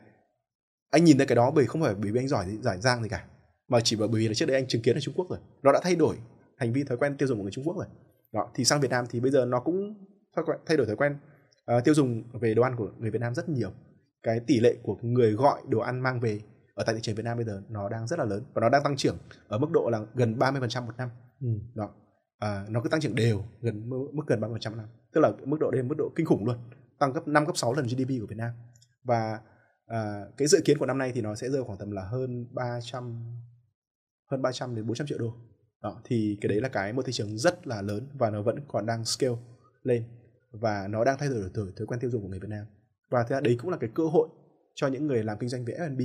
[0.91, 3.09] anh nhìn thấy cái đó bởi không phải bởi vì anh giỏi giải giang gì
[3.09, 3.27] cả
[3.69, 5.39] mà chỉ bởi vì là trước đây anh chứng kiến ở Trung Quốc rồi.
[5.63, 6.17] Nó đã thay đổi
[6.57, 7.87] hành vi thói quen tiêu dùng của người Trung Quốc rồi.
[8.33, 9.95] Đó thì sang Việt Nam thì bây giờ nó cũng
[10.67, 11.17] thay đổi thói quen
[11.77, 13.73] uh, tiêu dùng về đồ ăn của người Việt Nam rất nhiều.
[14.23, 16.41] Cái tỷ lệ của người gọi đồ ăn mang về
[16.75, 18.69] ở tại thị trường Việt Nam bây giờ nó đang rất là lớn và nó
[18.69, 19.19] đang tăng trưởng
[19.49, 21.09] ở mức độ là gần 30% một năm.
[21.41, 21.49] Ừ.
[21.75, 21.95] Đó.
[22.39, 24.87] À, nó cứ tăng trưởng đều gần mức gần 30% một năm.
[25.13, 26.57] Tức là mức độ đây mức độ kinh khủng luôn,
[26.99, 28.51] tăng gấp 5 gấp 6 lần GDP của Việt Nam.
[29.05, 29.41] Và
[29.87, 32.47] à, cái dự kiến của năm nay thì nó sẽ rơi khoảng tầm là hơn
[32.55, 33.25] 300
[34.31, 35.35] hơn 300 đến 400 triệu đô.
[35.83, 38.61] Đó, thì cái đấy là cái một thị trường rất là lớn và nó vẫn
[38.69, 39.37] còn đang scale
[39.83, 40.05] lên
[40.53, 42.67] và nó đang thay đổi thói, thói quen tiêu dùng của người Việt Nam
[43.11, 44.29] và thế đấy cũng là cái cơ hội
[44.75, 46.01] cho những người làm kinh doanh về F&B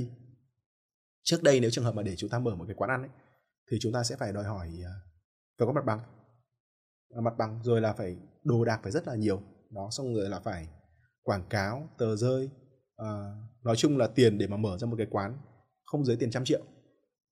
[1.22, 3.10] trước đây nếu trường hợp mà để chúng ta mở một cái quán ăn ấy,
[3.70, 4.94] thì chúng ta sẽ phải đòi hỏi à,
[5.58, 6.00] phải có mặt bằng.
[7.22, 9.42] Mặt bằng rồi là phải đồ đạc phải rất là nhiều.
[9.70, 10.68] Đó xong rồi là phải
[11.22, 12.50] quảng cáo tờ rơi
[12.96, 13.06] à,
[13.64, 15.38] nói chung là tiền để mà mở ra một cái quán
[15.84, 16.60] không dưới tiền trăm triệu.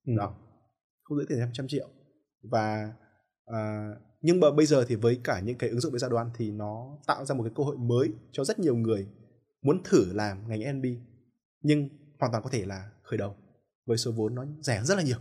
[0.07, 0.13] Ừ.
[0.17, 0.35] đó
[1.03, 1.89] không dưới tiền trăm, trăm triệu.
[2.51, 2.93] Và
[3.45, 6.31] à, nhưng mà bây giờ thì với cả những cái ứng dụng về gia đoan
[6.37, 9.09] thì nó tạo ra một cái cơ hội mới cho rất nhiều người
[9.63, 10.87] muốn thử làm ngành N&B
[11.61, 13.37] nhưng hoàn toàn có thể là khởi đầu
[13.87, 15.19] với số vốn nó rẻ rất là nhiều.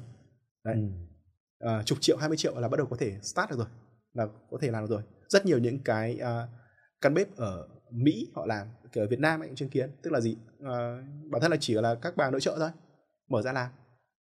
[0.63, 0.75] Đấy.
[0.75, 1.67] Ừ.
[1.67, 3.67] à, chục triệu 20 triệu là bắt đầu có thể start được rồi
[4.13, 5.01] là có thể làm được rồi.
[5.29, 6.49] Rất nhiều những cái uh,
[7.01, 9.89] căn bếp ở Mỹ họ làm kiểu ở Việt Nam anh chứng kiến.
[10.03, 10.37] Tức là gì?
[10.59, 10.67] Uh,
[11.31, 12.69] bản thân là chỉ là các bà nội trợ thôi
[13.29, 13.71] mở ra làm.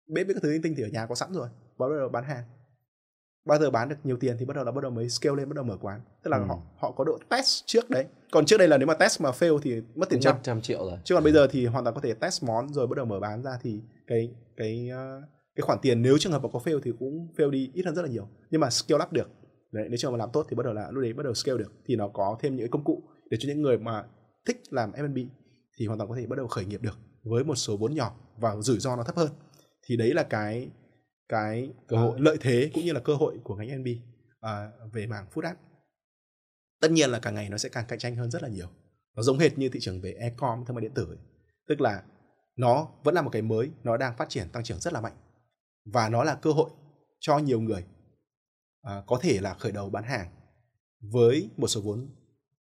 [0.07, 2.23] Bếp với các thứ linh tinh thì ở nhà có sẵn rồi bắt đầu bán
[2.23, 2.43] hàng
[3.45, 5.49] bao giờ bán được nhiều tiền thì bắt đầu là bắt đầu mới scale lên
[5.49, 6.01] bắt đầu mở quán.
[6.23, 6.43] Tức là ừ.
[6.47, 8.05] họ họ có độ test trước đấy.
[8.31, 10.35] Còn trước đây là nếu mà test mà fail thì mất tiền trăm.
[10.43, 10.97] trăm triệu rồi.
[11.03, 13.19] Chứ còn bây giờ thì hoàn toàn có thể test món rồi bắt đầu mở
[13.19, 15.23] bán ra thì cái cái uh,
[15.55, 17.95] cái khoản tiền nếu trường hợp mà có fail thì cũng fail đi ít hơn
[17.95, 18.27] rất là nhiều.
[18.51, 19.29] Nhưng mà scale up được.
[19.71, 21.33] Đấy nếu trường hợp mà làm tốt thì bắt đầu là lúc đấy bắt đầu
[21.33, 21.71] scale được.
[21.85, 24.03] Thì nó có thêm những công cụ để cho những người mà
[24.47, 25.17] thích làm F&B
[25.77, 28.15] thì hoàn toàn có thể bắt đầu khởi nghiệp được với một số vốn nhỏ
[28.37, 29.29] và rủi ro nó thấp hơn.
[29.87, 30.69] Thì đấy là cái
[31.29, 34.93] cái cơ hội uh, lợi thế cũng như là cơ hội của ngành N&B uh,
[34.93, 35.59] về mảng food app.
[36.81, 38.67] Tất nhiên là càng ngày nó sẽ càng cạnh tranh hơn rất là nhiều.
[39.15, 41.17] Nó giống hệt như thị trường về e-com thương mại điện tử ấy.
[41.67, 42.03] tức là
[42.55, 45.17] nó vẫn là một cái mới nó đang phát triển tăng trưởng rất là mạnh.
[45.85, 46.69] Và nó là cơ hội
[47.19, 47.85] cho nhiều người
[48.87, 50.31] uh, có thể là khởi đầu bán hàng
[50.99, 52.09] với một số vốn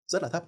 [0.08, 0.44] rất là thấp.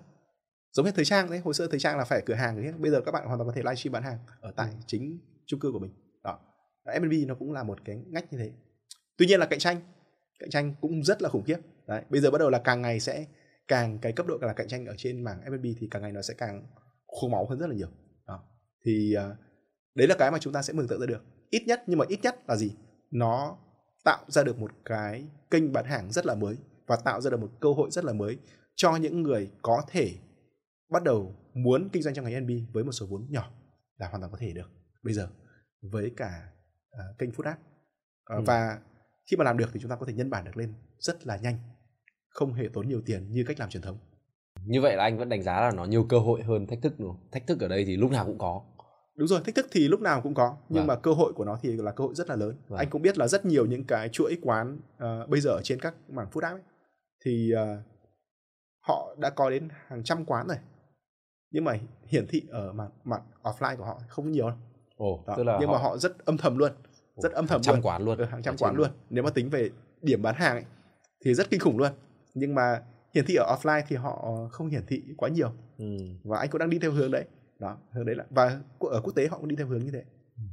[0.71, 2.73] Giống như thời trang đấy hồi xưa thời trang là phải cửa hàng ấy.
[2.77, 5.59] bây giờ các bạn hoàn toàn có thể livestream bán hàng ở tại chính chung
[5.59, 5.91] cư của mình
[6.85, 8.51] F&B nó cũng là một cái ngách như thế.
[9.17, 9.81] Tuy nhiên là cạnh tranh
[10.39, 11.57] cạnh tranh cũng rất là khủng khiếp.
[11.87, 13.25] Đấy bây giờ bắt đầu là càng ngày sẽ
[13.67, 16.21] càng cái cấp độ là cạnh tranh ở trên mảng F&B thì càng ngày nó
[16.21, 16.65] sẽ càng
[17.07, 17.89] khô máu hơn rất là nhiều.
[18.27, 18.43] Đó.
[18.85, 19.37] thì uh,
[19.95, 21.23] đấy là cái mà chúng ta sẽ mừng tượng ra được.
[21.49, 22.71] Ít nhất nhưng mà ít nhất là gì?
[23.11, 23.57] Nó
[24.03, 26.57] tạo ra được một cái kênh bán hàng rất là mới
[26.87, 28.37] và tạo ra được một cơ hội rất là mới
[28.75, 30.13] cho những người có thể
[30.89, 33.51] bắt đầu muốn kinh doanh trong ngành F&B với một số vốn nhỏ
[33.97, 34.71] là hoàn toàn có thể được.
[35.03, 35.29] Bây giờ
[35.81, 36.51] với cả
[36.95, 38.43] uh, kênh Food App uh, ừ.
[38.45, 38.79] và
[39.31, 41.37] khi mà làm được thì chúng ta có thể nhân bản được lên rất là
[41.37, 41.59] nhanh
[42.29, 43.97] không hề tốn nhiều tiền như cách làm truyền thống
[44.65, 46.93] như vậy là anh vẫn đánh giá là nó nhiều cơ hội hơn thách thức
[46.97, 47.29] đúng không?
[47.31, 48.61] Thách thức ở đây thì lúc nào cũng có.
[49.15, 50.87] Đúng rồi, thách thức thì lúc nào cũng có, nhưng vâng.
[50.87, 52.55] mà cơ hội của nó thì là cơ hội rất là lớn.
[52.67, 52.79] Vâng.
[52.79, 55.79] Anh cũng biết là rất nhiều những cái chuỗi quán uh, bây giờ ở trên
[55.79, 56.61] các mảng food app ấy,
[57.25, 57.85] thì uh,
[58.87, 60.57] họ đã có đến hàng trăm quán rồi.
[61.51, 61.77] Nhưng mà
[62.07, 64.57] hiển thị ở mặt mặt offline của họ không nhiều đâu.
[65.01, 65.33] Ồ, Đó.
[65.37, 65.73] tức là nhưng họ...
[65.73, 66.71] mà họ rất âm thầm luôn
[67.15, 67.85] rất âm thầm hàng trăm luôn.
[67.85, 69.69] quán luôn ừ, hàng trăm quán luôn nếu mà tính về
[70.01, 70.65] điểm bán hàng ấy,
[71.25, 71.91] thì rất kinh khủng luôn
[72.33, 72.81] nhưng mà
[73.13, 75.85] hiển thị ở offline thì họ không hiển thị quá nhiều ừ.
[76.23, 77.25] và anh cũng đang đi theo hướng đấy
[77.59, 80.03] đó hướng đấy là và ở quốc tế họ cũng đi theo hướng như thế
[80.37, 80.43] ừ.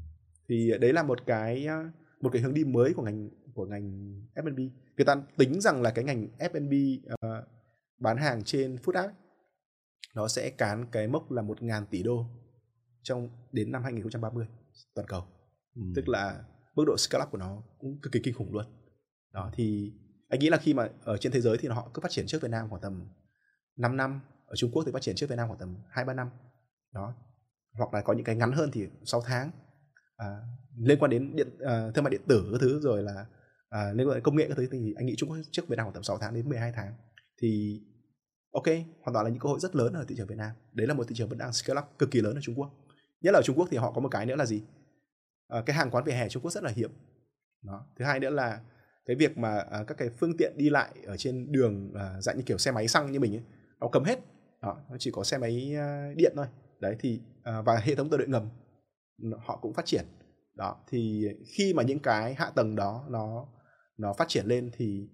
[0.48, 1.68] thì đấy là một cái
[2.20, 4.58] một cái hướng đi mới của ngành của ngành F&B
[4.96, 6.74] người ta tính rằng là cái ngành F&B
[7.12, 7.44] uh,
[7.98, 9.14] bán hàng trên food app
[10.14, 12.26] nó sẽ cán cái mốc là một ngàn tỷ đô
[13.08, 14.46] trong đến năm 2030
[14.94, 15.24] toàn cầu.
[15.74, 15.82] Ừ.
[15.96, 16.44] tức là
[16.74, 18.66] mức độ scale up của nó cũng cực kỳ kinh khủng luôn.
[19.32, 19.92] Đó thì
[20.28, 22.42] anh nghĩ là khi mà ở trên thế giới thì họ cứ phát triển trước
[22.42, 23.08] Việt Nam khoảng tầm
[23.76, 26.14] 5 năm ở Trung Quốc thì phát triển trước Việt Nam khoảng tầm hai ba
[26.14, 26.30] năm.
[26.94, 27.14] Đó
[27.72, 29.50] hoặc là có những cái ngắn hơn thì 6 tháng.
[30.16, 30.26] À,
[30.78, 33.26] liên quan đến điện à, thương mại điện tử các thứ rồi là
[33.68, 35.76] à, liên quan đến công nghệ các thứ thì anh nghĩ Trung Quốc trước Việt
[35.76, 36.94] Nam khoảng tầm 6 tháng đến 12 tháng.
[37.42, 37.80] Thì
[38.52, 38.66] ok
[39.02, 40.50] hoàn toàn là những cơ hội rất lớn ở thị trường Việt Nam.
[40.72, 42.70] Đấy là một thị trường vẫn đang scale up cực kỳ lớn ở Trung Quốc
[43.20, 44.62] nhất là ở Trung Quốc thì họ có một cái nữa là gì?
[45.48, 46.90] À, cái hàng quán vỉa hè Trung Quốc rất là hiếm.
[47.62, 48.60] Đó thứ hai nữa là
[49.06, 52.36] cái việc mà à, các cái phương tiện đi lại ở trên đường à, dạng
[52.36, 53.42] như kiểu xe máy xăng như mình ấy,
[53.80, 54.18] nó cấm hết.
[54.62, 56.46] Đó, nó chỉ có xe máy à, điện thôi.
[56.80, 58.48] Đấy thì à, và hệ thống tàu điện ngầm
[59.38, 60.04] họ cũng phát triển.
[60.54, 63.46] Đó thì khi mà những cái hạ tầng đó nó
[63.96, 65.08] nó phát triển lên thì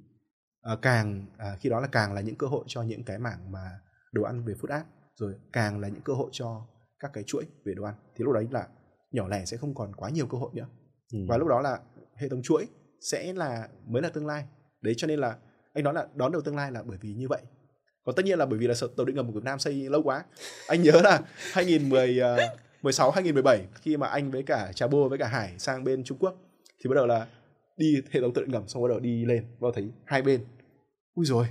[0.62, 3.52] à, càng à, khi đó là càng là những cơ hội cho những cái mảng
[3.52, 3.80] mà
[4.12, 6.66] đồ ăn về food app rồi càng là những cơ hội cho
[7.04, 8.68] các cái chuỗi về đồ ăn thì lúc đấy là
[9.12, 10.66] nhỏ lẻ sẽ không còn quá nhiều cơ hội nữa.
[11.12, 11.18] Ừ.
[11.28, 11.78] và lúc đó là
[12.16, 12.66] hệ thống chuỗi
[13.00, 14.44] sẽ là mới là tương lai.
[14.80, 15.36] Đấy cho nên là
[15.72, 17.42] anh nói là đón đầu tương lai là bởi vì như vậy.
[18.04, 20.02] Còn tất nhiên là bởi vì là tàu điện ngầm của Việt Nam xây lâu
[20.02, 20.24] quá.
[20.66, 21.20] Anh nhớ là
[21.52, 22.20] 2010
[22.82, 26.18] 16 2017 khi mà anh với cả Trà Bô với cả Hải sang bên Trung
[26.18, 26.34] Quốc
[26.78, 27.26] thì bắt đầu là
[27.76, 30.44] đi hệ thống tự động ngầm xong bắt đầu đi lên vào thấy hai bên.
[31.14, 31.46] Ui rồi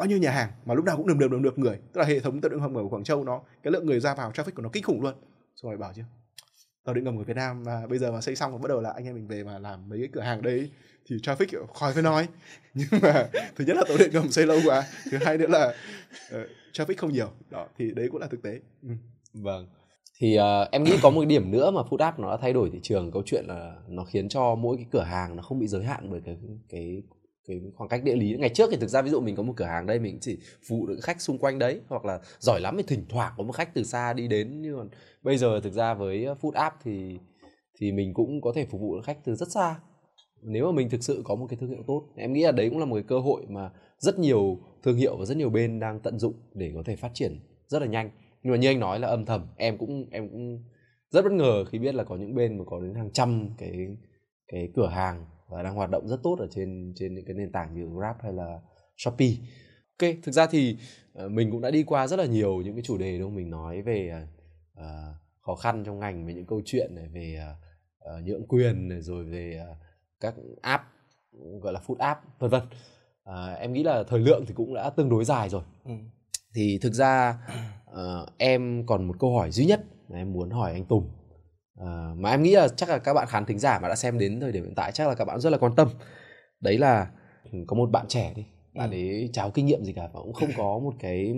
[0.00, 1.78] bao nhiêu nhà hàng mà lúc nào cũng đầm đầm đầm được người.
[1.92, 4.14] Tức là hệ thống tự động ngầm ở Quảng Châu nó cái lượng người ra
[4.14, 5.14] vào traffic của nó kinh khủng luôn.
[5.54, 6.02] Rồi bảo chứ
[6.84, 8.90] tàu điện ngầm của Việt Nam mà bây giờ mà xây xong bắt đầu là
[8.90, 10.70] anh em mình về mà làm mấy cái cửa hàng đấy
[11.06, 12.28] thì traffic khỏi phải nói.
[12.74, 15.74] Nhưng mà thứ nhất là tàu điện ngầm xây lâu quá thứ hai nữa là
[16.34, 17.30] uh, traffic không nhiều.
[17.50, 18.60] Đó thì đấy cũng là thực tế.
[18.82, 18.90] Ừ.
[19.34, 19.68] vâng.
[20.18, 22.70] Thì uh, em nghĩ có một điểm nữa mà food app nó đã thay đổi
[22.72, 25.66] thị trường câu chuyện là nó khiến cho mỗi cái cửa hàng nó không bị
[25.66, 26.36] giới hạn bởi cái
[26.68, 27.02] cái
[27.48, 28.36] cái khoảng cách địa lý.
[28.38, 30.38] Ngày trước thì thực ra ví dụ mình có một cửa hàng đây, mình chỉ
[30.68, 33.44] phục vụ được khách xung quanh đấy, hoặc là giỏi lắm thì thỉnh thoảng có
[33.44, 34.62] một khách từ xa đi đến.
[34.62, 34.84] Nhưng mà
[35.22, 37.18] bây giờ thực ra với food app thì
[37.80, 39.80] thì mình cũng có thể phục vụ được khách từ rất xa.
[40.42, 42.70] Nếu mà mình thực sự có một cái thương hiệu tốt, em nghĩ là đấy
[42.70, 45.80] cũng là một cái cơ hội mà rất nhiều thương hiệu và rất nhiều bên
[45.80, 48.10] đang tận dụng để có thể phát triển rất là nhanh.
[48.42, 50.64] Nhưng mà như anh nói là âm thầm, em cũng em cũng
[51.10, 53.72] rất bất ngờ khi biết là có những bên mà có đến hàng trăm cái
[54.52, 57.52] cái cửa hàng và đang hoạt động rất tốt ở trên trên những cái nền
[57.52, 58.60] tảng như Grab hay là
[58.96, 59.32] Shopee.
[59.98, 60.76] Ok, thực ra thì
[61.24, 63.50] uh, mình cũng đã đi qua rất là nhiều những cái chủ đề đâu mình
[63.50, 64.26] nói về
[64.78, 64.84] uh,
[65.40, 67.44] khó khăn trong ngành về những câu chuyện này về
[67.98, 69.76] uh, nhượng quyền này rồi về uh,
[70.20, 70.84] các app
[71.60, 72.62] gọi là food app vân vân.
[73.30, 75.62] Uh, em nghĩ là thời lượng thì cũng đã tương đối dài rồi.
[75.84, 75.92] Ừ.
[76.54, 77.38] Thì thực ra
[77.90, 81.10] uh, em còn một câu hỏi duy nhất mà em muốn hỏi anh Tùng
[81.80, 84.18] uh, mà em nghĩ là chắc là các bạn khán thính giả mà đã xem
[84.18, 85.88] đến thời điểm hiện tại chắc là các bạn rất là quan tâm.
[86.60, 87.10] Đấy là
[87.66, 88.44] có một bạn trẻ đi
[88.74, 88.96] bạn ừ.
[88.96, 91.34] ấy cháo kinh nghiệm gì cả và cũng không có một cái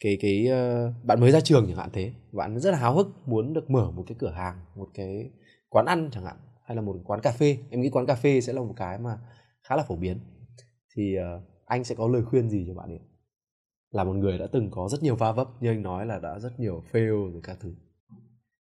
[0.00, 2.12] cái cái uh, bạn mới ra trường chẳng hạn thế.
[2.32, 5.30] Bạn rất là háo hức muốn được mở một cái cửa hàng một cái
[5.68, 7.58] quán ăn chẳng hạn hay là một quán cà phê.
[7.70, 9.18] Em nghĩ quán cà phê sẽ là một cái mà
[9.62, 10.18] khá là phổ biến.
[10.96, 13.00] Thì uh, anh sẽ có lời khuyên gì cho bạn ấy?
[13.90, 16.38] Là một người đã từng có rất nhiều va vấp như anh nói là đã
[16.38, 17.74] rất nhiều fail rồi các thứ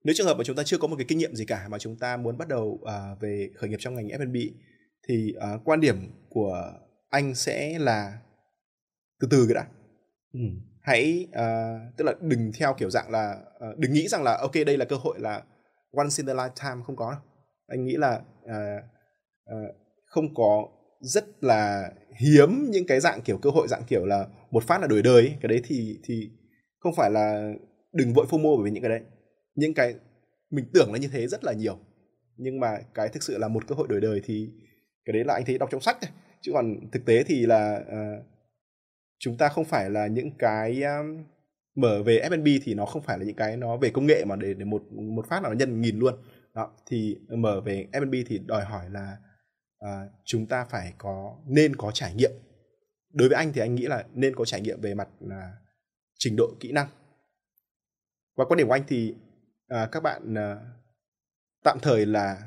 [0.04, 1.80] nếu trường hợp mà chúng ta chưa có một cái kinh nghiệm gì cả mà
[1.80, 4.36] chúng ta muốn bắt đầu uh, về khởi nghiệp trong ngành F&B
[5.08, 5.96] thì uh, quan điểm
[6.30, 6.74] của
[7.10, 8.20] anh sẽ là
[9.20, 9.68] từ từ cái đã
[10.34, 10.40] ừ.
[10.82, 13.36] hãy uh, tức là đừng theo kiểu dạng là
[13.72, 15.44] uh, đừng nghĩ rằng là ok đây là cơ hội là
[15.98, 17.20] once in a lifetime không có đâu
[17.68, 18.84] anh nghĩ là uh,
[19.52, 19.76] uh,
[20.06, 20.68] không có
[21.00, 24.88] rất là hiếm những cái dạng kiểu cơ hội dạng kiểu là một phát là
[24.88, 25.38] đổi đời ấy.
[25.42, 26.30] cái đấy thì thì
[26.80, 27.54] không phải là
[27.94, 29.02] đừng vội fomo bởi vì những cái đấy
[29.56, 29.96] những cái
[30.50, 31.80] mình tưởng là như thế rất là nhiều.
[32.38, 34.50] Nhưng mà cái thực sự là một cơ hội đổi đời thì
[35.06, 37.80] cái đấy là anh thấy đọc trong sách thôi chứ còn thực tế thì là
[37.80, 38.26] uh,
[39.20, 41.24] chúng ta không phải là những cái um,
[41.76, 44.36] mở về F&B thì nó không phải là những cái nó về công nghệ mà
[44.36, 46.16] để để một một phát là nó nhân nghìn luôn.
[46.54, 49.18] Đó thì mở về F&B thì đòi hỏi là
[49.86, 52.32] uh, chúng ta phải có nên có trải nghiệm.
[53.14, 55.54] Đối với anh thì anh nghĩ là nên có trải nghiệm về mặt là
[56.20, 56.88] trình độ kỹ năng.
[58.36, 59.16] Và quan điểm của anh thì
[59.72, 60.58] à, các bạn à,
[61.64, 62.38] tạm thời là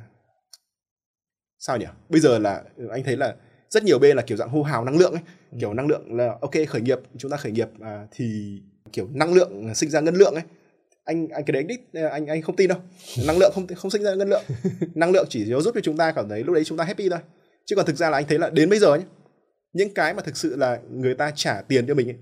[1.59, 1.87] sao nhỉ?
[2.09, 3.35] Bây giờ là anh thấy là
[3.69, 5.23] rất nhiều bên là kiểu dạng hô hào năng lượng ấy
[5.53, 5.59] ừ.
[5.61, 8.59] kiểu năng lượng là ok khởi nghiệp chúng ta khởi nghiệp à, thì
[8.93, 10.45] kiểu năng lượng sinh ra ngân lượng ấy.
[11.05, 11.81] Anh anh cái đấy đích
[12.11, 12.79] anh anh không tin đâu.
[13.27, 14.43] Năng lượng không không sinh ra ngân lượng.
[14.95, 17.19] Năng lượng chỉ giúp cho chúng ta cảm thấy lúc đấy chúng ta happy thôi.
[17.65, 19.05] Chứ còn thực ra là anh thấy là đến bây giờ nhé
[19.75, 22.17] những cái mà thực sự là người ta trả tiền cho mình ấy,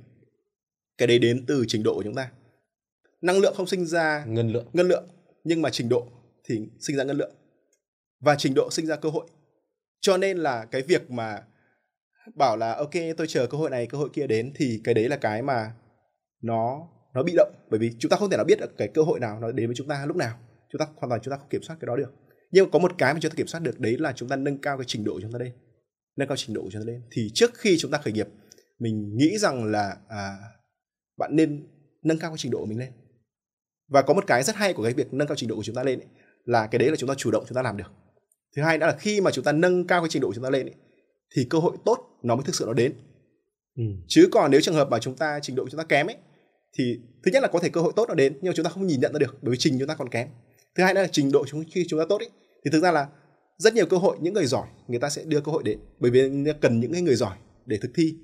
[0.99, 2.31] cái đấy đến từ trình độ của chúng ta
[3.23, 4.66] năng lượng không sinh ra ngân lượng.
[4.73, 5.09] ngân lượng
[5.44, 6.07] nhưng mà trình độ
[6.49, 7.35] thì sinh ra ngân lượng.
[8.20, 9.27] Và trình độ sinh ra cơ hội.
[10.01, 11.43] Cho nên là cái việc mà
[12.35, 15.09] bảo là ok tôi chờ cơ hội này cơ hội kia đến thì cái đấy
[15.09, 15.73] là cái mà
[16.43, 17.55] nó nó bị động.
[17.70, 19.66] Bởi vì chúng ta không thể nào biết được cái cơ hội nào nó đến
[19.66, 20.39] với chúng ta lúc nào.
[20.73, 22.12] Chúng ta hoàn toàn chúng ta không kiểm soát cái đó được.
[22.51, 24.59] Nhưng có một cái mà chúng ta kiểm soát được đấy là chúng ta nâng
[24.59, 25.53] cao cái trình độ của chúng ta lên.
[26.16, 27.03] Nâng cao trình độ của chúng ta lên.
[27.11, 28.28] Thì trước khi chúng ta khởi nghiệp
[28.78, 30.36] mình nghĩ rằng là à,
[31.19, 31.66] bạn nên
[32.03, 32.93] nâng cao cái trình độ của mình lên
[33.93, 35.74] và có một cái rất hay của cái việc nâng cao trình độ của chúng
[35.74, 36.09] ta lên ấy,
[36.44, 37.93] là cái đấy là chúng ta chủ động chúng ta làm được.
[38.56, 40.44] Thứ hai đó là khi mà chúng ta nâng cao cái trình độ của chúng
[40.44, 40.74] ta lên ấy,
[41.36, 42.93] thì cơ hội tốt nó mới thực sự nó đến.
[43.77, 43.85] Ừ.
[44.09, 46.16] chứ còn nếu trường hợp mà chúng ta trình độ chúng ta kém ấy
[46.78, 48.70] thì thứ nhất là có thể cơ hội tốt nó đến nhưng mà chúng ta
[48.70, 50.28] không nhìn nhận ra được bởi vì trình chúng ta còn kém.
[50.77, 52.31] Thứ hai là trình độ chúng khi chúng ta tốt ấy
[52.64, 53.09] thì thực ra là
[53.59, 55.78] rất nhiều cơ hội những người giỏi người ta sẽ đưa cơ hội đến.
[55.98, 57.36] Bởi vì cần những người giỏi
[57.66, 58.14] để thực thi.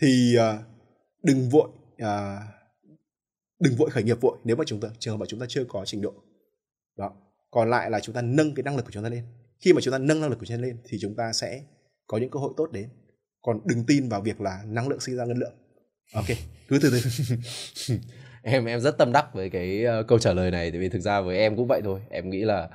[0.00, 0.60] Thì uh,
[1.22, 1.68] đừng vội
[2.02, 2.08] uh,
[3.62, 5.64] đừng vội khởi nghiệp vội nếu mà chúng ta trường hợp mà chúng ta chưa
[5.64, 6.14] có trình độ.
[6.98, 7.12] Đó.
[7.50, 9.24] Còn lại là chúng ta nâng cái năng lực của chúng ta lên.
[9.60, 11.62] Khi mà chúng ta nâng năng lực của chúng ta lên thì chúng ta sẽ
[12.06, 12.88] có những cơ hội tốt đến.
[13.42, 15.52] Còn đừng tin vào việc là năng lượng sinh ra năng lượng.
[16.14, 16.26] Ok
[16.68, 17.00] cứ từ từ.
[18.42, 21.00] Em em rất tâm đắc với cái ờ, câu trả lời này tại vì thực
[21.00, 22.00] ra với em cũng vậy thôi.
[22.10, 22.68] Em nghĩ là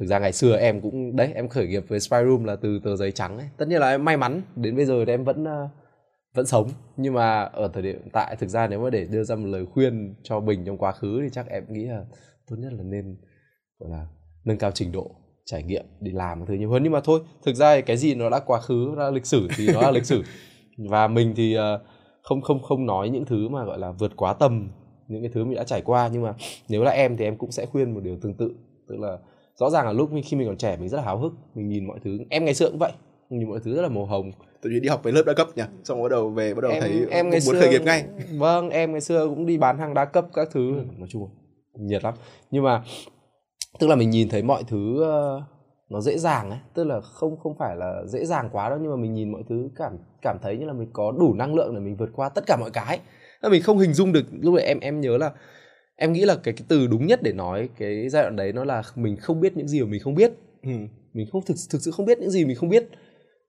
[0.00, 2.80] thực ra ngày xưa em cũng đấy em khởi nghiệp với Spy Room là từ
[2.84, 3.48] tờ giấy trắng ấy.
[3.56, 5.70] Tất nhiên là em may mắn đến bây giờ thì em vẫn uh,
[6.38, 6.68] vẫn sống.
[6.96, 9.46] Nhưng mà ở thời điểm hiện tại, thực ra nếu mà để đưa ra một
[9.46, 12.04] lời khuyên cho bình trong quá khứ thì chắc em nghĩ là
[12.50, 13.16] tốt nhất là nên,
[13.78, 14.06] gọi là,
[14.44, 15.10] nâng cao trình độ
[15.44, 16.82] trải nghiệm, đi làm thứ nhiều hơn.
[16.82, 19.66] Nhưng mà thôi, thực ra cái gì nó đã quá khứ đã lịch sử thì
[19.72, 20.22] nó là lịch sử.
[20.90, 21.80] Và mình thì ờ,
[22.22, 24.70] không không không nói những thứ mà, gọi là, vượt quá tầm
[25.08, 26.10] những cái thứ mình đã trải qua.
[26.12, 26.34] Nhưng mà
[26.68, 28.50] nếu là em thì em cũng sẽ khuyên một điều tương tự.
[28.88, 29.18] Tức là
[29.56, 31.86] rõ ràng là lúc khi mình còn trẻ mình rất là háo hức, mình nhìn
[31.86, 32.18] mọi thứ.
[32.30, 32.92] Em ngày xưa cũng vậy,
[33.30, 34.32] nhìn mọi thứ rất là màu hồng
[34.62, 35.62] tự nhiên đi học với lớp đa cấp nhỉ?
[35.84, 38.04] Xong bắt đầu về bắt đầu em, thấy em ngày muốn xưa khởi nghiệp ngay.
[38.38, 40.76] vâng em ngày xưa cũng đi bán hàng đa cấp các thứ.
[40.76, 40.84] Ừ.
[40.98, 41.28] nói chung
[41.74, 42.14] nhiệt lắm.
[42.50, 42.82] Nhưng mà
[43.78, 45.42] tức là mình nhìn thấy mọi thứ uh,
[45.88, 46.58] nó dễ dàng ấy.
[46.74, 49.42] Tức là không không phải là dễ dàng quá đâu nhưng mà mình nhìn mọi
[49.48, 52.28] thứ cảm cảm thấy như là mình có đủ năng lượng để mình vượt qua
[52.28, 53.00] tất cả mọi cái.
[53.40, 55.30] Là mình không hình dung được lúc đấy em em nhớ là
[55.96, 58.64] em nghĩ là cái cái từ đúng nhất để nói cái giai đoạn đấy nó
[58.64, 60.32] là mình không biết những gì mà mình không biết.
[60.62, 60.70] Ừ.
[61.12, 62.88] mình không thực thực sự không biết những gì mình không biết.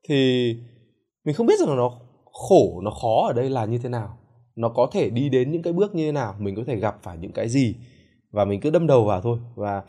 [0.08, 0.56] Thì
[1.30, 1.92] mình không biết rằng nó
[2.32, 4.18] khổ, nó khó ở đây là như thế nào.
[4.56, 6.98] Nó có thể đi đến những cái bước như thế nào, mình có thể gặp
[7.04, 7.76] phải những cái gì.
[8.32, 9.40] Và mình cứ đâm đầu vào thôi.
[9.56, 9.84] Và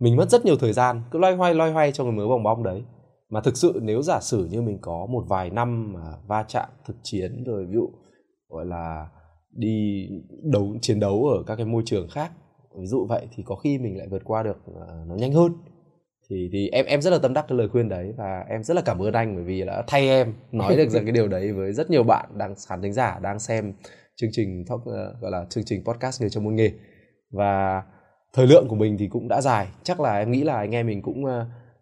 [0.00, 2.42] mình mất rất nhiều thời gian, cứ loay hoay loay hoay trong cái mớ bong
[2.42, 2.82] bóng đấy.
[3.30, 6.68] Mà thực sự nếu giả sử như mình có một vài năm mà va chạm,
[6.86, 7.88] thực chiến rồi ví dụ,
[8.48, 9.08] gọi là,
[9.50, 10.08] đi
[10.42, 12.32] đấu, chiến đấu ở các cái môi trường khác,
[12.80, 15.52] ví dụ vậy, thì có khi mình lại vượt qua được ờ, nó nhanh hơn
[16.30, 18.74] thì thì em em rất là tâm đắc cái lời khuyên đấy và em rất
[18.74, 21.52] là cảm ơn anh bởi vì đã thay em nói được rằng cái điều đấy
[21.52, 23.72] với rất nhiều bạn đang khán thính giả đang xem
[24.16, 26.70] chương trình talk, uh, gọi là chương trình podcast người trong môn nghề.
[27.30, 27.82] Và
[28.32, 29.68] thời lượng của mình thì cũng đã dài.
[29.82, 31.30] Chắc là em nghĩ là anh em mình cũng uh,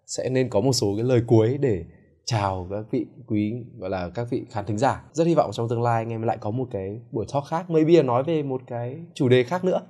[0.06, 1.84] sẽ nên có một số cái lời cuối để
[2.24, 5.04] chào các vị quý gọi là các vị khán thính giả.
[5.12, 7.70] Rất hy vọng trong tương lai anh em lại có một cái buổi talk khác.
[7.70, 9.80] Maybe nói về một cái chủ đề khác nữa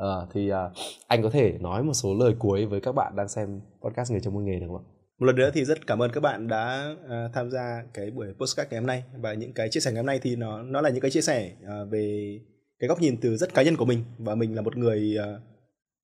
[0.00, 0.70] à, thì à,
[1.06, 4.20] anh có thể nói một số lời cuối với các bạn đang xem podcast người
[4.20, 4.84] trong môn nghề được không ạ?
[5.18, 8.26] Một lần nữa thì rất cảm ơn các bạn đã uh, tham gia cái buổi
[8.26, 9.04] podcast ngày hôm nay.
[9.20, 11.20] Và những cái chia sẻ ngày hôm nay thì nó nó là những cái chia
[11.20, 12.38] sẻ uh, về
[12.78, 14.04] cái góc nhìn từ rất cá nhân của mình.
[14.18, 15.42] Và mình là một người uh,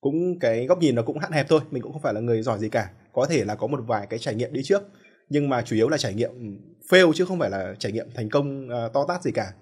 [0.01, 1.61] cũng cái góc nhìn nó cũng hạn hẹp thôi.
[1.71, 2.91] Mình cũng không phải là người giỏi gì cả.
[3.13, 4.83] Có thể là có một vài cái trải nghiệm đi trước.
[5.29, 6.31] Nhưng mà chủ yếu là trải nghiệm
[6.91, 9.53] fail chứ không phải là trải nghiệm thành công uh, to tát gì cả.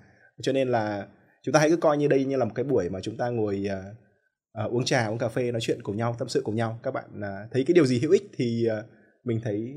[0.43, 1.07] Cho nên là
[1.43, 3.29] chúng ta hãy cứ coi như đây như là một cái buổi mà chúng ta
[3.29, 4.04] ngồi uh,
[4.65, 6.79] uh, uống trà uống cà phê nói chuyện cùng nhau tâm sự cùng nhau.
[6.83, 8.85] Các bạn uh, thấy cái điều gì hữu ích thì uh,
[9.25, 9.75] mình thấy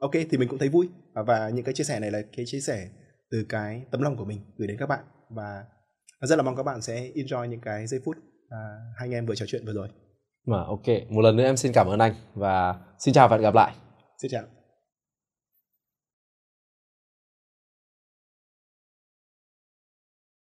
[0.00, 0.88] ok thì mình cũng thấy vui.
[1.14, 2.88] Và, và những cái chia sẻ này là cái chia sẻ
[3.30, 5.04] từ cái tấm lòng của mình gửi đến các bạn.
[5.30, 5.64] Và
[6.20, 8.52] rất là mong các bạn sẽ enjoy những cái giây phút uh,
[8.98, 9.88] hai anh em vừa trò chuyện vừa rồi.
[10.46, 10.86] Mà ok.
[11.08, 13.74] Một lần nữa em xin cảm ơn anh và xin chào và hẹn gặp lại.
[14.22, 14.59] Xin chào